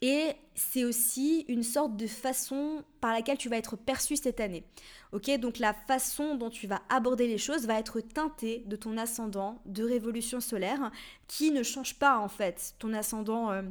Et 0.00 0.32
c'est 0.54 0.84
aussi 0.84 1.44
une 1.48 1.62
sorte 1.62 1.96
de 1.96 2.06
façon 2.06 2.84
par 3.00 3.12
laquelle 3.12 3.38
tu 3.38 3.48
vas 3.48 3.56
être 3.56 3.76
perçu 3.76 4.16
cette 4.16 4.40
année. 4.40 4.64
Ok, 5.12 5.30
donc 5.38 5.58
la 5.58 5.72
façon 5.72 6.36
dont 6.36 6.50
tu 6.50 6.66
vas 6.66 6.82
aborder 6.88 7.26
les 7.26 7.38
choses 7.38 7.66
va 7.66 7.78
être 7.78 8.00
teintée 8.00 8.62
de 8.66 8.76
ton 8.76 8.96
ascendant 8.96 9.60
de 9.66 9.84
révolution 9.84 10.40
solaire 10.40 10.90
qui 11.26 11.50
ne 11.50 11.62
change 11.62 11.94
pas 11.94 12.18
en 12.18 12.28
fait 12.28 12.74
ton 12.78 12.92
ascendant 12.92 13.50
euh, 13.50 13.62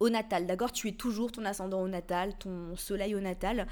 au 0.00 0.10
natal. 0.10 0.46
D'accord? 0.46 0.72
Tu 0.72 0.88
es 0.88 0.92
toujours 0.92 1.32
ton 1.32 1.44
ascendant 1.44 1.82
au 1.82 1.88
natal, 1.88 2.36
ton 2.38 2.76
soleil 2.76 3.14
au 3.14 3.20
natal. 3.20 3.66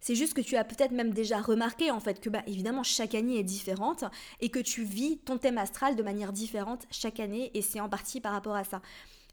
C'est 0.00 0.14
juste 0.14 0.34
que 0.34 0.40
tu 0.40 0.56
as 0.56 0.64
peut-être 0.64 0.92
même 0.92 1.12
déjà 1.12 1.40
remarqué 1.40 1.90
en 1.90 2.00
fait 2.00 2.20
que 2.20 2.30
bah 2.30 2.42
évidemment 2.46 2.84
chaque 2.84 3.14
année 3.14 3.38
est 3.38 3.44
différente 3.44 4.04
et 4.40 4.48
que 4.48 4.60
tu 4.60 4.84
vis 4.84 5.18
ton 5.18 5.38
thème 5.38 5.58
astral 5.58 5.96
de 5.96 6.02
manière 6.02 6.32
différente 6.32 6.86
chaque 6.90 7.20
année 7.20 7.50
et 7.54 7.62
c'est 7.62 7.80
en 7.80 7.88
partie 7.88 8.20
par 8.20 8.32
rapport 8.32 8.54
à 8.54 8.64
ça. 8.64 8.80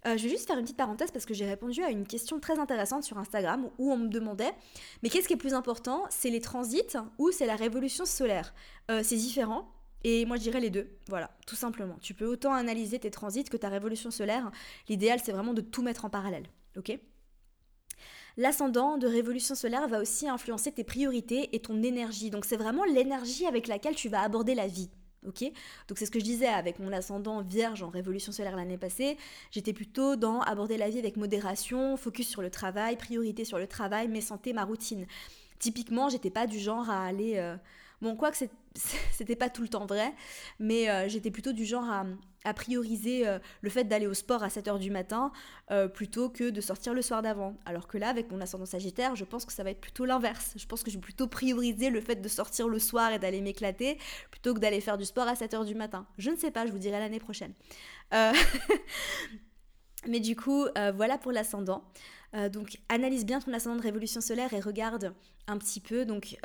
Euh, 0.06 0.18
je 0.18 0.24
vais 0.24 0.30
juste 0.30 0.48
faire 0.48 0.58
une 0.58 0.64
petite 0.64 0.78
parenthèse 0.78 1.12
parce 1.12 1.26
que 1.26 1.34
j'ai 1.34 1.46
répondu 1.46 1.84
à 1.84 1.90
une 1.90 2.06
question 2.06 2.40
très 2.40 2.60
intéressante 2.60 3.04
sur 3.04 3.18
Instagram 3.18 3.70
où 3.80 3.92
on 3.92 3.98
me 3.98 4.08
demandait 4.08 4.54
mais 5.02 5.10
qu'est-ce 5.10 5.28
qui 5.28 5.34
est 5.34 5.38
plus 5.38 5.54
important 5.56 6.04
C'est 6.10 6.30
les 6.30 6.42
transits 6.42 6.98
ou 7.18 7.32
c'est 7.32 7.46
la 7.48 7.56
révolution 7.56 8.06
solaire? 8.06 8.54
Euh, 8.92 9.02
C'est 9.04 9.16
différent. 9.16 9.72
Et 10.04 10.24
moi, 10.26 10.38
je 10.38 10.44
dirais 10.44 10.60
les 10.60 10.70
deux. 10.70 10.88
Voilà, 11.10 11.32
tout 11.48 11.56
simplement. 11.56 11.98
Tu 12.00 12.14
peux 12.14 12.28
autant 12.28 12.54
analyser 12.54 13.00
tes 13.00 13.10
transits 13.10 13.46
que 13.46 13.58
ta 13.58 13.70
révolution 13.70 14.12
solaire. 14.12 14.52
L'idéal, 14.88 15.20
c'est 15.24 15.32
vraiment 15.32 15.56
de 15.56 15.62
tout 15.62 15.82
mettre 15.82 16.06
en 16.06 16.12
parallèle. 16.12 16.46
L'ascendant 18.38 19.00
de 19.00 19.08
révolution 19.08 19.56
solaire 19.56 19.88
va 19.88 20.00
aussi 20.00 20.28
influencer 20.28 20.72
tes 20.72 20.84
priorités 20.84 21.56
et 21.56 21.60
ton 21.60 21.82
énergie. 21.82 22.30
Donc, 22.30 22.46
c'est 22.46 22.56
vraiment 22.56 22.84
l'énergie 22.84 23.48
avec 23.48 23.68
laquelle 23.68 23.96
tu 23.96 24.08
vas 24.08 24.22
aborder 24.22 24.54
la 24.54 24.68
vie. 24.68 24.92
Donc 25.88 25.98
c'est 25.98 26.06
ce 26.06 26.12
que 26.12 26.20
je 26.20 26.24
disais 26.24 26.48
avec 26.48 26.80
mon 26.80 26.92
ascendant 26.92 27.42
vierge 27.42 27.84
en 27.84 27.90
révolution 27.90 28.32
solaire 28.32 28.56
l'année 28.56 28.78
passée. 28.78 29.18
J'étais 29.52 29.74
plutôt 29.74 30.16
dans 30.16 30.42
aborder 30.42 30.78
la 30.78 30.90
vie 30.90 31.00
avec 31.00 31.18
modération, 31.18 31.98
focus 31.98 32.28
sur 32.28 32.42
le 32.42 32.50
travail, 32.50 32.96
priorité 32.96 33.46
sur 33.46 33.58
le 33.58 33.68
travail, 33.68 34.08
mes 34.08 34.22
santé, 34.22 34.54
ma 34.54 34.64
routine. 34.64 35.06
Typiquement, 35.60 36.10
j'étais 36.10 36.30
pas 36.30 36.48
du 36.48 36.60
genre 36.60 36.90
à 36.90 37.06
aller. 37.06 37.38
Euh, 37.38 37.56
bon, 38.02 38.16
quoi 38.16 38.32
que 38.32 38.38
c'était 39.12 39.36
pas 39.36 39.50
tout 39.50 39.62
le 39.62 39.70
temps 39.70 39.86
vrai, 39.86 40.14
mais 40.60 40.90
euh, 40.90 41.08
j'étais 41.08 41.32
plutôt 41.32 41.54
du 41.54 41.66
genre 41.66 41.90
à, 41.90 42.06
à 42.46 42.54
prioriser 42.54 43.28
euh, 43.28 43.40
le 43.62 43.70
fait 43.70 43.84
d'aller 43.84 44.08
au 44.08 44.14
sport 44.14 44.44
à 44.44 44.48
7h 44.48 44.80
du 44.80 44.92
matin 44.92 45.32
euh, 45.72 45.88
plutôt 45.88 46.30
que 46.30 46.50
de 46.50 46.62
sortir 46.62 46.94
le 46.94 47.02
soir 47.02 47.22
d'avant. 47.22 47.58
Alors 47.66 47.88
que 47.88 47.98
là, 47.98 48.08
avec 48.10 48.32
mon 48.32 48.40
ascendant 48.40 48.66
sagittaire, 48.66 49.16
je 49.16 49.26
pense 49.26 49.46
que 49.46 49.52
ça 49.52 49.64
va 49.64 49.72
être 49.72 49.82
plutôt 49.82 50.06
l'inverse. 50.06 50.54
Je 50.56 50.66
pense 50.66 50.84
que 50.84 50.92
je 50.92 50.96
vais 50.96 51.02
plutôt 51.02 51.28
prioriser 51.28 51.90
le 51.90 52.00
fait 52.00 52.16
de 52.16 52.28
sortir 52.30 52.70
le 52.70 52.80
soir 52.80 53.12
et 53.12 53.20
d'aller 53.20 53.42
m'éclater 53.42 53.98
plutôt 54.32 54.54
que 54.54 54.60
d'aller 54.60 54.80
faire 54.80 54.98
du 54.98 55.06
sport 55.06 55.28
à 55.28 55.34
7h 55.34 55.66
du 55.66 55.76
matin. 55.76 56.08
Je 56.18 56.30
ne 56.30 56.38
sais 56.38 56.52
pas, 56.52 56.66
je 56.66 56.72
vous 56.72 56.80
dirai 56.80 57.00
l'année 57.00 57.20
prochaine. 57.20 57.54
Euh, 58.14 58.32
mais 60.08 60.20
du 60.20 60.36
coup, 60.36 60.68
voilà 60.94 61.18
pour 61.18 61.32
l'ascendant. 61.32 61.84
donc 62.52 62.78
analyse 62.90 63.26
bien 63.26 63.40
ton 63.40 63.52
ascendant 63.54 63.78
de 63.78 63.82
révolution 63.82 64.22
solaire 64.22 64.54
et 64.54 64.60
regarde 64.60 65.14
un 65.48 65.58
petit 65.58 65.80
peu 65.80 66.06
donc 66.06 66.38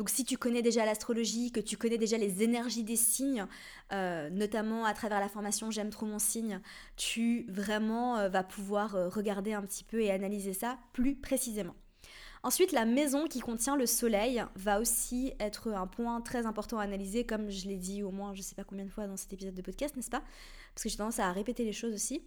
donc 0.00 0.08
si 0.08 0.24
tu 0.24 0.38
connais 0.38 0.62
déjà 0.62 0.86
l'astrologie, 0.86 1.52
que 1.52 1.60
tu 1.60 1.76
connais 1.76 1.98
déjà 1.98 2.16
les 2.16 2.42
énergies 2.42 2.84
des 2.84 2.96
signes, 2.96 3.44
euh, 3.92 4.30
notamment 4.30 4.86
à 4.86 4.94
travers 4.94 5.20
la 5.20 5.28
formation 5.28 5.70
J'aime 5.70 5.90
trop 5.90 6.06
mon 6.06 6.18
signe, 6.18 6.62
tu 6.96 7.44
vraiment 7.50 8.16
euh, 8.16 8.30
vas 8.30 8.42
pouvoir 8.42 8.96
euh, 8.96 9.10
regarder 9.10 9.52
un 9.52 9.60
petit 9.60 9.84
peu 9.84 10.00
et 10.00 10.10
analyser 10.10 10.54
ça 10.54 10.78
plus 10.94 11.16
précisément. 11.16 11.74
Ensuite, 12.42 12.72
la 12.72 12.86
maison 12.86 13.26
qui 13.26 13.40
contient 13.40 13.76
le 13.76 13.84
soleil 13.84 14.42
va 14.54 14.80
aussi 14.80 15.34
être 15.40 15.72
un 15.72 15.86
point 15.86 16.22
très 16.22 16.46
important 16.46 16.78
à 16.78 16.84
analyser, 16.84 17.24
comme 17.24 17.50
je 17.50 17.68
l'ai 17.68 17.76
dit 17.76 18.02
au 18.02 18.10
moins 18.10 18.32
je 18.32 18.38
ne 18.38 18.42
sais 18.42 18.54
pas 18.54 18.64
combien 18.64 18.86
de 18.86 18.90
fois 18.90 19.06
dans 19.06 19.16
cet 19.18 19.32
épisode 19.34 19.54
de 19.54 19.60
podcast, 19.60 19.94
n'est-ce 19.94 20.10
pas? 20.10 20.22
Parce 20.74 20.84
que 20.84 20.88
j'ai 20.88 20.96
tendance 20.96 21.18
à 21.18 21.30
répéter 21.32 21.64
les 21.64 21.72
choses 21.72 21.92
aussi. 21.92 22.22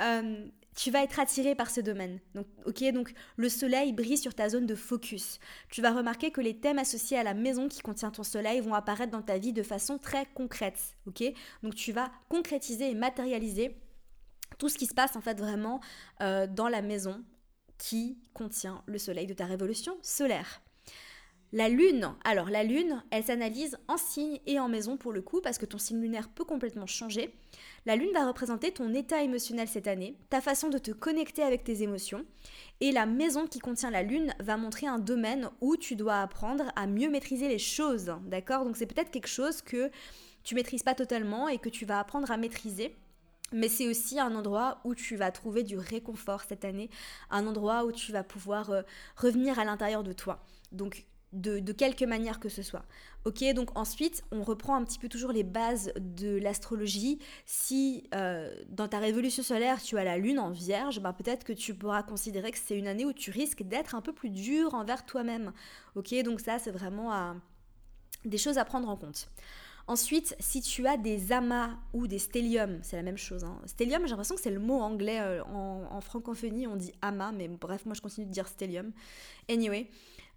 Euh, 0.00 0.46
tu 0.76 0.90
vas 0.90 1.02
être 1.02 1.18
attiré 1.18 1.56
par 1.56 1.70
ce 1.70 1.80
domaine. 1.80 2.20
Donc, 2.34 2.46
ok, 2.64 2.84
donc 2.92 3.12
le 3.36 3.48
soleil 3.48 3.92
brille 3.92 4.18
sur 4.18 4.34
ta 4.34 4.48
zone 4.48 4.66
de 4.66 4.74
focus. 4.76 5.40
Tu 5.70 5.82
vas 5.82 5.92
remarquer 5.92 6.30
que 6.30 6.40
les 6.40 6.60
thèmes 6.60 6.78
associés 6.78 7.18
à 7.18 7.24
la 7.24 7.34
maison 7.34 7.66
qui 7.66 7.80
contient 7.80 8.10
ton 8.10 8.22
soleil 8.22 8.60
vont 8.60 8.74
apparaître 8.74 9.10
dans 9.10 9.22
ta 9.22 9.38
vie 9.38 9.52
de 9.52 9.62
façon 9.64 9.98
très 9.98 10.26
concrète. 10.26 10.96
Ok, 11.06 11.24
donc 11.64 11.74
tu 11.74 11.90
vas 11.90 12.12
concrétiser 12.28 12.90
et 12.90 12.94
matérialiser 12.94 13.76
tout 14.58 14.68
ce 14.68 14.78
qui 14.78 14.86
se 14.86 14.94
passe 14.94 15.16
en 15.16 15.20
fait 15.20 15.38
vraiment 15.40 15.80
euh, 16.20 16.46
dans 16.46 16.68
la 16.68 16.82
maison 16.82 17.24
qui 17.78 18.18
contient 18.34 18.82
le 18.86 18.98
soleil 18.98 19.26
de 19.26 19.34
ta 19.34 19.46
révolution 19.46 19.96
solaire. 20.02 20.62
La 21.52 21.68
lune, 21.68 22.12
alors 22.24 22.50
la 22.50 22.64
lune, 22.64 23.02
elle 23.10 23.22
s'analyse 23.22 23.78
en 23.86 23.96
signe 23.96 24.40
et 24.46 24.58
en 24.58 24.68
maison 24.68 24.96
pour 24.96 25.12
le 25.12 25.22
coup 25.22 25.40
parce 25.40 25.58
que 25.58 25.64
ton 25.64 25.78
signe 25.78 26.00
lunaire 26.00 26.28
peut 26.28 26.44
complètement 26.44 26.86
changer. 26.86 27.32
La 27.86 27.94
lune 27.94 28.12
va 28.12 28.26
représenter 28.26 28.72
ton 28.72 28.92
état 28.92 29.22
émotionnel 29.22 29.68
cette 29.68 29.86
année, 29.86 30.18
ta 30.28 30.40
façon 30.40 30.68
de 30.70 30.78
te 30.78 30.90
connecter 30.90 31.42
avec 31.42 31.62
tes 31.62 31.82
émotions. 31.82 32.26
Et 32.80 32.90
la 32.90 33.06
maison 33.06 33.46
qui 33.46 33.60
contient 33.60 33.92
la 33.92 34.02
lune 34.02 34.34
va 34.40 34.56
montrer 34.56 34.88
un 34.88 34.98
domaine 34.98 35.48
où 35.60 35.76
tu 35.76 35.94
dois 35.94 36.20
apprendre 36.20 36.72
à 36.74 36.88
mieux 36.88 37.08
maîtriser 37.08 37.48
les 37.48 37.60
choses, 37.60 38.12
d'accord? 38.26 38.64
Donc 38.64 38.76
c'est 38.76 38.86
peut-être 38.86 39.12
quelque 39.12 39.28
chose 39.28 39.62
que 39.62 39.90
tu 40.42 40.56
maîtrises 40.56 40.82
pas 40.82 40.94
totalement 40.94 41.48
et 41.48 41.58
que 41.58 41.68
tu 41.68 41.84
vas 41.84 42.00
apprendre 42.00 42.30
à 42.30 42.36
maîtriser. 42.36 42.94
Mais 43.52 43.68
c'est 43.68 43.88
aussi 43.88 44.18
un 44.18 44.34
endroit 44.34 44.80
où 44.84 44.94
tu 44.94 45.16
vas 45.16 45.30
trouver 45.30 45.62
du 45.62 45.78
réconfort 45.78 46.42
cette 46.42 46.64
année, 46.64 46.90
un 47.30 47.46
endroit 47.46 47.84
où 47.84 47.92
tu 47.92 48.12
vas 48.12 48.24
pouvoir 48.24 48.70
euh, 48.70 48.82
revenir 49.16 49.58
à 49.58 49.64
l'intérieur 49.64 50.02
de 50.02 50.12
toi. 50.12 50.42
Donc 50.72 51.06
de, 51.32 51.72
quelque 51.72 52.04
manière 52.04 52.40
que 52.40 52.48
ce 52.48 52.62
soit. 52.62 52.84
Ok, 53.24 53.44
donc 53.54 53.76
ensuite, 53.76 54.24
on 54.30 54.42
reprend 54.42 54.76
un 54.76 54.84
petit 54.84 54.98
peu 54.98 55.08
toujours 55.08 55.32
les 55.32 55.42
bases 55.42 55.92
de 55.96 56.38
l'astrologie. 56.38 57.18
Si 57.44 58.08
euh, 58.14 58.54
dans 58.68 58.88
ta 58.88 58.98
révolution 58.98 59.42
solaire, 59.42 59.82
tu 59.82 59.98
as 59.98 60.04
la 60.04 60.16
lune 60.16 60.38
en 60.38 60.50
vierge, 60.50 61.00
ben 61.00 61.12
peut-être 61.12 61.44
que 61.44 61.52
tu 61.52 61.74
pourras 61.74 62.02
considérer 62.02 62.52
que 62.52 62.58
c'est 62.58 62.78
une 62.78 62.86
année 62.86 63.04
où 63.04 63.12
tu 63.12 63.30
risques 63.30 63.64
d'être 63.64 63.94
un 63.94 64.00
peu 64.00 64.12
plus 64.12 64.30
dur 64.30 64.74
envers 64.74 65.04
toi-même. 65.04 65.52
Ok, 65.94 66.14
donc 66.22 66.40
ça, 66.40 66.58
c'est 66.58 66.70
vraiment 66.70 67.34
des 68.24 68.38
choses 68.38 68.58
à 68.58 68.64
prendre 68.64 68.88
en 68.88 68.96
compte. 68.96 69.28
Ensuite, 69.88 70.34
si 70.40 70.60
tu 70.62 70.86
as 70.88 70.96
des 70.96 71.30
amas 71.30 71.70
ou 71.92 72.08
des 72.08 72.18
stellium, 72.18 72.80
c'est 72.82 72.96
la 72.96 73.02
même 73.02 73.16
chose. 73.16 73.44
Hein. 73.44 73.60
Stellium, 73.66 74.02
j'ai 74.02 74.10
l'impression 74.10 74.34
que 74.34 74.40
c'est 74.40 74.50
le 74.50 74.58
mot 74.58 74.80
anglais. 74.80 75.20
Euh, 75.20 75.44
en, 75.44 76.00
francophonie, 76.00 76.66
on 76.66 76.74
dit 76.74 76.92
amas, 77.02 77.30
mais 77.30 77.46
bref, 77.46 77.86
moi 77.86 77.94
je 77.94 78.00
continue 78.00 78.26
de 78.26 78.32
dire 78.32 78.48
stellium. 78.48 78.90
Anyway, 79.48 79.88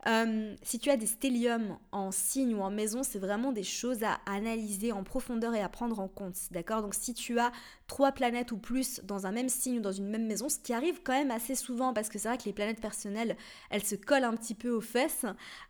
euh, 0.08 0.56
si 0.62 0.80
tu 0.80 0.90
as 0.90 0.96
des 0.96 1.06
stelliums 1.06 1.78
en 1.92 2.12
signe 2.12 2.56
ou 2.56 2.62
en 2.62 2.72
maison, 2.72 3.04
c'est 3.04 3.20
vraiment 3.20 3.52
des 3.52 3.64
choses 3.64 4.04
à 4.04 4.20
analyser 4.26 4.94
en 4.94 5.04
profondeur 5.04 5.54
et 5.56 5.62
à 5.62 5.68
prendre 5.68 6.00
en 6.00 6.08
compte. 6.08 6.36
D'accord? 6.52 6.82
Donc 6.82 6.96
si 6.96 7.14
tu 7.14 7.38
as 7.38 7.52
trois 7.88 8.14
planètes 8.14 8.52
ou 8.52 8.58
plus 8.58 9.02
dans 9.04 9.26
un 9.26 9.32
même 9.32 9.50
signe 9.50 9.80
ou 9.80 9.82
dans 9.82 9.92
une 9.92 10.08
même 10.08 10.26
maison, 10.26 10.48
ce 10.48 10.58
qui 10.60 10.74
arrive 10.74 11.02
quand 11.04 11.14
même 11.14 11.32
assez 11.32 11.56
souvent 11.56 11.94
parce 11.94 12.08
que 12.08 12.18
c'est 12.18 12.30
vrai 12.30 12.38
que 12.38 12.46
les 12.46 12.54
planètes 12.54 12.80
personnelles, 12.80 13.36
elles 13.70 13.84
se 13.84 13.96
collent 13.96 14.24
un 14.24 14.36
petit 14.36 14.56
peu 14.56 14.70
aux 14.70 14.82
fesses. 14.82 15.26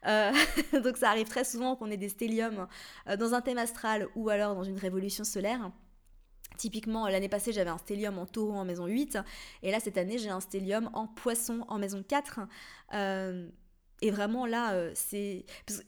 Euh, 0.05 0.32
donc 0.84 0.97
ça 0.97 1.09
arrive 1.09 1.27
très 1.27 1.43
souvent 1.43 1.75
qu'on 1.75 1.89
ait 1.89 1.97
des 1.97 2.09
stelliums 2.09 2.67
euh, 3.07 3.17
dans 3.17 3.34
un 3.34 3.41
thème 3.41 3.57
astral 3.57 4.07
ou 4.15 4.30
alors 4.30 4.53
dans 4.53 4.63
une 4.63 4.77
révolution 4.77 5.23
solaire. 5.23 5.71
Typiquement, 6.57 7.07
l'année 7.07 7.30
passée, 7.30 7.53
j'avais 7.53 7.69
un 7.69 7.77
stellium 7.77 8.19
en 8.19 8.25
taureau 8.25 8.53
en 8.53 8.65
maison 8.65 8.86
8, 8.86 9.17
et 9.63 9.71
là, 9.71 9.80
cette 9.80 9.97
année, 9.97 10.17
j'ai 10.17 10.30
un 10.30 10.41
stellium 10.41 10.89
en 10.91 11.07
poisson 11.07 11.63
en 11.69 11.80
maison 11.80 12.03
4. 12.05 12.41
Et 14.01 14.11
vraiment 14.11 14.45
là, 14.45 14.73
euh, 14.73 14.91
c'est... 14.95 15.45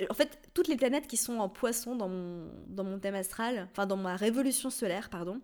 En 0.09 0.13
fait, 0.13 0.39
toutes 0.53 0.67
les 0.67 0.75
planètes 0.75 1.07
qui 1.07 1.17
sont 1.17 1.37
en 1.37 1.49
poisson 1.49 1.95
dans 1.95 2.09
mon, 2.09 2.51
dans 2.67 2.83
mon 2.83 2.99
thème 2.99 3.15
astral, 3.15 3.69
enfin 3.71 3.85
dans 3.85 3.97
ma 3.97 4.15
révolution 4.15 4.69
solaire, 4.69 5.09
pardon, 5.09 5.41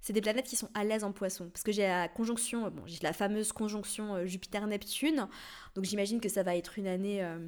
c'est 0.00 0.12
des 0.12 0.20
planètes 0.20 0.46
qui 0.46 0.56
sont 0.56 0.70
à 0.74 0.84
l'aise 0.84 1.04
en 1.04 1.12
poisson. 1.12 1.48
Parce 1.50 1.62
que 1.62 1.72
j'ai 1.72 1.82
la 1.82 2.08
conjonction, 2.08 2.70
bon, 2.70 2.82
j'ai 2.86 2.98
la 3.02 3.12
fameuse 3.12 3.52
conjonction 3.52 4.14
euh, 4.16 4.26
Jupiter-Neptune. 4.26 5.28
Donc 5.74 5.84
j'imagine 5.84 6.20
que 6.20 6.28
ça 6.28 6.42
va 6.42 6.56
être 6.56 6.78
une 6.78 6.88
année 6.88 7.22
euh, 7.22 7.38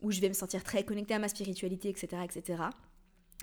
où 0.00 0.10
je 0.10 0.20
vais 0.20 0.28
me 0.28 0.34
sentir 0.34 0.64
très 0.64 0.84
connectée 0.84 1.14
à 1.14 1.18
ma 1.18 1.28
spiritualité, 1.28 1.90
etc. 1.90 2.22
etc. 2.24 2.62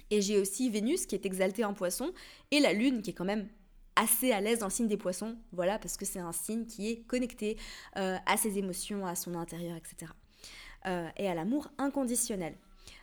Et 0.09 0.21
j'ai 0.21 0.39
aussi 0.39 0.69
Vénus 0.69 1.05
qui 1.05 1.13
est 1.13 1.25
exaltée 1.25 1.65
en 1.65 1.73
poisson 1.73 2.13
et 2.49 2.59
la 2.59 2.73
Lune 2.73 3.01
qui 3.01 3.11
est 3.11 3.13
quand 3.13 3.25
même 3.25 3.47
assez 3.95 4.31
à 4.31 4.41
l'aise 4.41 4.59
dans 4.59 4.67
le 4.67 4.71
signe 4.71 4.87
des 4.87 4.97
poissons. 4.97 5.37
Voilà, 5.51 5.77
parce 5.77 5.97
que 5.97 6.05
c'est 6.05 6.19
un 6.19 6.31
signe 6.31 6.65
qui 6.65 6.89
est 6.89 7.01
connecté 7.07 7.57
à 7.95 8.37
ses 8.37 8.59
émotions, 8.59 9.07
à 9.07 9.15
son 9.15 9.33
intérieur, 9.33 9.75
etc. 9.75 10.11
et 10.85 11.27
à 11.27 11.35
l'amour 11.35 11.69
inconditionnel. 11.77 12.55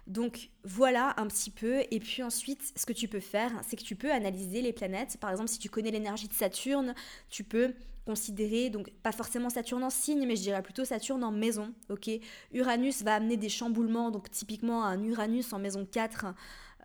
Donc 0.07 0.51
voilà 0.65 1.15
un 1.17 1.27
petit 1.27 1.51
peu. 1.51 1.83
Et 1.91 2.01
puis 2.01 2.23
ensuite, 2.23 2.73
ce 2.77 2.87
que 2.87 2.93
tu 2.93 3.09
peux 3.09 3.21
faire, 3.21 3.53
c'est 3.67 3.77
que 3.77 3.83
tu 3.83 3.97
peux 3.97 4.13
analyser 4.13 4.61
les 4.61 4.73
planètes. 4.73 5.17
Par 5.19 5.31
exemple, 5.31 5.49
si 5.49 5.59
tu 5.59 5.69
connais 5.69 5.91
l'énergie 5.91 6.29
de 6.29 6.35
Saturne, 6.35 6.95
tu 7.31 7.45
peux 7.45 7.75
considérer, 8.05 8.69
donc 8.69 8.91
pas 9.03 9.13
forcément 9.13 9.49
Saturne 9.49 9.83
en 9.83 9.89
signe, 9.89 10.27
mais 10.27 10.37
je 10.37 10.43
dirais 10.43 10.63
plutôt 10.63 10.85
Saturne 10.85 11.25
en 11.25 11.31
maison. 11.31 11.73
Ok, 11.89 12.11
Uranus 12.53 13.03
va 13.03 13.15
amener 13.15 13.37
des 13.39 13.49
chamboulements. 13.49 14.11
Donc 14.11 14.31
typiquement, 14.31 14.85
un 14.85 15.03
Uranus 15.03 15.53
en 15.53 15.59
maison 15.59 15.87
4 15.91 16.27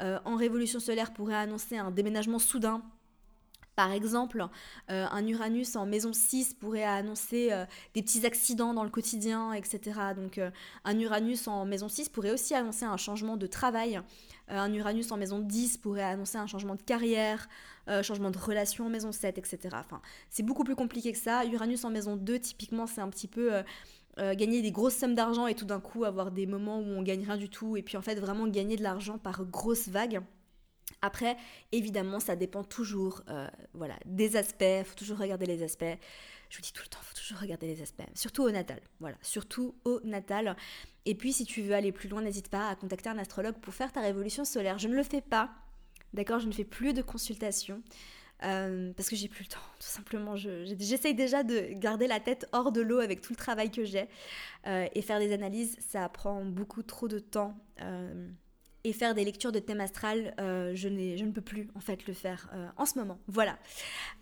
euh, 0.01 0.17
en 0.23 0.37
révolution 0.37 0.79
solaire 0.79 1.11
pourrait 1.11 1.35
annoncer 1.35 1.77
un 1.77 1.91
déménagement 1.91 2.39
soudain 2.39 2.81
par 3.79 3.93
exemple, 3.93 4.45
euh, 4.91 5.05
un 5.09 5.25
Uranus 5.25 5.77
en 5.77 5.85
maison 5.85 6.11
6 6.11 6.55
pourrait 6.55 6.83
annoncer 6.83 7.53
euh, 7.53 7.63
des 7.93 8.01
petits 8.01 8.25
accidents 8.25 8.73
dans 8.73 8.83
le 8.83 8.89
quotidien, 8.89 9.53
etc. 9.53 9.79
Donc 10.17 10.37
euh, 10.37 10.51
un 10.83 10.99
Uranus 10.99 11.47
en 11.47 11.63
maison 11.63 11.87
6 11.87 12.09
pourrait 12.09 12.31
aussi 12.31 12.53
annoncer 12.53 12.83
un 12.83 12.97
changement 12.97 13.37
de 13.37 13.47
travail. 13.47 14.01
un 14.49 14.73
Uranus 14.73 15.13
en 15.13 15.17
maison 15.17 15.39
10 15.39 15.77
pourrait 15.77 16.03
annoncer 16.03 16.37
un 16.37 16.45
changement 16.45 16.75
de 16.75 16.81
carrière, 16.81 17.47
changement 18.03 18.31
de 18.31 18.37
relation 18.37 18.87
en 18.87 18.89
maison 18.89 19.13
7, 19.13 19.37
etc. 19.37 19.59
Enfin, 19.75 20.01
c'est 20.29 20.43
beaucoup 20.43 20.65
plus 20.65 20.75
compliqué 20.75 21.13
que 21.13 21.17
ça. 21.17 21.45
Uranus 21.45 21.85
en 21.85 21.89
maison 21.89 22.17
2, 22.17 22.37
typiquement, 22.39 22.85
c'est 22.85 22.99
un 22.99 23.09
petit 23.09 23.29
peu... 23.29 23.63
gagner 24.17 24.61
des 24.61 24.73
grosses 24.73 24.97
sommes 24.97 25.15
d'argent 25.15 25.47
et 25.47 25.55
tout 25.55 25.63
d'un 25.63 25.79
coup 25.79 26.03
avoir 26.03 26.31
des 26.31 26.47
moments 26.47 26.79
où 26.79 26.89
on 26.99 27.01
gagne 27.01 27.23
rien 27.23 27.37
du 27.37 27.47
tout 27.47 27.77
et 27.77 27.81
puis 27.81 27.95
en 27.95 28.01
fait 28.01 28.19
vraiment 28.19 28.45
gagner 28.47 28.75
de 28.75 28.83
l'argent 28.83 29.17
par 29.17 29.45
grosses 29.45 29.87
vagues. 29.87 30.19
Après, 31.01 31.37
évidemment, 31.71 32.19
ça 32.19 32.35
dépend 32.35 32.63
toujours 32.63 33.23
euh, 33.29 33.47
voilà, 33.73 33.95
des 34.05 34.35
aspects, 34.35 34.63
il 34.63 34.83
faut 34.83 34.95
toujours 34.95 35.17
regarder 35.17 35.45
les 35.45 35.63
aspects. 35.63 35.97
Je 36.49 36.57
vous 36.57 36.61
dis 36.61 36.73
tout 36.73 36.83
le 36.83 36.89
temps, 36.89 36.99
il 37.01 37.05
faut 37.05 37.21
toujours 37.21 37.39
regarder 37.39 37.67
les 37.67 37.81
aspects, 37.81 38.03
surtout 38.15 38.43
au 38.43 38.51
natal. 38.51 38.81
Voilà, 38.99 39.17
surtout 39.21 39.75
au 39.85 40.01
natal. 40.03 40.55
Et 41.05 41.15
puis, 41.15 41.31
si 41.31 41.45
tu 41.45 41.61
veux 41.61 41.73
aller 41.73 41.91
plus 41.91 42.09
loin, 42.09 42.21
n'hésite 42.21 42.49
pas 42.49 42.69
à 42.69 42.75
contacter 42.75 43.09
un 43.09 43.17
astrologue 43.17 43.55
pour 43.59 43.73
faire 43.73 43.91
ta 43.91 44.01
révolution 44.01 44.45
solaire. 44.45 44.77
Je 44.77 44.87
ne 44.87 44.95
le 44.95 45.03
fais 45.03 45.21
pas, 45.21 45.51
d'accord 46.13 46.39
Je 46.39 46.47
ne 46.47 46.51
fais 46.51 46.65
plus 46.65 46.93
de 46.93 47.01
consultations. 47.01 47.81
Euh, 48.43 48.93
parce 48.95 49.09
que 49.09 49.17
j'ai 49.17 49.27
plus 49.27 49.43
le 49.43 49.49
temps, 49.49 49.59
tout 49.79 49.87
simplement. 49.87 50.37
J'essaye 50.37 51.13
déjà 51.13 51.43
de 51.43 51.73
garder 51.73 52.07
la 52.07 52.21
tête 52.21 52.47
hors 52.53 52.71
de 52.71 52.79
l'eau 52.79 52.99
avec 52.99 53.19
tout 53.19 53.33
le 53.33 53.37
travail 53.37 53.69
que 53.69 53.83
j'ai. 53.83 54.07
Euh, 54.65 54.87
et 54.95 55.01
faire 55.01 55.19
des 55.19 55.33
analyses, 55.33 55.75
ça 55.79 56.07
prend 56.07 56.45
beaucoup 56.45 56.81
trop 56.81 57.07
de 57.07 57.19
temps 57.19 57.57
et 58.83 58.93
faire 58.93 59.13
des 59.13 59.25
lectures 59.25 59.51
de 59.51 59.59
thème 59.59 59.81
astral, 59.81 60.33
euh, 60.39 60.71
je, 60.73 60.87
je, 60.87 61.23
ne 61.25 61.31
peux 61.31 61.41
plus 61.41 61.67
en 61.75 61.81
fait 61.81 62.07
le 62.07 62.13
faire 62.13 62.49
euh, 62.53 62.67
en 62.77 62.85
ce 62.85 62.97
moment. 62.97 63.19
Voilà. 63.27 63.57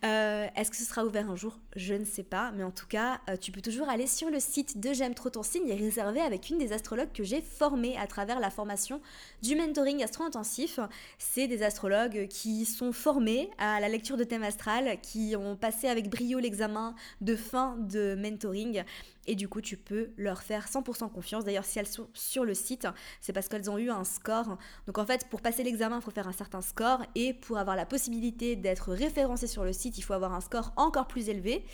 Euh, 0.03 0.47
est-ce 0.55 0.71
que 0.71 0.77
ce 0.77 0.83
sera 0.83 1.05
ouvert 1.05 1.29
un 1.29 1.35
jour? 1.35 1.59
Je 1.75 1.93
ne 1.93 2.05
sais 2.05 2.23
pas, 2.23 2.51
mais 2.51 2.63
en 2.63 2.71
tout 2.71 2.87
cas, 2.87 3.21
tu 3.39 3.51
peux 3.51 3.61
toujours 3.61 3.87
aller 3.89 4.07
sur 4.07 4.29
le 4.29 4.39
site 4.39 4.79
de 4.79 4.93
J'aime 4.93 5.13
trop 5.13 5.29
ton 5.29 5.43
signe 5.43 5.67
et 5.67 5.75
réserver 5.75 6.21
avec 6.21 6.49
une 6.49 6.57
des 6.57 6.73
astrologues 6.73 7.11
que 7.13 7.23
j'ai 7.23 7.41
formées 7.41 7.97
à 7.97 8.07
travers 8.07 8.39
la 8.39 8.49
formation 8.49 8.99
du 9.43 9.55
mentoring 9.55 10.03
astro-intensif. 10.03 10.79
C'est 11.19 11.47
des 11.47 11.61
astrologues 11.61 12.27
qui 12.27 12.65
sont 12.65 12.91
formés 12.91 13.51
à 13.59 13.79
la 13.79 13.89
lecture 13.89 14.17
de 14.17 14.23
thème 14.23 14.43
astral, 14.43 14.99
qui 15.01 15.35
ont 15.35 15.55
passé 15.55 15.87
avec 15.87 16.09
brio 16.09 16.39
l'examen 16.39 16.95
de 17.21 17.35
fin 17.35 17.77
de 17.77 18.15
mentoring 18.15 18.83
et 19.27 19.35
du 19.35 19.47
coup 19.47 19.61
tu 19.61 19.77
peux 19.77 20.11
leur 20.17 20.41
faire 20.41 20.67
100% 20.67 21.11
confiance. 21.11 21.43
D'ailleurs 21.43 21.65
si 21.65 21.79
elles 21.79 21.87
sont 21.87 22.07
sur 22.13 22.45
le 22.45 22.53
site, 22.53 22.87
c'est 23.21 23.33
parce 23.33 23.47
qu'elles 23.47 23.69
ont 23.69 23.77
eu 23.77 23.89
un 23.89 24.03
score. 24.03 24.57
Donc 24.87 24.97
en 24.97 25.05
fait 25.05 25.27
pour 25.29 25.41
passer 25.41 25.63
l'examen, 25.63 25.97
il 25.97 26.01
faut 26.01 26.11
faire 26.11 26.27
un 26.27 26.33
certain 26.33 26.61
score 26.61 27.01
et 27.15 27.33
pour 27.33 27.57
avoir 27.57 27.75
la 27.75 27.85
possibilité 27.85 28.55
d'être 28.55 28.91
référencé 28.91 29.47
sur 29.47 29.63
le 29.63 29.73
site, 29.73 29.97
il 29.97 30.01
faut 30.01 30.13
avoir 30.13 30.33
un 30.33 30.41
score 30.41 30.73
encore 30.75 31.07
plus 31.07 31.29
élevé. 31.29 31.65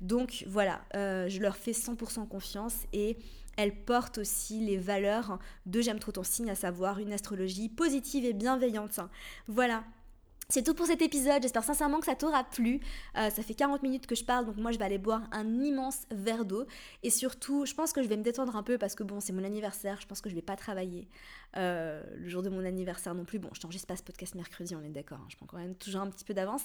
Donc 0.00 0.44
voilà, 0.48 0.80
euh, 0.94 1.28
je 1.28 1.40
leur 1.40 1.56
fais 1.56 1.72
100% 1.72 2.26
confiance 2.28 2.74
et 2.92 3.18
elles 3.56 3.74
portent 3.74 4.18
aussi 4.18 4.60
les 4.60 4.78
valeurs 4.78 5.38
de 5.66 5.80
J'aime 5.80 5.98
trop 5.98 6.12
ton 6.12 6.22
signe, 6.22 6.50
à 6.50 6.54
savoir 6.54 6.98
une 6.98 7.12
astrologie 7.12 7.68
positive 7.68 8.24
et 8.24 8.32
bienveillante. 8.32 9.00
Voilà, 9.48 9.84
c'est 10.50 10.64
tout 10.64 10.74
pour 10.74 10.86
cet 10.86 11.00
épisode, 11.00 11.42
j'espère 11.42 11.62
sincèrement 11.62 12.00
que 12.00 12.06
ça 12.06 12.16
t'aura 12.16 12.42
plu. 12.42 12.80
Euh, 13.16 13.30
ça 13.30 13.42
fait 13.42 13.54
40 13.54 13.82
minutes 13.84 14.06
que 14.08 14.16
je 14.16 14.24
parle, 14.24 14.46
donc 14.46 14.56
moi 14.56 14.72
je 14.72 14.78
vais 14.78 14.84
aller 14.84 14.98
boire 14.98 15.22
un 15.30 15.46
immense 15.60 16.02
verre 16.10 16.44
d'eau. 16.44 16.66
Et 17.04 17.10
surtout, 17.10 17.66
je 17.66 17.74
pense 17.74 17.92
que 17.92 18.02
je 18.02 18.08
vais 18.08 18.16
me 18.16 18.22
détendre 18.24 18.56
un 18.56 18.64
peu 18.64 18.76
parce 18.76 18.96
que 18.96 19.04
bon, 19.04 19.20
c'est 19.20 19.32
mon 19.32 19.44
anniversaire, 19.44 20.00
je 20.00 20.08
pense 20.08 20.20
que 20.20 20.28
je 20.28 20.34
vais 20.34 20.42
pas 20.42 20.56
travailler 20.56 21.08
euh, 21.56 22.02
le 22.16 22.28
jour 22.28 22.42
de 22.42 22.50
mon 22.50 22.64
anniversaire 22.64 23.14
non 23.14 23.24
plus. 23.24 23.38
Bon, 23.38 23.48
je 23.52 23.60
t'enregistre 23.60 23.86
pas 23.86 23.96
ce 23.96 24.02
podcast 24.02 24.34
mercredi, 24.34 24.74
on 24.74 24.82
est 24.82 24.88
d'accord, 24.88 25.18
hein, 25.18 25.28
je 25.28 25.36
prends 25.36 25.46
quand 25.46 25.58
même 25.58 25.76
toujours 25.76 26.00
un 26.00 26.10
petit 26.10 26.24
peu 26.24 26.34
d'avance. 26.34 26.64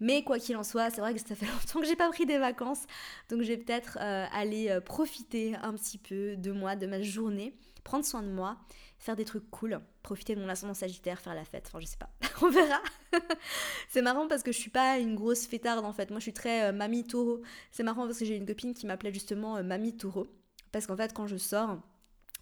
Mais 0.00 0.24
quoi 0.24 0.38
qu'il 0.38 0.56
en 0.56 0.64
soit, 0.64 0.88
c'est 0.88 1.02
vrai 1.02 1.12
que 1.12 1.20
ça 1.20 1.34
fait 1.34 1.46
longtemps 1.52 1.80
que 1.80 1.86
j'ai 1.86 1.96
pas 1.96 2.08
pris 2.08 2.24
des 2.24 2.38
vacances, 2.38 2.86
donc 3.28 3.42
je 3.42 3.48
vais 3.48 3.58
peut-être 3.58 3.98
euh, 4.00 4.24
aller 4.32 4.78
profiter 4.86 5.56
un 5.56 5.74
petit 5.74 5.98
peu 5.98 6.36
de 6.36 6.52
moi, 6.52 6.74
de 6.74 6.86
ma 6.86 7.02
journée, 7.02 7.54
prendre 7.84 8.04
soin 8.04 8.22
de 8.22 8.30
moi 8.30 8.56
faire 9.00 9.16
des 9.16 9.24
trucs 9.24 9.50
cool, 9.50 9.80
profiter 10.02 10.36
de 10.36 10.40
mon 10.40 10.48
ascendant 10.48 10.74
sagittaire, 10.74 11.20
faire 11.20 11.34
la 11.34 11.44
fête, 11.44 11.64
enfin 11.66 11.80
je 11.80 11.86
sais 11.86 11.96
pas, 11.96 12.10
on 12.42 12.50
verra. 12.50 12.80
c'est 13.88 14.02
marrant 14.02 14.28
parce 14.28 14.42
que 14.42 14.52
je 14.52 14.58
suis 14.58 14.70
pas 14.70 14.98
une 14.98 15.16
grosse 15.16 15.46
fêtarde 15.46 15.84
en 15.84 15.92
fait, 15.92 16.10
moi 16.10 16.20
je 16.20 16.24
suis 16.24 16.34
très 16.34 16.68
euh, 16.68 16.72
mamie 16.72 17.04
taureau. 17.04 17.40
C'est 17.72 17.82
marrant 17.82 18.06
parce 18.06 18.18
que 18.18 18.26
j'ai 18.26 18.36
une 18.36 18.46
copine 18.46 18.74
qui 18.74 18.86
m'appelait 18.86 19.12
justement 19.12 19.56
euh, 19.56 19.62
mamie 19.62 19.96
taureau, 19.96 20.26
parce 20.70 20.86
qu'en 20.86 20.96
fait 20.96 21.14
quand 21.14 21.26
je 21.26 21.38
sors, 21.38 21.80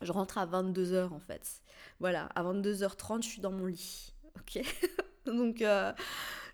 je 0.03 0.11
rentre 0.13 0.37
à 0.37 0.47
22h 0.47 1.13
en 1.13 1.21
fait. 1.21 1.63
Voilà, 2.01 2.27
à 2.35 2.43
22h30 2.43 3.23
je 3.23 3.29
suis 3.29 3.41
dans 3.41 3.53
mon 3.53 3.67
lit, 3.67 4.13
ok? 4.37 4.63
Donc 5.27 5.63
euh, 5.63 5.93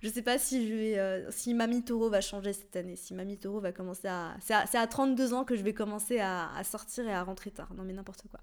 je 0.04 0.10
sais 0.10 0.20
pas 0.20 0.38
si 0.38 0.68
je 0.68 0.74
vais, 0.74 0.98
euh, 0.98 1.30
si 1.30 1.54
Mamie 1.54 1.82
Taureau 1.82 2.10
va 2.10 2.20
changer 2.20 2.52
cette 2.52 2.76
année, 2.76 2.94
si 2.94 3.14
Mamie 3.14 3.38
Taureau 3.38 3.58
va 3.58 3.72
commencer 3.72 4.06
à... 4.06 4.36
C'est 4.38 4.52
à, 4.52 4.80
à, 4.80 4.86
32 4.86 5.32
ans 5.32 5.44
que 5.44 5.56
je 5.56 5.62
vais 5.62 5.72
commencer 5.72 6.20
à, 6.20 6.54
à, 6.54 6.62
sortir 6.62 7.08
et 7.08 7.12
à 7.14 7.22
rentrer 7.22 7.50
tard. 7.50 7.72
Non 7.74 7.84
mais 7.84 7.94
n'importe 7.94 8.24
quoi. 8.30 8.40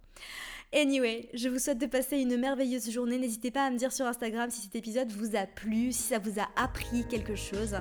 Anyway, 0.74 1.30
je 1.36 1.50
vous 1.50 1.60
souhaite 1.60 1.78
de 1.78 1.86
passer 1.86 2.18
une 2.18 2.36
merveilleuse 2.36 2.90
journée. 2.90 3.20
N'hésitez 3.20 3.52
pas 3.52 3.68
à 3.68 3.70
me 3.70 3.78
dire 3.78 3.94
sur 3.94 4.08
Instagram 4.08 4.50
si 4.50 4.62
cet 4.62 4.76
épisode 4.76 5.12
vous 5.12 5.36
a 5.36 5.46
plu, 5.46 5.92
si 5.92 6.02
ça 6.02 6.18
vous 6.18 6.40
a 6.40 6.48
appris 6.56 7.06
quelque 7.08 7.36
chose. 7.36 7.76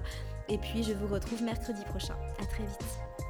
Et 0.50 0.58
puis 0.58 0.82
je 0.82 0.92
vous 0.92 1.06
retrouve 1.06 1.42
mercredi 1.42 1.82
prochain. 1.84 2.16
À 2.38 2.44
très 2.44 2.64
vite. 2.64 3.29